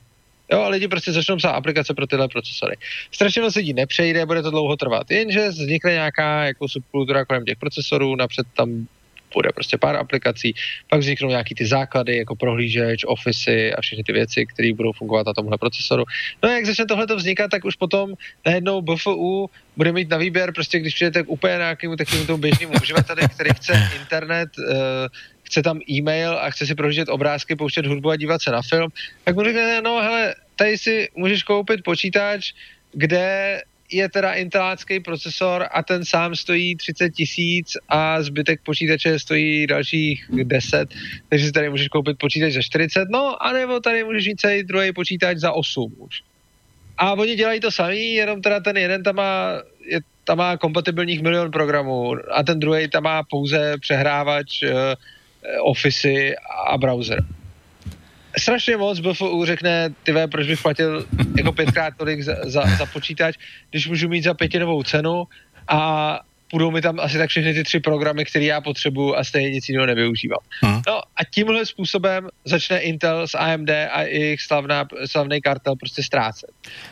Jo, 0.51 0.61
a 0.61 0.67
lidi 0.67 0.87
prostě 0.87 1.11
začnou 1.11 1.37
psát 1.37 1.51
aplikace 1.51 1.93
pro 1.93 2.07
tyhle 2.07 2.27
procesory. 2.27 2.77
Strašně 3.11 3.41
moc 3.41 3.55
lidí 3.55 3.73
nepřejde, 3.73 4.25
bude 4.25 4.41
to 4.41 4.51
dlouho 4.51 4.77
trvat, 4.77 5.11
jenže 5.11 5.49
vznikne 5.49 5.91
nějaká 5.91 6.45
jako 6.45 6.67
subkultura 6.67 7.25
kolem 7.25 7.45
těch 7.45 7.57
procesorů, 7.57 8.15
napřed 8.15 8.47
tam 8.57 8.87
bude 9.33 9.49
prostě 9.55 9.77
pár 9.77 9.95
aplikací, 9.95 10.55
pak 10.89 10.99
vzniknou 10.99 11.29
nějaký 11.29 11.55
ty 11.55 11.65
základy, 11.65 12.17
jako 12.17 12.35
prohlížeč, 12.35 13.03
Office 13.07 13.71
a 13.71 13.81
všechny 13.81 14.03
ty 14.03 14.11
věci, 14.11 14.45
které 14.45 14.73
budou 14.73 14.91
fungovat 14.91 15.27
na 15.27 15.33
tomhle 15.33 15.57
procesoru. 15.57 16.03
No 16.43 16.49
a 16.49 16.53
jak 16.53 16.65
začne 16.65 16.85
tohle 16.85 17.05
vznikat, 17.15 17.51
tak 17.51 17.65
už 17.65 17.75
potom 17.75 18.13
najednou 18.45 18.81
BFU 18.81 19.49
bude 19.77 19.91
mít 19.91 20.09
na 20.09 20.17
výběr, 20.17 20.53
prostě 20.53 20.79
když 20.79 20.93
přijete 20.93 21.23
k 21.23 21.29
úplně 21.29 21.53
nějakému 21.57 21.95
takovému 21.95 22.25
tomu 22.25 22.37
běžnému 22.37 22.73
uživateli, 22.81 23.21
který 23.33 23.49
chce 23.49 23.89
internet, 24.01 24.49
uh, 24.57 24.65
chce 25.43 25.63
tam 25.63 25.79
e-mail 25.89 26.37
a 26.37 26.49
chce 26.49 26.65
si 26.65 26.75
prohlížet 26.75 27.09
obrázky, 27.09 27.55
pouštět 27.55 27.85
hudbu 27.85 28.09
a 28.09 28.15
dívat 28.15 28.41
se 28.41 28.51
na 28.51 28.61
film, 28.61 28.91
tak 29.23 29.35
mu 29.35 29.43
řekne, 29.43 29.81
no 29.81 30.01
hele, 30.01 30.35
tady 30.55 30.77
si 30.77 31.09
můžeš 31.15 31.43
koupit 31.43 31.83
počítač, 31.83 32.53
kde 32.91 33.61
je 33.91 34.09
teda 34.09 34.33
intelácký 34.33 34.99
procesor 34.99 35.67
a 35.71 35.83
ten 35.83 36.05
sám 36.05 36.35
stojí 36.35 36.75
30 36.75 37.09
tisíc 37.09 37.77
a 37.89 38.23
zbytek 38.23 38.61
počítače 38.65 39.19
stojí 39.19 39.67
dalších 39.67 40.25
10, 40.43 40.89
takže 41.29 41.45
si 41.45 41.51
tady 41.51 41.69
můžeš 41.69 41.87
koupit 41.87 42.17
počítač 42.17 42.53
za 42.53 42.61
40, 42.61 43.09
no 43.09 43.43
anebo 43.43 43.79
tady 43.79 44.03
můžeš 44.03 44.27
mít 44.27 44.39
celý 44.39 44.63
druhý 44.63 44.93
počítač 44.93 45.37
za 45.37 45.51
8 45.51 45.93
už. 45.97 46.21
A 46.97 47.13
oni 47.13 47.35
dělají 47.35 47.59
to 47.59 47.71
samý, 47.71 48.13
jenom 48.13 48.41
teda 48.41 48.59
ten 48.59 48.77
jeden 48.77 49.03
tam 49.03 49.15
má, 49.15 49.61
je, 49.85 49.99
tam 50.23 50.37
má 50.37 50.57
kompatibilních 50.57 51.21
milion 51.21 51.51
programů 51.51 52.15
a 52.31 52.43
ten 52.43 52.59
druhý 52.59 52.87
tam 52.87 53.03
má 53.03 53.23
pouze 53.23 53.77
přehrávač, 53.79 54.63
uh, 54.63 54.69
Office 55.63 56.35
a 56.67 56.77
browser 56.77 57.23
strašně 58.37 58.77
moc 58.77 58.99
BFU 58.99 59.45
řekne, 59.45 59.89
ty 60.03 60.13
proč 60.31 60.47
bych 60.47 60.61
platil 60.61 61.05
jako 61.37 61.51
pětkrát 61.51 61.93
tolik 61.97 62.21
za, 62.21 62.35
za, 62.43 62.61
za 62.77 62.85
počítač, 62.85 63.35
když 63.69 63.87
můžu 63.87 64.09
mít 64.09 64.23
za 64.23 64.33
pětinovou 64.33 64.83
cenu 64.83 65.23
a 65.67 66.19
půjdou 66.51 66.71
mi 66.71 66.81
tam 66.81 66.99
asi 66.99 67.17
tak 67.17 67.29
všechny 67.29 67.53
ty 67.53 67.63
tři 67.63 67.79
programy, 67.79 68.25
které 68.25 68.45
já 68.45 68.61
potřebuju 68.61 69.15
a 69.15 69.23
stejně 69.23 69.49
nic 69.49 69.69
jiného 69.69 69.85
nevyužívám. 69.85 70.39
Hmm. 70.61 70.81
No 70.87 71.01
a 71.15 71.23
tímhle 71.33 71.65
způsobem 71.65 72.29
začne 72.45 72.79
Intel 72.79 73.27
s 73.27 73.37
AMD 73.37 73.69
a 73.69 74.01
jejich 74.01 74.41
slavná, 74.41 74.87
slavný 75.05 75.41
kartel 75.41 75.75
prostě 75.75 76.03
ztrácet. 76.03 76.49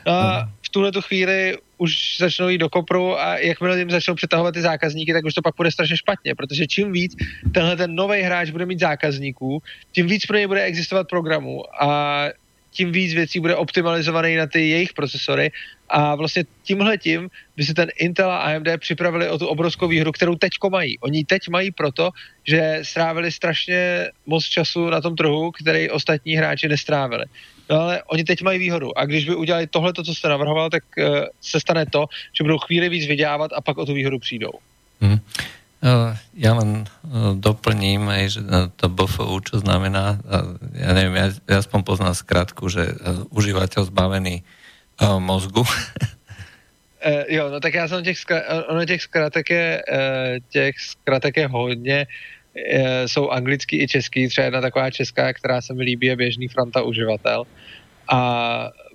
No 0.07 0.13
hmm. 0.13 0.49
v 0.65 0.69
tuhle 0.69 0.91
tu 0.91 1.01
chvíli 1.01 1.57
už 1.77 2.17
začnou 2.19 2.49
jít 2.49 2.57
do 2.57 2.69
kopru 2.69 3.19
a 3.19 3.37
jakmile 3.37 3.79
jim 3.79 3.91
začnou 3.91 4.15
přetahovat 4.15 4.53
ty 4.53 4.61
zákazníky, 4.61 5.13
tak 5.13 5.25
už 5.25 5.33
to 5.33 5.41
pak 5.41 5.55
bude 5.57 5.71
strašně 5.71 5.97
špatně, 5.97 6.35
protože 6.35 6.67
čím 6.67 6.91
víc 6.91 7.15
tenhle 7.53 7.75
ten 7.75 7.95
nový 7.95 8.21
hráč 8.21 8.49
bude 8.49 8.65
mít 8.65 8.79
zákazníků, 8.79 9.61
tím 9.91 10.07
víc 10.07 10.25
pro 10.25 10.37
něj 10.37 10.47
bude 10.47 10.63
existovat 10.63 11.07
programů 11.09 11.83
a 11.83 12.29
tím 12.77 12.91
víc 12.91 13.13
věcí 13.13 13.39
bude 13.39 13.55
optimalizovaný 13.55 14.35
na 14.35 14.47
ty 14.47 14.69
jejich 14.69 14.93
procesory 14.93 15.51
a 15.89 16.15
vlastně 16.15 16.45
tímhle 16.63 16.97
tím 16.97 17.29
by 17.57 17.63
se 17.63 17.73
ten 17.73 17.89
Intel 17.97 18.31
a 18.31 18.37
AMD 18.37 18.67
připravili 18.77 19.29
o 19.29 19.37
tu 19.37 19.47
obrovskou 19.47 19.87
výhru, 19.87 20.11
kterou 20.11 20.35
teďko 20.35 20.69
mají. 20.69 20.99
Oni 20.99 21.25
teď 21.25 21.49
mají 21.49 21.71
proto, 21.71 22.09
že 22.47 22.79
strávili 22.81 23.31
strašně 23.31 24.07
moc 24.25 24.45
času 24.45 24.89
na 24.89 25.01
tom 25.01 25.15
trhu, 25.15 25.51
který 25.51 25.89
ostatní 25.89 26.35
hráči 26.35 26.67
nestrávili. 26.67 27.25
No 27.69 27.75
ale 27.81 28.03
oni 28.03 28.23
teď 28.23 28.41
mají 28.41 28.59
výhodu 28.59 28.97
a 28.97 29.05
když 29.05 29.25
by 29.25 29.35
udělali 29.35 29.67
tohle, 29.67 29.93
co 29.93 30.15
jste 30.15 30.29
navrhoval, 30.29 30.69
tak 30.69 30.83
uh, 30.97 31.25
se 31.41 31.59
stane 31.59 31.85
to, 31.85 32.05
že 32.33 32.43
budou 32.43 32.57
chvíli 32.57 32.89
víc 32.89 33.07
vydělávat 33.07 33.51
a 33.55 33.61
pak 33.61 33.77
o 33.77 33.85
tu 33.85 33.93
výhodu 33.93 34.19
přijdou. 34.19 34.51
Hmm. 35.01 35.17
Ja 36.33 36.51
len 36.57 36.89
doplním, 37.37 38.09
že 38.25 38.41
to 38.81 38.89
BFU, 38.89 39.37
čo 39.45 39.61
znamená, 39.61 40.17
ja 40.73 40.91
neviem, 40.97 41.13
ja, 41.13 41.27
ja 41.45 41.55
aspoň 41.61 41.85
poznám 41.85 42.17
skratku, 42.17 42.65
že 42.65 42.97
užívateľ 43.29 43.85
zbavený 43.85 44.41
mozgu. 45.21 45.61
Uh, 45.61 45.69
jo, 47.29 47.49
no 47.49 47.59
tak 47.59 47.73
já 47.73 47.87
jsem 47.87 48.03
těch, 48.03 48.17
ono 48.67 48.85
těch 48.85 49.01
zkratek 49.01 49.49
je, 49.49 49.83
těch 50.49 50.79
zkratek 50.79 51.37
je 51.37 51.47
hodně, 51.47 52.07
uh, 52.07 53.05
jsou 53.05 53.29
anglický 53.29 53.81
i 53.81 53.87
český, 53.87 54.27
třeba 54.27 54.45
jedna 54.45 54.61
taková 54.61 54.91
česká, 54.91 55.33
která 55.33 55.61
se 55.61 55.73
mi 55.73 55.83
líbí, 55.83 56.07
je 56.07 56.15
běžný 56.15 56.47
fronta 56.47 56.81
uživatel. 56.81 57.43
A 58.09 58.19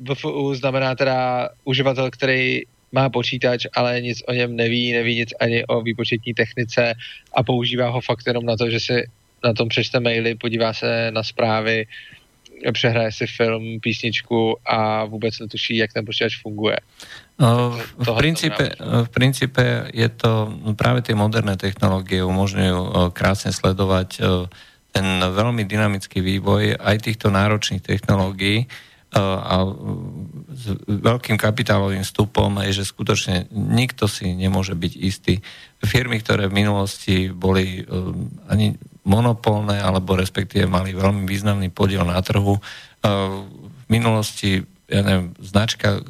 BFU 0.01 0.55
znamená 0.55 0.95
teda 0.95 1.49
uživatel, 1.65 2.11
který 2.11 2.63
má 2.93 3.09
počítač, 3.09 3.67
ale 3.75 4.01
nic 4.01 4.23
o 4.29 4.33
něm 4.33 4.57
neví, 4.57 4.93
neví 4.93 5.17
nic 5.17 5.31
ani 5.41 5.65
o 5.67 5.81
výpočetní 5.81 6.35
technice 6.35 6.95
a 7.35 7.43
používá 7.43 7.89
ho 7.89 8.01
fakt 8.01 8.27
jenom 8.27 8.45
na 8.45 8.57
to, 8.57 8.71
že 8.71 8.81
si 8.81 8.97
na 9.45 9.53
tom 9.53 9.69
přečte 9.69 10.01
maily, 10.01 10.35
podívá 10.35 10.73
se 10.73 11.11
na 11.11 11.23
zprávy, 11.23 11.87
přehraje 12.73 13.13
si 13.13 13.27
film, 13.27 13.81
písničku 13.81 14.57
a 14.67 15.05
vůbec 15.05 15.39
netuší, 15.39 15.77
jak 15.77 15.93
ten 15.93 16.05
počítač 16.05 16.39
funguje. 16.43 16.77
No, 17.41 17.79
v, 17.99 18.17
princípe, 18.17 18.71
v 18.79 19.09
princípe 19.09 19.91
je 19.91 20.09
to 20.09 20.55
práve 20.79 21.03
tie 21.03 21.19
moderné 21.19 21.59
technológie 21.59 22.23
umožňujú 22.23 23.11
krásne 23.11 23.51
sledovať 23.51 24.23
ten 24.93 25.07
veľmi 25.19 25.67
dynamický 25.67 26.23
vývoj 26.23 26.79
aj 26.79 26.97
týchto 27.03 27.33
náročných 27.35 27.83
technológií 27.83 28.69
a 29.13 29.57
s 30.49 30.65
veľkým 30.89 31.37
kapitálovým 31.37 32.01
vstupom 32.01 32.49
je, 32.65 32.81
že 32.81 32.89
skutočne 32.89 33.53
nikto 33.53 34.09
si 34.09 34.33
nemôže 34.33 34.73
byť 34.73 34.93
istý. 34.97 35.45
Firmy, 35.85 36.17
ktoré 36.25 36.49
v 36.49 36.57
minulosti 36.57 37.29
boli 37.29 37.85
ani 38.49 38.73
monopolné, 39.05 39.85
alebo 39.85 40.17
respektíve 40.17 40.65
mali 40.65 40.97
veľmi 40.97 41.29
významný 41.29 41.69
podiel 41.69 42.09
na 42.09 42.17
trhu. 42.25 42.57
V 43.05 43.87
minulosti, 43.93 44.65
ja 44.89 45.05
neviem, 45.05 45.37
značka 45.45 46.01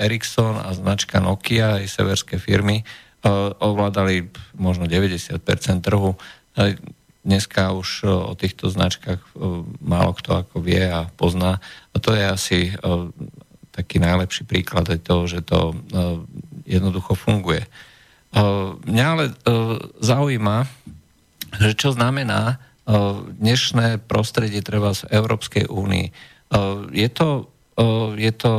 Ericsson 0.00 0.56
a 0.56 0.72
značka 0.72 1.20
Nokia, 1.20 1.84
aj 1.84 1.92
severské 1.92 2.40
firmy, 2.40 2.80
ovládali 3.60 4.32
možno 4.56 4.88
90% 4.88 5.36
trhu. 5.84 6.16
Dneska 7.26 7.74
už 7.74 8.06
o 8.06 8.32
týchto 8.38 8.70
značkách 8.70 9.18
e, 9.18 9.28
málo 9.82 10.14
kto 10.14 10.46
ako 10.46 10.62
vie 10.62 10.86
a 10.86 11.10
pozná. 11.18 11.58
A 11.90 11.96
to 11.98 12.14
je 12.14 12.22
asi 12.22 12.58
taký 13.74 13.98
najlepší 13.98 14.46
príklad 14.46 14.88
toho, 15.04 15.28
že 15.28 15.44
to 15.44 15.76
jednoducho 16.64 17.12
funguje. 17.12 17.68
Mňa 18.88 19.04
ale 19.04 19.24
zaujíma, 20.00 20.64
že 21.60 21.76
čo 21.76 21.92
znamená 21.92 22.56
dnešné 23.36 24.06
prostredie 24.08 24.64
treba 24.64 24.96
v 24.96 25.08
Európskej 25.12 25.68
únii. 25.68 26.06
Je 26.96 27.08
to, 27.12 27.52
je 28.16 28.32
to 28.32 28.52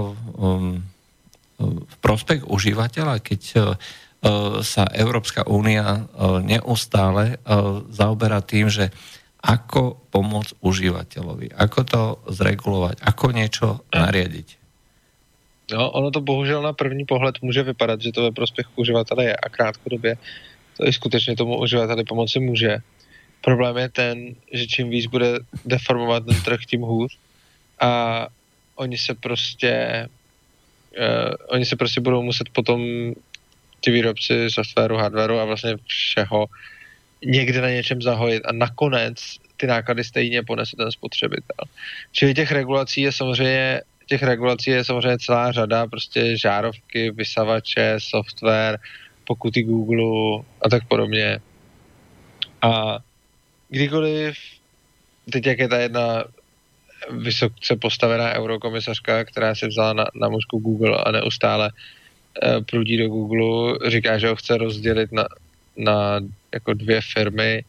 v 1.58 1.96
prospech 2.04 2.46
užívateľa, 2.46 3.24
keď 3.24 3.42
sa 4.64 4.84
Európska 4.94 5.48
únia 5.48 6.08
neustále 6.44 7.40
zaoberá 7.90 8.42
tým, 8.42 8.70
že 8.70 8.92
ako 9.44 10.02
pomôcť 10.12 10.60
užívateľovi, 10.60 11.54
ako 11.56 11.80
to 11.86 12.02
zregulovať, 12.34 13.00
ako 13.06 13.26
niečo 13.32 13.68
nariadiť. 13.94 14.58
No, 15.72 15.92
ono 15.92 16.12
to 16.12 16.24
bohužel 16.24 16.62
na 16.62 16.74
první 16.74 17.06
pohled 17.06 17.36
může 17.42 17.64
vypadat, 17.64 18.02
že 18.02 18.12
to 18.12 18.22
ve 18.22 18.32
prospěch 18.32 18.68
uživatele 18.76 19.24
je 19.26 19.36
a 19.36 19.50
krátkodobě 19.50 20.18
to 20.78 20.88
i 20.88 20.94
skutečně 20.94 21.36
tomu 21.36 21.60
uživateli 21.60 22.04
pomoci 22.04 22.40
může. 22.40 22.78
Problém 23.42 23.78
je 23.78 23.90
ten, 23.90 24.18
že 24.54 24.68
čím 24.68 24.90
víc 24.90 25.06
bude 25.06 25.40
deformovat 25.66 26.26
ten 26.26 26.42
trh, 26.42 26.60
tím 26.68 26.82
hůř. 26.82 27.18
A 27.82 28.28
oni 28.76 28.98
se 28.98 29.14
prostě 29.16 30.08
uh, 31.00 31.34
oni 31.48 31.66
se 31.66 31.76
prostě 31.76 32.02
budou 32.02 32.24
muset 32.24 32.50
potom 32.50 32.82
ty 33.82 33.92
výrobci 33.92 34.50
softwaru, 34.50 34.98
hardwareu 34.98 35.40
a 35.40 35.46
vlastně 35.46 35.76
všeho 35.86 36.46
někde 37.26 37.62
na 37.62 37.70
něčem 37.70 38.02
zahojit 38.02 38.44
a 38.46 38.54
nakonec 38.54 39.38
ty 39.58 39.68
náklady 39.68 40.04
stejně 40.04 40.44
ponese 40.44 40.76
ten 40.76 40.92
spotřebitel. 40.92 41.66
Čili 42.12 42.34
těch 42.34 42.52
regulací 42.52 43.02
je 43.02 43.12
samozřejmě 43.12 43.82
těch 44.08 44.24
regulací 44.24 44.70
je 44.70 44.84
samozřejmě 44.84 45.18
celá 45.20 45.52
řada, 45.52 45.88
prostě 45.88 46.38
žárovky, 46.38 47.12
vysavače, 47.12 47.96
software, 47.98 48.80
pokuty 49.24 49.64
Google 49.64 50.44
a 50.62 50.70
tak 50.70 50.88
podobně. 50.88 51.40
A 52.62 53.00
kdykoliv, 53.70 54.38
teď 55.32 55.46
jak 55.46 55.60
je 55.60 55.68
ta 55.68 55.78
jedna 55.78 56.24
vysoce 57.12 57.76
postavená 57.76 58.34
eurokomisařka, 58.34 59.26
která 59.26 59.56
se 59.56 59.68
vzala 59.68 59.94
na, 59.94 60.06
na 60.16 60.30
mužku 60.30 60.60
Google 60.60 60.98
a 60.98 61.12
neustále 61.12 61.70
uh, 61.70 61.78
prudí 62.70 62.98
do 62.98 63.08
Google, 63.08 63.78
říká, 63.88 64.18
že 64.18 64.28
ho 64.28 64.36
chce 64.36 64.58
rozdělit 64.58 65.12
na, 65.12 65.28
na 65.78 66.20
jako 66.54 66.74
dvě 66.74 67.02
firmy 67.14 67.64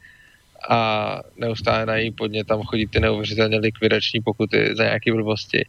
a 0.69 1.21
neustále 1.37 1.87
na 1.87 1.97
její 1.97 2.11
podně 2.11 2.45
tam 2.45 2.62
chodí 2.62 2.87
ty 2.87 3.01
neuvěřitelně 3.01 3.59
likvidační 3.59 4.21
pokuty 4.21 4.71
za 4.77 4.85
nějaké 4.85 5.12
blbosti. 5.12 5.64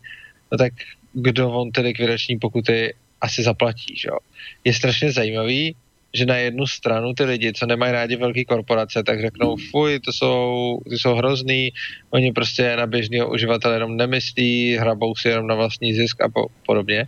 No 0.51 0.57
tak 0.57 0.73
kdo 1.13 1.51
on 1.51 1.71
ty 1.71 1.81
likvidační 1.81 2.39
pokuty 2.39 2.93
asi 3.21 3.43
zaplatí, 3.43 3.95
že 3.97 4.07
jo? 4.07 4.17
Je 4.63 4.73
strašně 4.73 5.11
zajímavý, 5.11 5.75
že 6.13 6.25
na 6.25 6.37
jednu 6.37 6.67
stranu 6.67 7.13
ty 7.13 7.23
lidi, 7.23 7.53
co 7.53 7.65
nemají 7.65 7.91
rádi 7.91 8.15
velké 8.15 8.45
korporace, 8.45 9.03
tak 9.03 9.21
řeknou, 9.21 9.57
fuj, 9.71 9.99
to 9.99 10.13
jsou, 10.13 10.79
ty 10.89 10.99
jsou 10.99 11.15
hrozný, 11.15 11.73
oni 12.09 12.31
prostě 12.31 12.75
na 12.75 12.87
běžného 12.87 13.29
uživatele 13.29 13.75
jenom 13.75 13.97
nemyslí, 13.97 14.77
hrabou 14.77 15.15
si 15.15 15.27
jenom 15.27 15.47
na 15.47 15.55
vlastní 15.55 15.93
zisk 15.93 16.21
a 16.21 16.29
po, 16.29 16.45
podobně. 16.65 17.07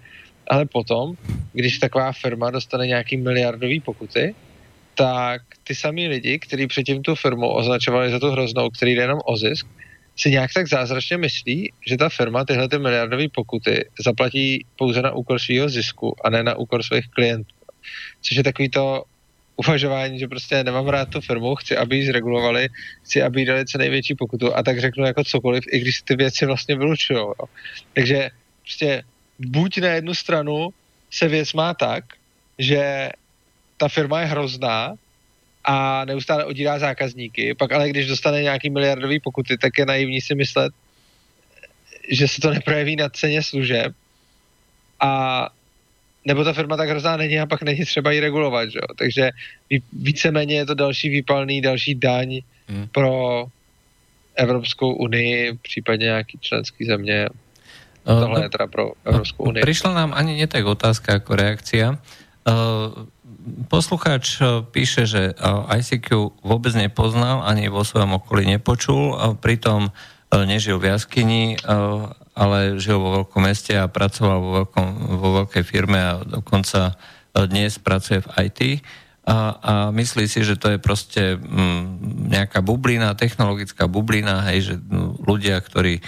Ale 0.51 0.65
potom, 0.65 1.15
když 1.53 1.79
taková 1.79 2.11
firma 2.11 2.51
dostane 2.51 2.87
nějaký 2.87 3.17
miliardový 3.17 3.79
pokuty, 3.79 4.35
tak 4.95 5.41
ty 5.63 5.75
samý 5.75 6.07
lidi, 6.07 6.39
kteří 6.39 6.67
předtím 6.67 7.01
tu 7.01 7.15
firmu 7.15 7.47
označovali 7.47 8.11
za 8.11 8.19
tu 8.19 8.31
hroznou, 8.31 8.69
který 8.69 8.95
jde 8.95 9.01
jenom 9.01 9.19
o 9.25 9.37
zisk, 9.37 9.67
si 10.15 10.31
nějak 10.31 10.53
tak 10.53 10.67
zázračně 10.67 11.17
myslí, 11.17 11.71
že 11.87 11.97
ta 11.97 12.09
firma 12.09 12.45
tyhle 12.45 12.69
ty 12.69 12.79
miliardové 12.79 13.29
pokuty 13.29 13.85
zaplatí 13.99 14.65
pouze 14.75 15.01
na 15.01 15.11
úkor 15.11 15.39
svého 15.39 15.69
zisku 15.69 16.15
a 16.25 16.29
ne 16.29 16.43
na 16.43 16.55
úkor 16.55 16.83
svých 16.83 17.07
klientů 17.07 17.55
což 18.21 18.37
je 18.37 18.43
takový 18.43 18.69
to 18.69 19.03
uvažování, 19.55 20.19
že 20.19 20.27
prostě 20.27 20.63
nemám 20.63 20.87
rád 20.87 21.09
tu 21.09 21.21
firmu, 21.21 21.55
chci, 21.55 21.77
aby 21.77 21.97
ji 21.97 22.05
zregulovali, 22.05 22.69
chci, 23.03 23.21
aby 23.21 23.39
jí 23.39 23.45
dali 23.45 23.65
co 23.65 23.77
největší 23.77 24.15
pokutu 24.15 24.55
a 24.55 24.63
tak 24.63 24.79
řeknu 24.79 25.05
jako 25.05 25.23
cokoliv, 25.23 25.63
i 25.71 25.79
když 25.79 26.01
ty 26.01 26.15
věci 26.15 26.45
vlastně 26.45 26.75
vylučují. 26.75 27.19
Takže 27.93 28.29
prostě 28.61 29.03
buď 29.47 29.77
na 29.77 29.89
jednu 29.89 30.13
stranu 30.13 30.69
se 31.11 31.27
věc 31.27 31.53
má 31.53 31.73
tak, 31.73 32.03
že 32.59 33.09
ta 33.77 33.87
firma 33.87 34.21
je 34.21 34.25
hrozná 34.25 34.93
a 35.63 36.05
neustále 36.05 36.45
odírá 36.45 36.79
zákazníky, 36.79 37.53
pak 37.53 37.71
ale 37.71 37.89
když 37.89 38.07
dostane 38.07 38.41
nějaký 38.41 38.69
miliardový 38.69 39.19
pokuty, 39.19 39.57
tak 39.57 39.77
je 39.77 39.85
naivní 39.85 40.21
si 40.21 40.35
myslet, 40.35 40.73
že 42.09 42.27
se 42.27 42.41
to 42.41 42.49
neprojeví 42.49 42.95
na 42.95 43.09
ceně 43.09 43.43
služeb 43.43 43.93
a 44.99 45.49
nebo 46.25 46.43
ta 46.43 46.53
firma 46.53 46.77
tak 46.77 46.89
hrozná 46.89 47.17
není 47.17 47.39
a 47.39 47.45
pak 47.45 47.61
není 47.61 47.85
třeba 47.85 48.11
ji 48.11 48.19
regulovat, 48.19 48.69
že? 48.69 48.79
takže 48.97 49.29
víceméně 49.93 50.55
je 50.55 50.65
to 50.65 50.73
další 50.73 51.09
výpalný, 51.09 51.61
další 51.61 51.95
daň 51.95 52.41
hmm. 52.67 52.87
pro 52.87 53.45
Evropskou 54.35 54.93
unii, 54.93 55.57
případně 55.61 56.05
nějaký 56.05 56.37
členský 56.41 56.85
země. 56.85 57.27
Tohle 58.01 58.37
no, 58.39 58.43
je 58.43 58.49
teda 58.49 58.67
pro 58.67 58.97
Evropskou 59.05 59.53
unii. 59.53 59.61
Prišla 59.61 59.91
nám 59.93 60.11
ani 60.17 60.33
nie 60.33 60.47
tak 60.49 60.65
otázka 60.65 61.21
ako 61.21 61.31
reakcia. 61.37 62.01
Poslucháč 63.69 64.41
píše, 64.73 65.05
že 65.05 65.37
ICQ 65.69 66.41
vôbec 66.41 66.73
nepoznal, 66.73 67.45
ani 67.45 67.69
vo 67.69 67.85
svojom 67.85 68.17
okolí 68.17 68.49
nepočul, 68.49 69.17
a 69.17 69.37
pritom 69.37 69.93
nežil 70.33 70.81
v 70.81 70.97
jaskyni, 70.97 71.61
ale 72.33 72.81
žil 72.81 72.97
vo 72.97 73.21
veľkom 73.21 73.41
meste 73.45 73.77
a 73.77 73.85
pracoval 73.85 74.37
vo, 74.41 74.51
veľkom, 74.63 74.87
vo 75.21 75.29
veľkej 75.43 75.63
firme 75.65 75.99
a 76.01 76.13
dokonca 76.25 76.97
dnes 77.33 77.77
pracuje 77.77 78.25
v 78.25 78.29
IT 78.49 78.59
a, 79.21 79.37
a 79.61 79.73
myslí 79.93 80.25
si, 80.25 80.41
že 80.41 80.57
to 80.57 80.73
je 80.73 80.79
proste 80.81 81.37
mm, 81.37 82.01
nejaká 82.33 82.65
bublina, 82.65 83.13
technologická 83.13 83.85
bublina, 83.85 84.41
hej, 84.49 84.73
že 84.73 84.75
mm, 84.81 85.21
ľudia, 85.21 85.61
ktorí 85.61 86.01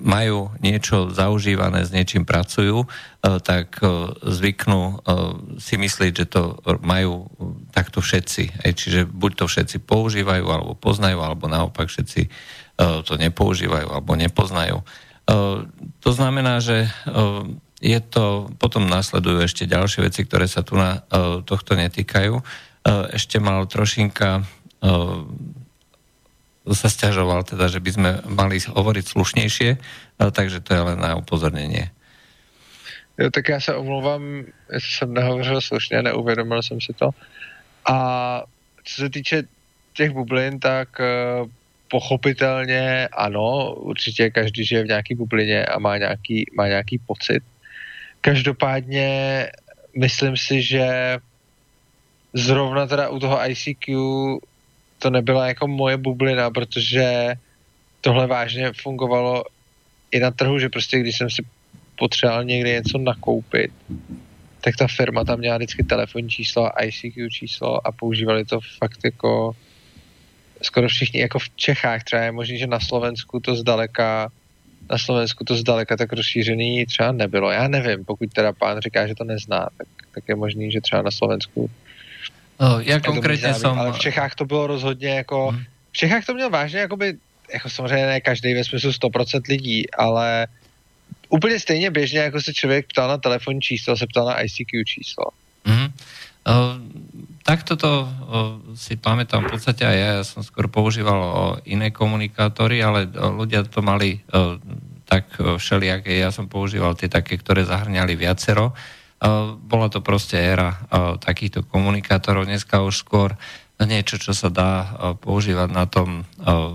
majú 0.00 0.48
niečo 0.64 1.12
zaužívané, 1.12 1.84
s 1.84 1.92
niečím 1.92 2.24
pracujú, 2.24 2.88
tak 3.20 3.76
zvyknú 4.24 5.04
si 5.60 5.76
myslieť, 5.76 6.12
že 6.12 6.26
to 6.26 6.56
majú 6.80 7.28
takto 7.70 8.00
všetci. 8.00 8.64
Čiže 8.64 9.06
buď 9.06 9.44
to 9.44 9.46
všetci 9.46 9.76
používajú, 9.84 10.44
alebo 10.48 10.72
poznajú, 10.72 11.20
alebo 11.20 11.46
naopak 11.46 11.92
všetci 11.92 12.32
to 12.80 13.14
nepoužívajú, 13.20 13.92
alebo 13.92 14.16
nepoznajú. 14.16 14.80
To 16.00 16.10
znamená, 16.10 16.64
že 16.64 16.88
je 17.80 18.00
to, 18.00 18.48
potom 18.60 18.88
následujú 18.88 19.44
ešte 19.44 19.68
ďalšie 19.68 20.04
veci, 20.04 20.24
ktoré 20.24 20.48
sa 20.48 20.64
tu 20.64 20.80
na 20.80 21.04
tohto 21.44 21.76
netýkajú. 21.76 22.40
Ešte 23.12 23.36
mal 23.36 23.68
trošinka 23.68 24.48
sa 26.68 26.92
stiažoval 26.92 27.44
teda, 27.48 27.72
že 27.72 27.80
by 27.80 27.90
sme 27.90 28.10
mali 28.28 28.60
hovoriť 28.60 29.04
slušnejšie, 29.04 29.70
takže 30.20 30.60
to 30.60 30.70
je 30.76 30.82
len 30.92 30.98
na 31.00 31.16
upozornenie. 31.16 31.88
Jo, 33.18 33.30
tak 33.30 33.48
já 33.48 33.60
se 33.60 33.74
omlouvám, 33.74 34.44
jestli 34.72 34.90
jsem 34.90 35.14
nehovořil 35.14 35.60
slušně, 35.60 36.02
neuvědomil 36.02 36.62
jsem 36.62 36.80
si 36.80 36.92
to. 36.92 37.10
A 37.88 37.96
co 38.84 38.94
se 38.94 39.10
týče 39.10 39.42
těch 39.92 40.10
bublin, 40.10 40.60
tak 40.60 40.88
uh, 41.00 41.48
pochopitelně 41.88 43.08
ano, 43.12 43.74
určitě 43.74 44.30
každý 44.30 44.64
žije 44.64 44.82
v 44.82 44.86
nějaký 44.86 45.14
bublině 45.14 45.66
a 45.66 45.78
má 45.78 45.98
nějaký, 45.98 46.46
má 46.56 46.68
nějaký 46.68 46.98
pocit. 46.98 47.42
Každopádně 48.20 49.08
myslím 49.98 50.36
si, 50.36 50.62
že 50.62 51.18
zrovna 52.32 52.86
teda 52.86 53.08
u 53.08 53.18
toho 53.18 53.50
ICQ 53.50 53.96
to 55.00 55.10
nebyla 55.10 55.46
jako 55.46 55.68
moje 55.68 55.96
bublina, 55.96 56.50
protože 56.50 57.34
tohle 58.00 58.26
vážně 58.26 58.72
fungovalo 58.82 59.44
i 60.10 60.20
na 60.20 60.30
trhu, 60.30 60.58
že 60.58 60.68
prostě 60.68 60.98
když 60.98 61.18
jsem 61.18 61.30
si 61.30 61.42
potřeboval 61.98 62.44
někde 62.44 62.70
něco 62.72 62.98
nakoupit, 62.98 63.72
tak 64.60 64.76
ta 64.76 64.86
firma 64.86 65.24
tam 65.24 65.38
měla 65.38 65.56
vždycky 65.56 65.82
telefonní 65.84 66.30
číslo 66.30 66.66
a 66.66 66.84
ICQ 66.84 67.30
číslo 67.30 67.86
a 67.86 67.92
používali 67.92 68.44
to 68.44 68.60
fakt 68.78 69.00
jako 69.04 69.56
skoro 70.62 70.88
všichni, 70.88 71.20
jako 71.20 71.38
v 71.38 71.50
Čechách 71.56 72.04
třeba 72.04 72.22
je 72.22 72.32
možný, 72.32 72.58
že 72.58 72.66
na 72.66 72.80
Slovensku 72.80 73.40
to 73.40 73.56
zdaleka 73.56 74.30
na 74.90 74.98
Slovensku 74.98 75.44
to 75.44 75.56
zdaleka 75.56 75.96
tak 75.96 76.12
rozšířený 76.12 76.86
třeba 76.86 77.12
nebylo. 77.12 77.50
Já 77.50 77.68
nevím, 77.68 78.04
pokud 78.04 78.32
teda 78.32 78.52
pán 78.52 78.80
říká, 78.80 79.06
že 79.06 79.14
to 79.14 79.24
nezná, 79.24 79.68
tak, 79.76 79.88
tak 80.14 80.24
je 80.28 80.34
možný, 80.34 80.72
že 80.72 80.80
třeba 80.80 81.02
na 81.02 81.10
Slovensku 81.10 81.70
Oh, 82.60 82.80
já 82.84 83.00
konkrétně 83.00 83.54
jsem... 83.54 83.78
Ale 83.78 83.92
v 83.92 83.98
Čechách 83.98 84.34
to 84.34 84.44
bylo 84.44 84.66
rozhodně 84.66 85.08
jako... 85.08 85.48
Hmm. 85.48 85.64
V 85.92 85.96
Čechách 85.96 86.26
to 86.26 86.34
mělo 86.34 86.50
vážně 86.50 86.80
jakoby, 86.80 87.16
jako 87.54 87.70
samozřejmě 87.70 88.06
ne 88.06 88.20
každý 88.20 88.54
ve 88.54 88.64
smyslu 88.64 88.90
100% 88.90 89.40
lidí, 89.48 89.90
ale 89.90 90.46
úplně 91.28 91.58
stejně 91.58 91.90
běžně, 91.90 92.18
jako 92.18 92.40
se 92.40 92.54
člověk 92.54 92.86
ptal 92.86 93.08
na 93.08 93.18
telefonní 93.18 93.60
číslo, 93.60 93.96
se 93.96 94.06
ptal 94.06 94.26
na 94.26 94.40
ICQ 94.42 94.84
číslo. 94.84 95.24
Mm-hmm. 95.66 95.92
Uh, 96.48 96.80
tak 97.42 97.62
toto 97.62 98.08
uh, 98.08 98.72
si 98.72 98.96
pamätám 98.96 99.44
v 99.44 99.52
podstate 99.52 99.84
aj 99.84 99.96
ja, 99.96 100.08
ja 100.16 100.24
som 100.24 100.40
skôr 100.40 100.72
používal 100.72 101.20
uh, 101.20 101.34
iné 101.68 101.92
komunikátory, 101.92 102.80
ale 102.80 103.04
uh, 103.12 103.28
ľudia 103.28 103.60
to 103.68 103.84
mali 103.84 104.24
uh, 104.32 104.56
tak 105.04 105.28
uh, 105.36 105.60
všelijaké, 105.60 106.16
ja 106.16 106.32
som 106.32 106.48
používal 106.48 106.96
tie 106.96 107.12
také, 107.12 107.36
ktoré 107.36 107.68
zahrňali 107.68 108.16
viacero. 108.16 108.72
Uh, 108.72 108.99
bola 109.64 109.86
to 109.92 110.00
proste 110.00 110.40
éra 110.40 110.80
uh, 110.88 111.20
takýchto 111.20 111.62
komunikátorov, 111.68 112.48
dneska 112.48 112.80
už 112.80 113.04
skôr 113.04 113.36
niečo, 113.80 114.20
čo 114.20 114.36
sa 114.36 114.48
dá 114.52 114.72
uh, 114.84 115.16
používať 115.16 115.68
na 115.72 115.84
tom 115.84 116.24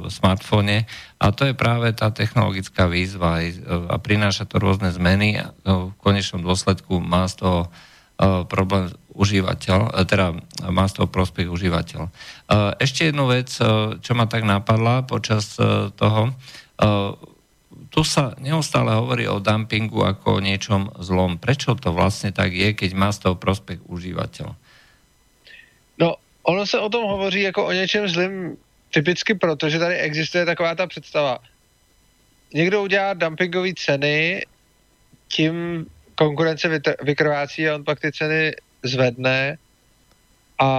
smartfóne 0.10 0.86
a 1.18 1.26
to 1.34 1.50
je 1.50 1.58
práve 1.58 1.90
tá 1.98 2.14
technologická 2.14 2.86
výzva 2.86 3.42
a 3.90 3.96
prináša 3.98 4.46
to 4.46 4.62
rôzne 4.62 4.94
zmeny. 4.94 5.42
V 5.66 5.90
konečnom 5.98 6.46
dôsledku 6.46 7.02
má 7.02 7.26
z 7.26 7.42
toho 7.42 7.60
problém 8.46 8.94
užívateľ, 9.12 10.06
teda 10.08 10.38
má 10.72 10.86
z 10.88 11.02
toho 11.02 11.08
prospech 11.12 11.52
užívateľ. 11.52 12.08
Ešte 12.80 13.12
jednu 13.12 13.28
vec, 13.28 13.52
čo 14.00 14.12
ma 14.16 14.26
tak 14.30 14.48
napadla 14.48 15.04
počas 15.04 15.58
toho, 15.96 16.22
tu 17.96 18.04
sa 18.04 18.36
neustále 18.44 18.92
hovorí 18.92 19.24
o 19.24 19.40
dumpingu 19.40 20.04
ako 20.04 20.38
o 20.38 20.44
niečom 20.44 20.92
zlom. 21.00 21.40
Prečo 21.40 21.80
to 21.80 21.96
vlastne 21.96 22.36
tak 22.36 22.52
je, 22.52 22.76
keď 22.76 22.92
má 22.92 23.08
z 23.16 23.24
toho 23.24 23.40
prospech 23.40 23.88
užívateľ? 23.88 24.52
No, 26.04 26.20
ono 26.44 26.68
se 26.68 26.76
o 26.76 26.92
tom 26.92 27.08
hovoří 27.08 27.42
jako 27.48 27.66
o 27.66 27.72
něčem 27.72 28.04
zlým 28.08 28.58
typicky 28.92 29.40
proto, 29.40 29.70
že 29.70 29.80
tady 29.80 29.96
existuje 29.96 30.46
taková 30.46 30.76
ta 30.76 30.88
představa. 30.88 31.40
Někdo 32.54 32.84
udělá 32.84 33.14
dumpingové 33.14 33.72
ceny, 33.76 34.46
tím 35.28 35.86
konkurence 36.16 36.82
vykrvácí 37.02 37.70
a 37.70 37.76
on 37.76 37.84
pak 37.84 38.00
ty 38.00 38.12
ceny 38.12 38.56
zvedne 38.84 39.58
a, 40.60 40.70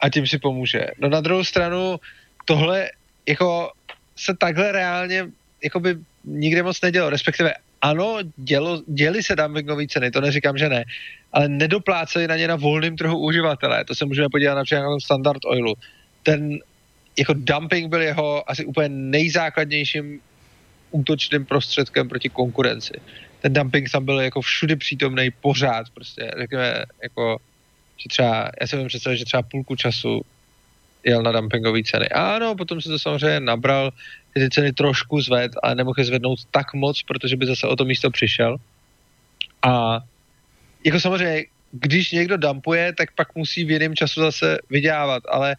a 0.00 0.08
tím 0.08 0.26
si 0.26 0.38
pomůže. 0.38 0.86
No 0.98 1.08
na 1.08 1.20
druhou 1.20 1.44
stranu 1.44 2.00
tohle 2.44 2.90
jako 3.28 3.72
se 4.16 4.34
takhle 4.36 4.72
reálně 4.72 5.28
jako 5.64 5.80
by 5.80 5.96
nikde 6.24 6.62
moc 6.62 6.80
nedělo, 6.80 7.10
respektive 7.10 7.54
ano, 7.80 8.18
dělo, 8.36 8.82
děli 8.86 9.22
se 9.22 9.36
dumpingové 9.36 9.86
ceny, 9.86 10.10
to 10.10 10.20
neříkám, 10.20 10.58
že 10.58 10.68
ne, 10.68 10.84
ale 11.32 11.48
nedoplácejí 11.48 12.26
na 12.26 12.36
ně 12.36 12.48
na 12.48 12.56
volném 12.56 12.96
trhu 12.96 13.18
uživatelé. 13.18 13.84
To 13.84 13.94
se 13.94 14.04
můžeme 14.04 14.28
podívat 14.28 14.54
například 14.54 14.82
na 14.82 15.00
standard 15.00 15.44
oilu. 15.44 15.74
Ten 16.22 16.58
jako 17.18 17.34
dumping 17.36 17.90
byl 17.90 18.02
jeho 18.02 18.50
asi 18.50 18.64
úplně 18.64 18.88
nejzákladnějším 18.88 20.20
útočným 20.90 21.44
prostředkem 21.44 22.08
proti 22.08 22.28
konkurenci 22.28 23.00
ten 23.42 23.52
dumping 23.52 23.90
tam 23.90 24.04
byl 24.04 24.20
jako 24.20 24.40
všude 24.40 24.76
přítomný 24.76 25.30
pořád, 25.30 25.90
prostě 25.94 26.30
řekněme, 26.38 26.84
jako, 27.02 27.36
že 27.96 28.08
třeba, 28.08 28.50
já 28.60 28.66
si 28.66 28.84
představit, 28.86 29.16
že 29.16 29.24
třeba 29.24 29.42
půlku 29.42 29.76
času 29.76 30.22
jel 31.04 31.22
na 31.22 31.32
dumpingové 31.32 31.82
ceny. 31.82 32.08
A 32.08 32.36
ano, 32.36 32.54
potom 32.54 32.80
se 32.80 32.88
to 32.88 32.98
samozřejmě 32.98 33.40
nabral, 33.40 33.90
ty 34.34 34.50
ceny 34.50 34.72
trošku 34.72 35.20
zved, 35.20 35.52
ale 35.62 35.74
nemohl 35.74 35.98
je 35.98 36.04
zvednout 36.04 36.38
tak 36.50 36.74
moc, 36.74 37.02
protože 37.02 37.36
by 37.36 37.46
zase 37.46 37.66
o 37.66 37.76
to 37.76 37.84
místo 37.84 38.10
přišel. 38.10 38.56
A 39.62 40.00
jako 40.84 41.00
samozřejmě, 41.00 41.44
když 41.72 42.12
někdo 42.12 42.36
dumpuje, 42.36 42.92
tak 42.92 43.14
pak 43.14 43.34
musí 43.34 43.64
v 43.64 43.70
jiném 43.70 43.96
času 43.96 44.20
zase 44.20 44.58
vydělávat, 44.70 45.22
ale 45.28 45.56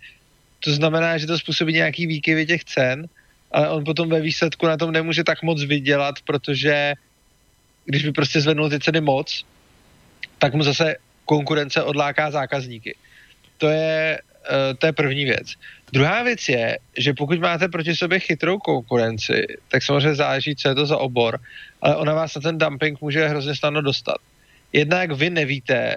to 0.59 0.71
znamená, 0.71 1.17
že 1.17 1.27
to 1.27 1.39
způsobí 1.39 1.73
nějaký 1.73 2.07
výkyvy 2.07 2.45
těch 2.45 2.63
cen, 2.63 3.07
ale 3.51 3.69
on 3.69 3.83
potom 3.83 4.09
ve 4.09 4.21
výsledku 4.21 4.67
na 4.67 4.77
tom 4.77 4.91
nemůže 4.91 5.23
tak 5.23 5.43
moc 5.43 5.63
vydělat, 5.63 6.15
protože 6.25 6.93
když 7.85 8.03
by 8.05 8.11
prostě 8.11 8.41
zvednul 8.41 8.69
ty 8.69 8.79
ceny 8.79 9.01
moc, 9.01 9.45
tak 10.37 10.53
mu 10.53 10.63
zase 10.63 10.95
konkurence 11.25 11.83
odláká 11.83 12.31
zákazníky. 12.31 12.95
To 13.57 13.69
je, 13.69 14.21
to 14.77 14.85
je 14.85 14.93
první 14.93 15.25
věc. 15.25 15.47
Druhá 15.93 16.23
věc 16.23 16.49
je, 16.49 16.77
že 16.97 17.13
pokud 17.13 17.39
máte 17.39 17.67
proti 17.67 17.95
sobě 17.95 18.19
chytrou 18.19 18.57
konkurenci, 18.59 19.47
tak 19.67 19.83
samozřejmě 19.83 20.15
záleží, 20.15 20.55
co 20.55 20.69
je 20.69 20.75
to 20.75 20.85
za 20.85 20.97
obor, 20.97 21.39
ale 21.81 21.95
ona 21.95 22.13
vás 22.13 22.35
na 22.35 22.41
ten 22.41 22.57
dumping 22.57 23.01
může 23.01 23.27
hrozně 23.27 23.55
snadno 23.55 23.81
dostat. 23.81 24.17
Jednak 24.73 25.11
vy 25.11 25.29
nevíte, 25.29 25.95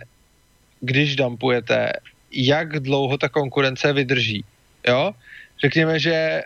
když 0.81 1.17
dumpujete, 1.17 1.93
jak 2.33 2.81
dlouho 2.81 3.19
ta 3.19 3.29
konkurence 3.29 3.93
vydrží. 3.93 4.45
Jo? 4.89 5.13
Řekněme, 5.61 5.99
že 5.99 6.43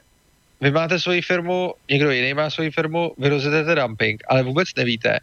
vy 0.60 0.70
máte 0.70 0.98
svoji 0.98 1.22
firmu, 1.22 1.74
někdo 1.90 2.10
jiný 2.10 2.34
má 2.34 2.50
svoji 2.50 2.70
firmu, 2.70 3.12
vy 3.18 3.28
rozjedete 3.28 3.74
dumping, 3.74 4.22
ale 4.28 4.42
vůbec 4.42 4.68
nevíte, 4.76 5.18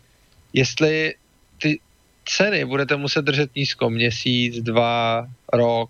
jestli 0.53 1.15
ty 1.61 1.80
ceny 2.25 2.65
budete 2.65 2.95
muset 2.95 3.25
držet 3.25 3.55
nízko 3.55 3.89
měsíc, 3.89 4.59
dva, 4.63 5.28
rok, 5.53 5.89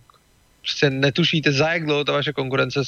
prostě 0.67 0.89
netušíte, 0.89 1.51
za 1.51 1.73
jak 1.73 1.85
dlouho 1.85 2.03
ta 2.03 2.11
vaše 2.11 2.33
konkurence 2.33 2.81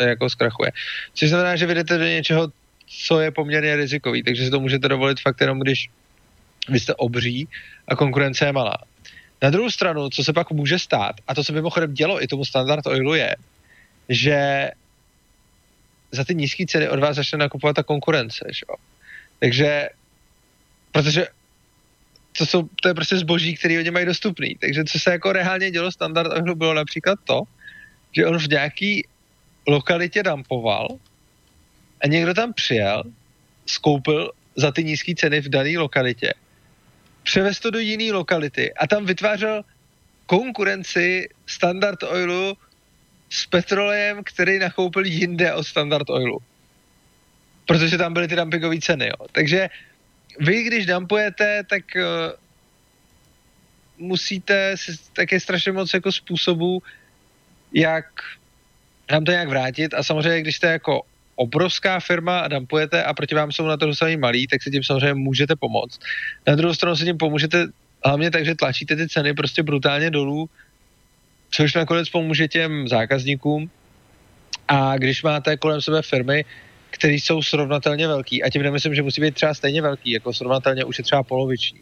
jako 0.00 0.30
zkrachuje. 0.30 0.72
Což 1.14 1.28
znamená, 1.28 1.56
že 1.56 1.66
vyjdete 1.66 1.98
do 1.98 2.04
něčeho, 2.04 2.48
co 2.86 3.20
je 3.20 3.30
poměrně 3.30 3.76
rizikový, 3.76 4.22
takže 4.22 4.44
si 4.44 4.50
to 4.50 4.60
můžete 4.60 4.88
dovolit 4.88 5.20
fakt 5.20 5.40
jenom, 5.40 5.60
když 5.60 5.90
vy 6.68 6.80
jste 6.80 6.94
obří 6.94 7.48
a 7.88 7.96
konkurence 7.96 8.44
je 8.44 8.52
malá. 8.52 8.76
Na 9.42 9.50
druhou 9.50 9.70
stranu, 9.70 10.10
co 10.10 10.24
se 10.24 10.32
pak 10.32 10.50
může 10.50 10.78
stát, 10.78 11.16
a 11.28 11.34
to 11.34 11.44
se 11.44 11.52
mimochodem 11.52 11.94
dělo 11.94 12.22
i 12.22 12.26
tomu 12.26 12.44
standard 12.44 12.86
oilu 12.86 13.14
je, 13.14 13.36
že 14.08 14.70
za 16.12 16.24
ty 16.24 16.34
nízké 16.34 16.66
ceny 16.66 16.88
od 16.88 17.00
vás 17.00 17.16
začne 17.16 17.38
nakupovat 17.38 17.76
ta 17.76 17.82
konkurence. 17.82 18.44
Že? 18.50 18.66
Takže 19.38 19.88
protože 20.92 21.26
to, 22.38 22.46
jsou, 22.46 22.68
to 22.82 22.88
je 22.88 22.94
prostě 22.94 23.16
zboží, 23.16 23.54
který 23.56 23.78
oni 23.78 23.90
mají 23.90 24.06
dostupný. 24.06 24.54
Takže 24.60 24.84
co 24.84 24.98
se 24.98 25.10
jako 25.10 25.32
reálně 25.32 25.70
dělo 25.70 25.92
standard 25.92 26.32
bylo 26.54 26.74
například 26.74 27.18
to, 27.24 27.42
že 28.12 28.26
on 28.26 28.38
v 28.38 28.48
nějaký 28.48 29.06
lokalitě 29.68 30.22
dampoval 30.22 30.88
a 32.00 32.06
někdo 32.06 32.34
tam 32.34 32.52
přijel, 32.52 33.02
skoupil 33.66 34.30
za 34.56 34.72
ty 34.72 34.84
nízké 34.84 35.14
ceny 35.14 35.40
v 35.40 35.48
dané 35.48 35.78
lokalitě, 35.78 36.34
převez 37.22 37.60
to 37.60 37.70
do 37.70 37.78
jiné 37.78 38.12
lokality 38.12 38.74
a 38.74 38.86
tam 38.86 39.06
vytvářel 39.06 39.62
konkurenci 40.26 41.28
Standard 41.46 42.02
Oilu 42.02 42.56
s 43.30 43.46
petrolejem, 43.46 44.24
který 44.24 44.58
nakoupil 44.58 45.04
jinde 45.04 45.54
od 45.54 45.64
Standard 45.64 46.10
Oilu. 46.10 46.38
protože 47.66 47.98
tam 47.98 48.14
byly 48.14 48.28
ty 48.28 48.36
dumpingové 48.36 48.78
ceny. 48.80 49.06
Jo. 49.06 49.26
Takže 49.32 49.68
vy, 50.38 50.62
když 50.62 50.86
dumpujete, 50.86 51.64
tak 51.70 51.84
uh, 51.96 52.02
musíte, 53.98 54.74
tak 55.12 55.32
je 55.32 55.40
strašně 55.40 55.72
moc 55.72 55.94
jako 55.94 56.12
způsobů, 56.12 56.82
jak 57.72 58.06
nám 59.10 59.24
to 59.24 59.32
nějak 59.32 59.48
vrátit 59.48 59.94
a 59.94 60.02
samozřejmě, 60.02 60.40
když 60.40 60.56
jste 60.56 60.66
jako 60.66 61.02
obrovská 61.36 62.00
firma 62.00 62.38
a 62.38 62.48
dumpujete 62.48 63.04
a 63.04 63.14
proti 63.14 63.34
vám 63.34 63.52
jsou 63.52 63.66
na 63.66 63.76
to 63.76 63.94
samý 63.94 64.16
malí, 64.16 64.46
tak 64.46 64.62
si 64.62 64.70
tím 64.70 64.84
samozřejmě 64.84 65.14
můžete 65.14 65.56
pomoct. 65.56 66.00
Na 66.46 66.54
druhou 66.54 66.74
stranu 66.74 66.96
si 66.96 67.04
tím 67.04 67.18
pomůžete 67.18 67.66
hlavně 68.04 68.30
tak, 68.30 68.44
že 68.44 68.54
tlačíte 68.54 68.96
ty 68.96 69.08
ceny 69.08 69.34
prostě 69.34 69.62
brutálně 69.62 70.10
dolů, 70.10 70.50
což 71.50 71.74
nakonec 71.74 72.08
pomůže 72.08 72.48
těm 72.48 72.88
zákazníkům. 72.88 73.70
A 74.68 74.98
když 74.98 75.22
máte 75.22 75.56
kolem 75.56 75.80
sebe 75.80 76.02
firmy, 76.02 76.44
které 76.98 77.14
jsou 77.14 77.42
srovnatelně 77.42 78.08
velký, 78.08 78.42
a 78.42 78.50
tím 78.50 78.62
nemyslím, 78.62 78.94
že 78.94 79.02
musí 79.02 79.20
být 79.20 79.34
třeba 79.34 79.54
stejně 79.54 79.82
velký, 79.82 80.10
jako 80.10 80.32
srovnatelně 80.32 80.84
už 80.84 80.98
je 80.98 81.04
třeba 81.04 81.22
poloviční, 81.22 81.80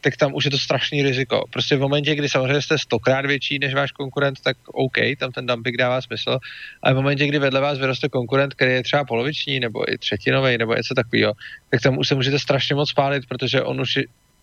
tak 0.00 0.16
tam 0.16 0.34
už 0.34 0.44
je 0.44 0.50
to 0.50 0.58
strašný 0.58 1.02
riziko. 1.02 1.44
Prostě 1.50 1.76
v 1.76 1.80
momentě, 1.80 2.14
kdy 2.14 2.28
samozřejmě 2.28 2.62
jste 2.62 2.78
stokrát 2.78 3.26
větší 3.26 3.58
než 3.58 3.74
váš 3.74 3.92
konkurent, 3.92 4.40
tak 4.40 4.56
OK, 4.66 4.96
tam 5.18 5.32
ten 5.32 5.46
dumping 5.46 5.76
dává 5.76 6.00
smysl, 6.00 6.38
ale 6.82 6.94
v 6.94 6.96
momentě, 6.96 7.26
kdy 7.26 7.38
vedle 7.38 7.60
vás 7.60 7.78
vyroste 7.78 8.08
konkurent, 8.08 8.54
který 8.54 8.72
je 8.72 8.82
třeba 8.82 9.04
poloviční 9.04 9.60
nebo 9.60 9.92
i 9.92 9.98
třetinový 9.98 10.58
nebo 10.58 10.74
něco 10.74 10.94
takového, 10.94 11.32
tak 11.70 11.80
tam 11.80 11.98
už 11.98 12.08
se 12.08 12.14
můžete 12.14 12.38
strašně 12.38 12.74
moc 12.74 12.90
spálit, 12.90 13.26
protože 13.28 13.62
on 13.62 13.80
už, 13.80 13.98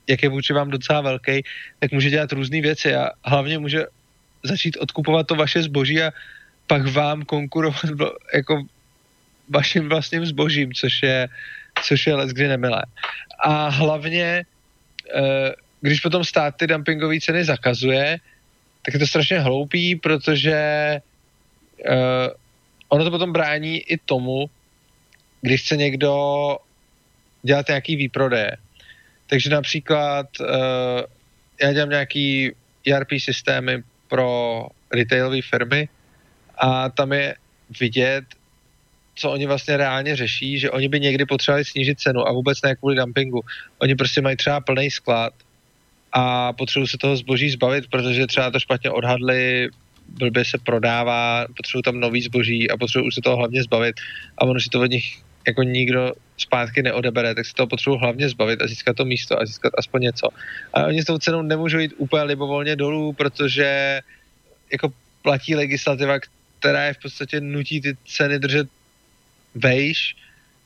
jak 0.08 0.24
je 0.24 0.30
vůči 0.30 0.54
vám 0.54 0.70
docela 0.70 1.02
velký, 1.02 1.44
tak 1.80 1.92
může 1.92 2.10
dělat 2.10 2.32
různé 2.32 2.62
věci 2.62 2.96
a 2.96 3.10
hlavně 3.26 3.60
může 3.60 3.86
začít 4.44 4.78
odkupovat 4.78 5.28
to 5.28 5.36
vaše 5.36 5.64
zboží 5.64 6.02
a 6.02 6.12
pak 6.68 6.88
vám 6.88 7.26
konkurovat 7.26 7.86
jako 8.36 8.64
vaším 9.50 9.90
vlastním 9.90 10.26
zbožím, 10.26 10.74
což 10.74 11.04
je, 11.04 11.28
což 11.84 12.08
je 12.08 12.16
let 12.16 12.30
kdy 12.30 12.48
nemilé. 12.48 12.82
A 13.40 13.70
hlavně 13.70 14.46
Eh, 15.16 15.52
když 15.82 16.00
potom 16.00 16.24
stát 16.24 16.56
ty 16.56 16.68
dumpingové 16.68 17.20
ceny 17.20 17.46
zakazuje, 17.46 18.18
tak 18.86 18.94
je 18.94 19.00
to 19.00 19.08
strašně 19.08 19.40
hloupý, 19.40 19.96
protože 19.96 20.60
uh, 21.90 22.28
ono 22.90 23.04
to 23.04 23.12
potom 23.12 23.34
brání 23.34 23.78
i 23.80 23.98
tomu, 23.98 24.50
když 25.42 25.62
chce 25.62 25.78
někdo 25.78 26.14
dělat 27.44 27.68
nějaký 27.68 27.96
výprodeje. 27.96 28.58
Takže 29.28 29.50
například 29.50 30.28
uh, 30.40 30.48
já 31.62 31.74
dělám 31.74 31.90
nějaký 31.90 32.52
ERP 32.88 33.08
systémy 33.18 33.84
pro 34.08 34.68
retailové 34.92 35.42
firmy 35.42 35.90
a 36.58 36.90
tam 36.90 37.14
je 37.14 37.36
vidět, 37.80 38.26
co 39.20 39.32
oni 39.32 39.46
vlastně 39.46 39.78
reálně 39.78 40.16
řeší, 40.16 40.60
že 40.60 40.72
oni 40.72 40.88
by 40.88 41.00
někdy 41.00 41.26
potřebovali 41.26 41.66
snížit 41.66 42.00
cenu 42.00 42.28
a 42.28 42.32
vůbec 42.32 42.62
ne 42.62 42.76
kvůli 42.76 42.96
dumpingu. 42.96 43.42
Oni 43.80 43.96
prostě 43.96 44.22
mají 44.22 44.38
třeba 44.38 44.60
plný 44.60 44.92
sklad 44.92 45.34
a 46.12 46.54
potřebují 46.54 46.88
se 46.88 46.98
toho 46.98 47.18
zboží 47.18 47.50
zbavit, 47.50 47.88
protože 47.90 48.28
třeba 48.28 48.52
to 48.52 48.60
špatně 48.60 48.92
odhadli, 48.92 49.70
blbě 50.08 50.46
se 50.46 50.58
prodává, 50.58 51.46
potřebují 51.58 51.84
tam 51.84 52.00
nový 52.00 52.22
zboží 52.22 52.72
a 52.72 52.78
potřebují 52.78 53.12
se 53.12 53.22
toho 53.22 53.38
hlavně 53.38 53.64
zbavit 53.64 53.96
a 54.38 54.46
ono 54.46 54.60
si 54.60 54.70
to 54.70 54.82
od 54.82 54.92
nich 54.92 55.20
jako 55.48 55.64
nikdo 55.64 56.14
zpátky 56.38 56.84
neodebere, 56.84 57.36
tak 57.36 57.46
si 57.46 57.54
toho 57.54 57.68
potřebují 57.68 58.00
hlavně 58.00 58.30
zbavit 58.30 58.62
a 58.62 58.68
získat 58.68 58.96
to 58.96 59.06
místo 59.06 59.42
a 59.42 59.46
získat 59.46 59.74
aspoň 59.78 60.02
něco. 60.02 60.28
A 60.74 60.86
oni 60.86 61.02
s 61.02 61.06
tou 61.06 61.18
cenou 61.18 61.42
nemůžou 61.42 61.78
jít 61.78 61.94
úplně 61.98 62.24
libovolně 62.24 62.76
dolů, 62.76 63.14
protože 63.14 64.00
jako 64.72 64.94
platí 65.22 65.56
legislativa, 65.56 66.20
která 66.60 66.84
je 66.84 66.94
v 66.94 67.02
podstatě 67.02 67.42
nutí 67.42 67.82
ty 67.82 67.98
ceny 68.08 68.40
držet 68.40 68.68
vejš, 69.56 70.16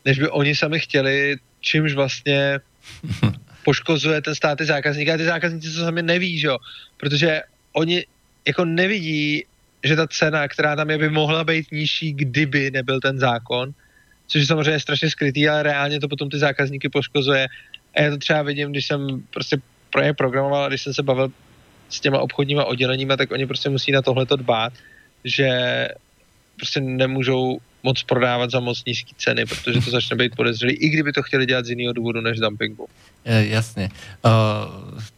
než 0.05 0.19
by 0.19 0.29
oni 0.29 0.55
sami 0.55 0.79
chtěli, 0.79 1.36
čímž 1.59 1.93
vlastně 1.93 2.59
poškozuje 3.65 4.21
ten 4.21 4.36
státní 4.36 4.65
zákazník 4.65 5.09
a 5.09 5.17
ty 5.17 5.23
zákazníci 5.23 5.73
to 5.73 5.79
sami 5.79 6.03
neví, 6.03 6.39
že 6.39 6.47
jo? 6.47 6.57
protože 6.97 7.41
oni 7.73 8.05
jako 8.47 8.65
nevidí, 8.65 9.43
že 9.84 9.95
ta 9.95 10.07
cena, 10.07 10.47
která 10.47 10.75
tam 10.75 10.89
je, 10.89 10.97
by 10.97 11.09
mohla 11.09 11.43
být 11.43 11.71
nižší, 11.71 12.13
kdyby 12.13 12.71
nebyl 12.71 12.99
ten 12.99 13.19
zákon, 13.19 13.71
což 14.27 14.41
je 14.41 14.47
samozřejmě 14.47 14.79
strašně 14.79 15.09
skrytý, 15.09 15.49
ale 15.49 15.63
reálně 15.63 15.99
to 15.99 16.07
potom 16.07 16.29
ty 16.29 16.39
zákazníky 16.39 16.89
poškozuje. 16.89 17.47
A 17.95 18.01
já 18.01 18.09
to 18.09 18.17
třeba 18.17 18.41
vidím, 18.41 18.71
když 18.71 18.86
jsem 18.86 19.23
prostě 19.34 19.57
pro 19.89 20.03
ně 20.03 20.13
programoval, 20.13 20.67
když 20.67 20.81
jsem 20.81 20.93
se 20.93 21.03
bavil 21.03 21.31
s 21.89 21.99
těma 21.99 22.19
obchodníma 22.19 22.65
odděleníma, 22.65 23.17
tak 23.17 23.31
oni 23.31 23.47
prostě 23.47 23.69
musí 23.69 23.91
na 23.91 24.01
tohleto 24.01 24.36
dbát, 24.36 24.73
že 25.23 25.49
prostě 26.55 26.81
nemůžou 26.81 27.59
moc 27.84 28.03
prodávat 28.03 28.51
za 28.51 28.59
moc 28.59 28.79
nízké 28.88 29.11
ceny, 29.17 29.45
protože 29.45 29.81
to 29.84 29.91
začne 29.91 30.15
být 30.15 30.36
podezřelý, 30.36 30.73
i 30.73 30.89
kdyby 30.89 31.11
to 31.13 31.23
chtěli 31.23 31.45
dělat 31.45 31.65
z 31.65 31.69
jiného 31.69 31.93
důvodu 31.93 32.21
než 32.21 32.39
dumpingu. 32.39 32.88
Jasně. 33.25 33.89
Uh, 34.23 34.31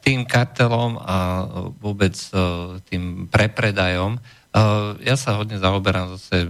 tým 0.02 0.26
kartelom 0.26 0.98
a 1.02 1.48
vůbec 1.82 2.34
uh, 2.34 2.82
tým 2.90 3.28
prepredajom 3.32 4.18
Uh, 4.56 4.96
ja 5.04 5.20
sa 5.20 5.36
hodne 5.36 5.60
zaoberám 5.60 6.16
zase 6.16 6.48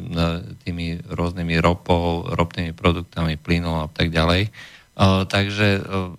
tými 0.62 1.02
rôznymi 1.10 1.58
ropou, 1.58 2.22
ropnými 2.38 2.70
produktami, 2.78 3.34
plynom 3.34 3.82
a 3.82 3.90
tak 3.90 4.14
ďalej. 4.14 4.54
Uh, 4.94 5.26
takže 5.26 5.82
uh, 5.82 6.14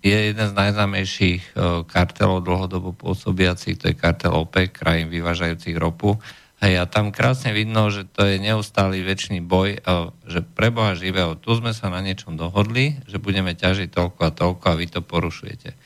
je 0.00 0.16
jeden 0.32 0.46
z 0.48 0.56
najznámejších 0.56 1.52
kartelov 1.92 2.40
dlhodobo 2.40 2.96
pôsobiacich, 2.96 3.76
to 3.76 3.92
je 3.92 4.00
kartel 4.00 4.32
OPEC, 4.32 4.72
krajín 4.72 5.12
vyvážajúcich 5.12 5.76
ropu. 5.76 6.16
Hej, 6.56 6.74
a 6.80 6.84
tam 6.88 7.12
krásne 7.12 7.52
vidno, 7.52 7.92
že 7.92 8.08
to 8.08 8.24
je 8.24 8.40
neustály 8.40 9.04
väčší 9.04 9.44
boj, 9.44 9.76
že 10.24 10.40
pre 10.40 10.72
Boha 10.72 10.96
živého, 10.96 11.36
tu 11.36 11.52
sme 11.52 11.76
sa 11.76 11.92
na 11.92 12.00
niečom 12.00 12.32
dohodli, 12.40 12.96
že 13.04 13.20
budeme 13.20 13.52
ťažiť 13.52 13.92
toľko 13.92 14.20
a 14.24 14.30
toľko 14.32 14.64
a 14.72 14.78
vy 14.80 14.86
to 14.88 15.00
porušujete. 15.04 15.76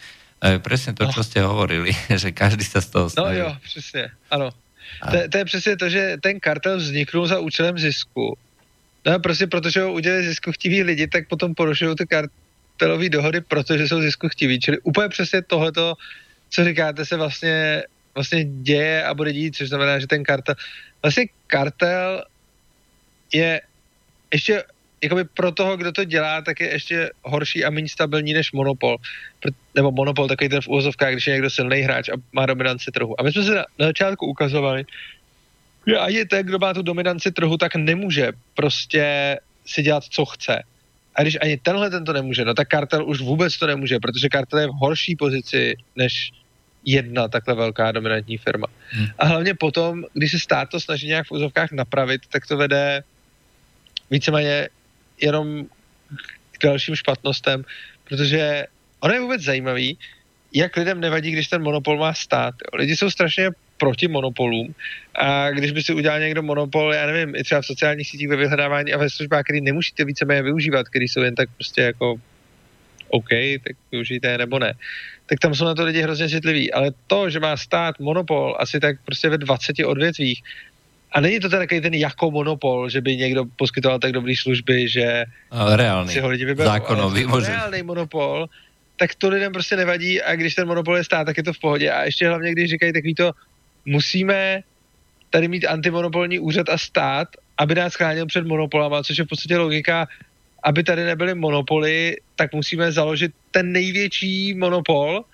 A 0.41 0.57
je 0.57 0.59
presne 0.63 0.95
to, 0.95 1.11
čo 1.11 1.27
ste 1.27 1.43
hovorili, 1.43 1.91
že 2.23 2.31
každý 2.31 2.63
sa 2.63 2.79
z 2.79 2.89
toho 2.95 3.07
no 3.11 3.11
snaží. 3.11 3.43
No 3.43 3.51
jo, 3.51 3.57
přesně, 3.65 4.05
ano. 4.31 4.49
A... 5.03 5.11
To, 5.11 5.17
to 5.29 5.39
je 5.39 5.45
přesně 5.45 5.77
to, 5.77 5.89
že 5.89 6.17
ten 6.23 6.41
kartel 6.41 6.77
vzniknul 6.79 7.27
za 7.27 7.39
účelem 7.39 7.79
zisku. 7.79 8.39
No 9.07 9.19
prostě 9.19 9.47
protože 9.47 9.83
ho 9.83 9.93
udělali 9.93 10.25
zisku 10.25 10.53
chtiví 10.53 10.83
lidi, 10.83 11.07
tak 11.07 11.29
potom 11.29 11.55
porušují 11.55 11.97
ty 11.97 12.07
kartelové 12.07 13.09
dohody, 13.09 13.41
protože 13.41 13.89
jsou 13.89 14.01
zisku 14.01 14.29
chtiví. 14.29 14.61
Čili 14.61 14.79
úplně 14.79 15.09
přesně 15.09 15.43
tohleto, 15.43 15.95
co 16.51 16.65
říkáte, 16.65 17.05
se 17.05 17.17
vlastně 17.17 17.83
vlastně 18.21 18.45
děje 18.45 19.05
a 19.05 19.15
bude 19.15 19.33
dít, 19.33 19.57
což 19.57 19.69
znamená, 19.69 19.99
že 19.99 20.07
ten 20.07 20.25
kartel, 20.25 20.55
vlastně 21.03 21.25
kartel 21.47 22.25
je 23.33 23.61
ještě 24.33 24.63
jakoby 25.03 25.25
pro 25.25 25.53
toho, 25.53 25.77
kdo 25.77 25.93
to 25.93 26.05
dělá, 26.05 26.43
tak 26.43 26.61
je 26.61 26.73
ještě 26.73 27.11
horší 27.25 27.65
a 27.65 27.71
méně 27.71 27.89
stabilní 27.89 28.33
než 28.33 28.53
monopol. 28.53 28.97
Nebo 29.75 29.93
monopol, 29.93 30.29
takový 30.29 30.49
ten 30.49 30.61
v 30.61 30.69
úvozovkách, 30.69 31.13
když 31.13 31.27
je 31.27 31.33
někdo 31.33 31.51
silný 31.51 31.81
hráč 31.81 32.09
a 32.09 32.21
má 32.33 32.47
dominanci 32.47 32.91
trhu. 32.91 33.21
A 33.21 33.23
my 33.23 33.33
jsme 33.33 33.43
se 33.43 33.55
na, 33.55 33.65
na 33.79 33.87
začátku 33.87 34.27
ukazovali, 34.27 34.85
že 35.87 35.99
ani 35.99 36.25
ten, 36.25 36.47
kdo 36.47 36.59
má 36.59 36.75
tu 36.75 36.83
dominanci 36.83 37.33
trhu, 37.33 37.57
tak 37.57 37.77
nemůže 37.77 38.33
prostě 38.55 39.37
si 39.67 39.83
dělat, 39.83 40.05
co 40.05 40.25
chce. 40.25 40.63
A 41.15 41.23
když 41.23 41.39
ani 41.41 41.57
tenhle 41.57 41.91
ten 41.91 42.05
to 42.05 42.13
nemůže, 42.13 42.45
no 42.45 42.55
tak 42.55 42.69
kartel 42.69 43.09
už 43.09 43.21
vůbec 43.21 43.59
to 43.59 43.67
nemůže, 43.67 43.99
protože 43.99 44.29
kartel 44.29 44.59
je 44.59 44.67
v 44.67 44.81
horší 44.81 45.17
pozici 45.17 45.75
než 45.97 46.31
jedna 46.85 47.29
takhle 47.29 47.55
velká 47.55 47.93
dominantní 47.93 48.39
firma. 48.39 48.67
Hmm. 48.91 49.07
A 49.19 49.27
hlavně 49.27 49.55
potom, 49.55 50.05
když 50.13 50.31
se 50.31 50.39
stát 50.39 50.69
to 50.69 50.81
snaží 50.81 51.07
nějak 51.07 51.27
v 51.27 51.33
úzovkách 51.33 51.73
napravit, 51.73 52.21
tak 52.33 52.47
to 52.47 52.57
vede 52.57 53.03
víceméně 54.11 54.69
jenom 55.23 55.65
k 56.53 56.65
dalším 56.65 56.97
špatnostem, 56.97 57.65
protože 58.05 58.65
ono 59.01 59.15
je 59.15 59.21
vůbec 59.21 59.43
zajímavý, 59.43 59.99
jak 60.55 60.77
lidem 60.77 61.01
nevadí, 61.01 61.31
když 61.31 61.49
ten 61.49 61.63
monopol 61.63 61.99
má 61.99 62.15
stát. 62.15 62.55
Lidi 62.75 62.97
jsou 62.97 63.11
strašně 63.11 63.51
proti 63.77 64.09
monopolům 64.09 64.75
a 65.15 65.51
když 65.51 65.71
by 65.71 65.83
si 65.83 65.95
udělal 65.95 66.21
někdo 66.21 66.43
monopol, 66.43 66.95
já 66.95 67.07
nevím, 67.07 67.35
i 67.35 67.45
třeba 67.45 67.61
v 67.61 67.67
sociálních 67.67 68.09
sítích 68.09 68.29
ve 68.29 68.37
vyhledávání 68.37 68.93
a 68.93 68.99
ve 68.99 69.11
službách, 69.11 69.45
který 69.45 69.61
nemusíte 69.61 70.05
víceméně 70.05 70.43
využívat, 70.43 70.89
který 70.89 71.09
jsou 71.09 71.21
jen 71.21 71.35
tak 71.35 71.49
prostě 71.57 71.81
jako 71.81 72.15
OK, 73.11 73.29
tak 73.65 73.77
využijte 73.93 74.39
nebo 74.39 74.59
ne, 74.59 74.75
tak 75.27 75.39
tam 75.39 75.55
jsou 75.55 75.65
na 75.65 75.75
to 75.75 75.85
lidi 75.85 76.03
hrozně 76.03 76.29
citliví. 76.29 76.73
Ale 76.73 76.91
to, 77.07 77.31
že 77.31 77.41
má 77.41 77.57
stát 77.57 78.01
monopol 78.01 78.57
asi 78.59 78.81
tak 78.81 78.97
prostě 79.05 79.29
ve 79.29 79.39
20 79.39 79.77
odvětvích, 79.87 80.43
a 81.13 81.21
není 81.21 81.41
to 81.41 81.49
ten 81.49 81.59
takový 81.59 81.81
ten 81.81 81.95
jako 81.95 82.31
monopol, 82.31 82.89
že 82.89 83.01
by 83.01 83.17
někdo 83.17 83.45
poskytoval 83.57 83.99
tak 83.99 84.13
dobré 84.13 84.35
služby, 84.39 84.89
že 84.89 85.25
reálný, 85.75 86.13
si 86.13 86.21
ho 86.21 86.29
lidi 86.29 86.45
vyberou. 86.45 86.71
Zákonový, 86.71 87.25
ale 87.25 87.49
reálný 87.49 87.83
monopol, 87.83 88.47
tak 88.97 89.15
to 89.15 89.29
lidem 89.29 89.53
prostě 89.53 89.77
nevadí 89.77 90.23
a 90.23 90.35
když 90.37 90.55
ten 90.55 90.69
monopol 90.69 90.97
je 90.97 91.05
stát, 91.05 91.25
tak 91.25 91.37
je 91.37 91.43
to 91.43 91.53
v 91.53 91.59
pohodě. 91.59 91.91
A 91.91 92.05
ještě 92.05 92.29
hlavně, 92.29 92.53
když 92.53 92.71
říkají 92.71 92.93
takový 92.93 93.15
to, 93.15 93.33
musíme 93.85 94.61
tady 95.31 95.49
mít 95.49 95.67
antimonopolní 95.67 96.39
úřad 96.39 96.69
a 96.69 96.79
stát, 96.79 97.29
aby 97.59 97.75
nás 97.75 97.95
chránil 97.95 98.27
před 98.27 98.47
monopolama, 98.47 99.03
což 99.03 99.19
je 99.19 99.25
v 99.25 99.29
podstatě 99.29 99.59
logika 99.59 100.09
aby 100.63 100.83
tady 100.83 101.05
nebyly 101.05 101.35
monopoly, 101.35 102.17
tak 102.37 102.53
musíme 102.53 102.93
založit 102.93 103.33
ten 103.51 103.73
největší 103.73 104.55
monopol 104.55 105.25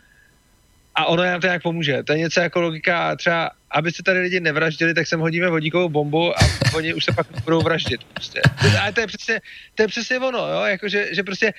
a 0.95 1.07
ono 1.07 1.25
nám 1.25 1.41
to 1.41 1.47
nějak 1.47 1.63
pomůže. 1.63 2.03
To 2.03 2.13
je 2.13 2.19
něco 2.19 2.41
jako 2.41 2.61
logika 2.61 3.17
třeba, 3.17 3.51
aby 3.71 3.93
se 3.93 4.03
tady 4.03 4.21
lidi 4.21 4.41
nevraždili, 4.41 4.95
tak 4.95 5.07
sem 5.07 5.21
hodíme 5.21 5.51
vodíkovou 5.51 5.89
bombu 5.89 6.39
a 6.39 6.41
oni 6.75 6.95
už 6.95 7.05
se 7.05 7.13
pak 7.13 7.27
budou 7.45 7.61
vraždit. 7.61 8.05
Prostě. 8.05 8.41
A 8.83 8.93
to 8.93 9.01
je 9.01 9.07
přesně, 9.07 9.41
to 9.75 9.83
je 9.83 9.89
přesně 9.89 10.19
ono, 10.19 10.39
jo? 10.39 10.63
Jako, 10.65 10.89
že, 10.89 11.15
že 11.15 11.23
prostě 11.23 11.53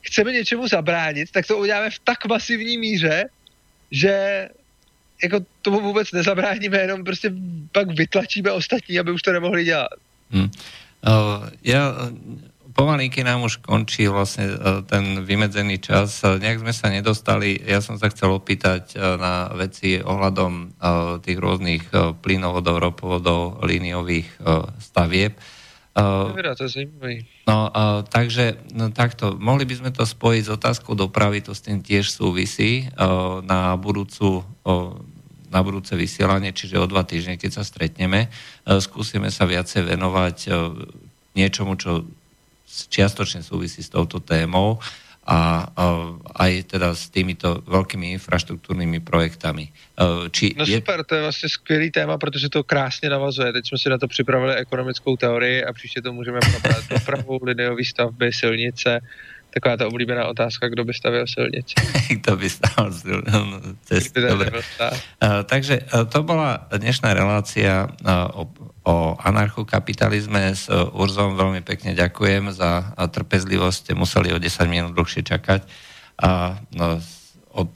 chceme 0.00 0.32
něčemu 0.32 0.68
zabránit, 0.68 1.30
tak 1.30 1.46
to 1.46 1.58
uděláme 1.58 1.90
v 1.90 1.98
tak 1.98 2.26
masivní 2.26 2.78
míře, 2.78 3.24
že 3.90 4.48
jako 5.22 5.40
tomu 5.62 5.80
vůbec 5.80 6.12
nezabráníme, 6.12 6.78
jenom 6.78 7.04
prostě 7.04 7.32
pak 7.72 7.90
vytlačíme 7.90 8.52
ostatní, 8.52 8.98
aby 8.98 9.12
už 9.12 9.22
to 9.22 9.32
nemohli 9.32 9.64
dělat. 9.64 9.98
Hmm. 10.30 10.50
Uh, 11.06 11.48
ja 11.62 11.92
pomalinky 12.74 13.22
nám 13.22 13.46
už 13.46 13.62
končí 13.62 14.10
vlastne 14.10 14.58
ten 14.90 15.22
vymedzený 15.22 15.78
čas. 15.78 16.20
Uh, 16.26 16.36
nejak 16.42 16.60
sme 16.60 16.74
sa 16.74 16.90
nedostali, 16.90 17.56
ja 17.62 17.78
som 17.78 17.96
sa 17.96 18.10
chcel 18.10 18.34
opýtať 18.34 18.98
uh, 18.98 19.14
na 19.16 19.54
veci 19.54 20.02
ohľadom 20.02 20.52
uh, 20.52 21.22
tých 21.22 21.38
rôznych 21.38 21.88
plynovodov, 22.20 22.82
ropovodov, 22.82 23.62
líniových 23.62 24.26
stavieb. 24.82 25.38
To 25.94 26.34
je 26.34 26.34
No, 27.46 27.70
takže 28.10 28.58
no, 28.74 28.90
takto, 28.90 29.38
mohli 29.38 29.62
by 29.62 29.78
sme 29.78 29.90
to 29.94 30.02
spojiť 30.02 30.42
s 30.42 30.50
otázkou 30.50 30.98
dopravy, 30.98 31.38
to 31.38 31.54
s 31.54 31.62
tým 31.62 31.86
tiež 31.86 32.10
súvisí 32.10 32.90
na 33.46 33.78
budúcu 33.78 34.42
na 35.54 35.62
budúce 35.62 35.94
vysielanie, 35.94 36.50
čiže 36.50 36.82
o 36.82 36.90
dva 36.90 37.06
týždne, 37.06 37.38
keď 37.38 37.62
sa 37.62 37.62
stretneme, 37.62 38.26
skúsime 38.66 39.30
sa 39.30 39.46
viacej 39.46 39.86
venovať 39.94 40.36
niečomu, 41.38 41.78
čo 41.78 42.10
čiastočne 42.66 43.44
súvisí 43.44 43.82
s 43.82 43.92
touto 43.92 44.18
témou 44.20 44.80
a 45.24 45.72
aj 46.36 46.76
teda 46.76 46.92
s 46.92 47.08
týmito 47.08 47.64
veľkými 47.64 48.12
infraštruktúrnymi 48.20 49.00
projektami. 49.00 49.72
Či 50.28 50.52
no 50.52 50.68
je... 50.68 50.84
super, 50.84 51.04
to 51.04 51.14
je 51.14 51.22
vlastně 51.22 51.48
skvělý 51.48 51.90
téma, 51.90 52.18
protože 52.18 52.48
to 52.48 52.64
krásně 52.64 53.08
navazuje. 53.08 53.52
Teď 53.52 53.68
jsme 53.68 53.78
si 53.78 53.88
na 53.88 53.98
to 53.98 54.08
připravili 54.08 54.54
ekonomickou 54.54 55.16
teorii 55.16 55.64
a 55.64 55.72
příště 55.72 56.02
to 56.02 56.12
můžeme 56.12 56.40
probrat 56.40 56.84
dopravu, 56.90 57.40
lineové 57.42 57.84
stavby, 57.84 58.32
silnice, 58.32 59.00
taková 59.54 59.76
ta 59.76 59.86
oblíbená 59.86 60.26
otázka, 60.26 60.68
kdo 60.68 60.84
by 60.84 60.94
stavil 60.94 61.26
silnice. 61.26 61.74
kto 62.20 62.36
by 62.36 62.50
stavil 62.50 63.22
cestu. 63.84 64.20
Takže 65.44 65.88
to 66.12 66.22
bola 66.22 66.68
dnešná 66.68 67.14
relácia 67.14 67.88
o 68.34 68.50
o 68.84 69.16
anarchokapitalizme 69.16 70.52
s 70.52 70.68
Urzom 70.70 71.40
veľmi 71.40 71.64
pekne 71.64 71.96
ďakujem 71.96 72.52
za 72.52 72.92
trpezlivosť. 72.96 73.76
Ste 73.80 73.92
museli 73.96 74.28
o 74.30 74.38
10 74.38 74.68
minút 74.68 74.92
dlhšie 74.92 75.24
čakať. 75.24 75.64
A, 76.20 76.60
no, 76.76 77.00
od, 77.56 77.72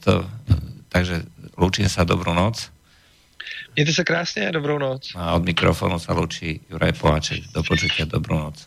takže 0.92 1.24
lúčim 1.56 1.88
sa 1.88 2.04
dobrú 2.04 2.36
noc. 2.36 2.70
Mějte 3.78 3.92
se 3.92 4.04
krásně, 4.04 4.50
dobrou 4.52 4.78
noc. 4.78 5.12
A 5.14 5.32
od 5.38 5.44
mikrofonu 5.44 5.98
sa 6.02 6.10
lúči 6.10 6.60
Juraj 6.66 6.98
Poláček. 6.98 7.46
Do 7.54 7.62
počutia, 7.62 8.10
dobrú 8.10 8.34
noc. 8.34 8.66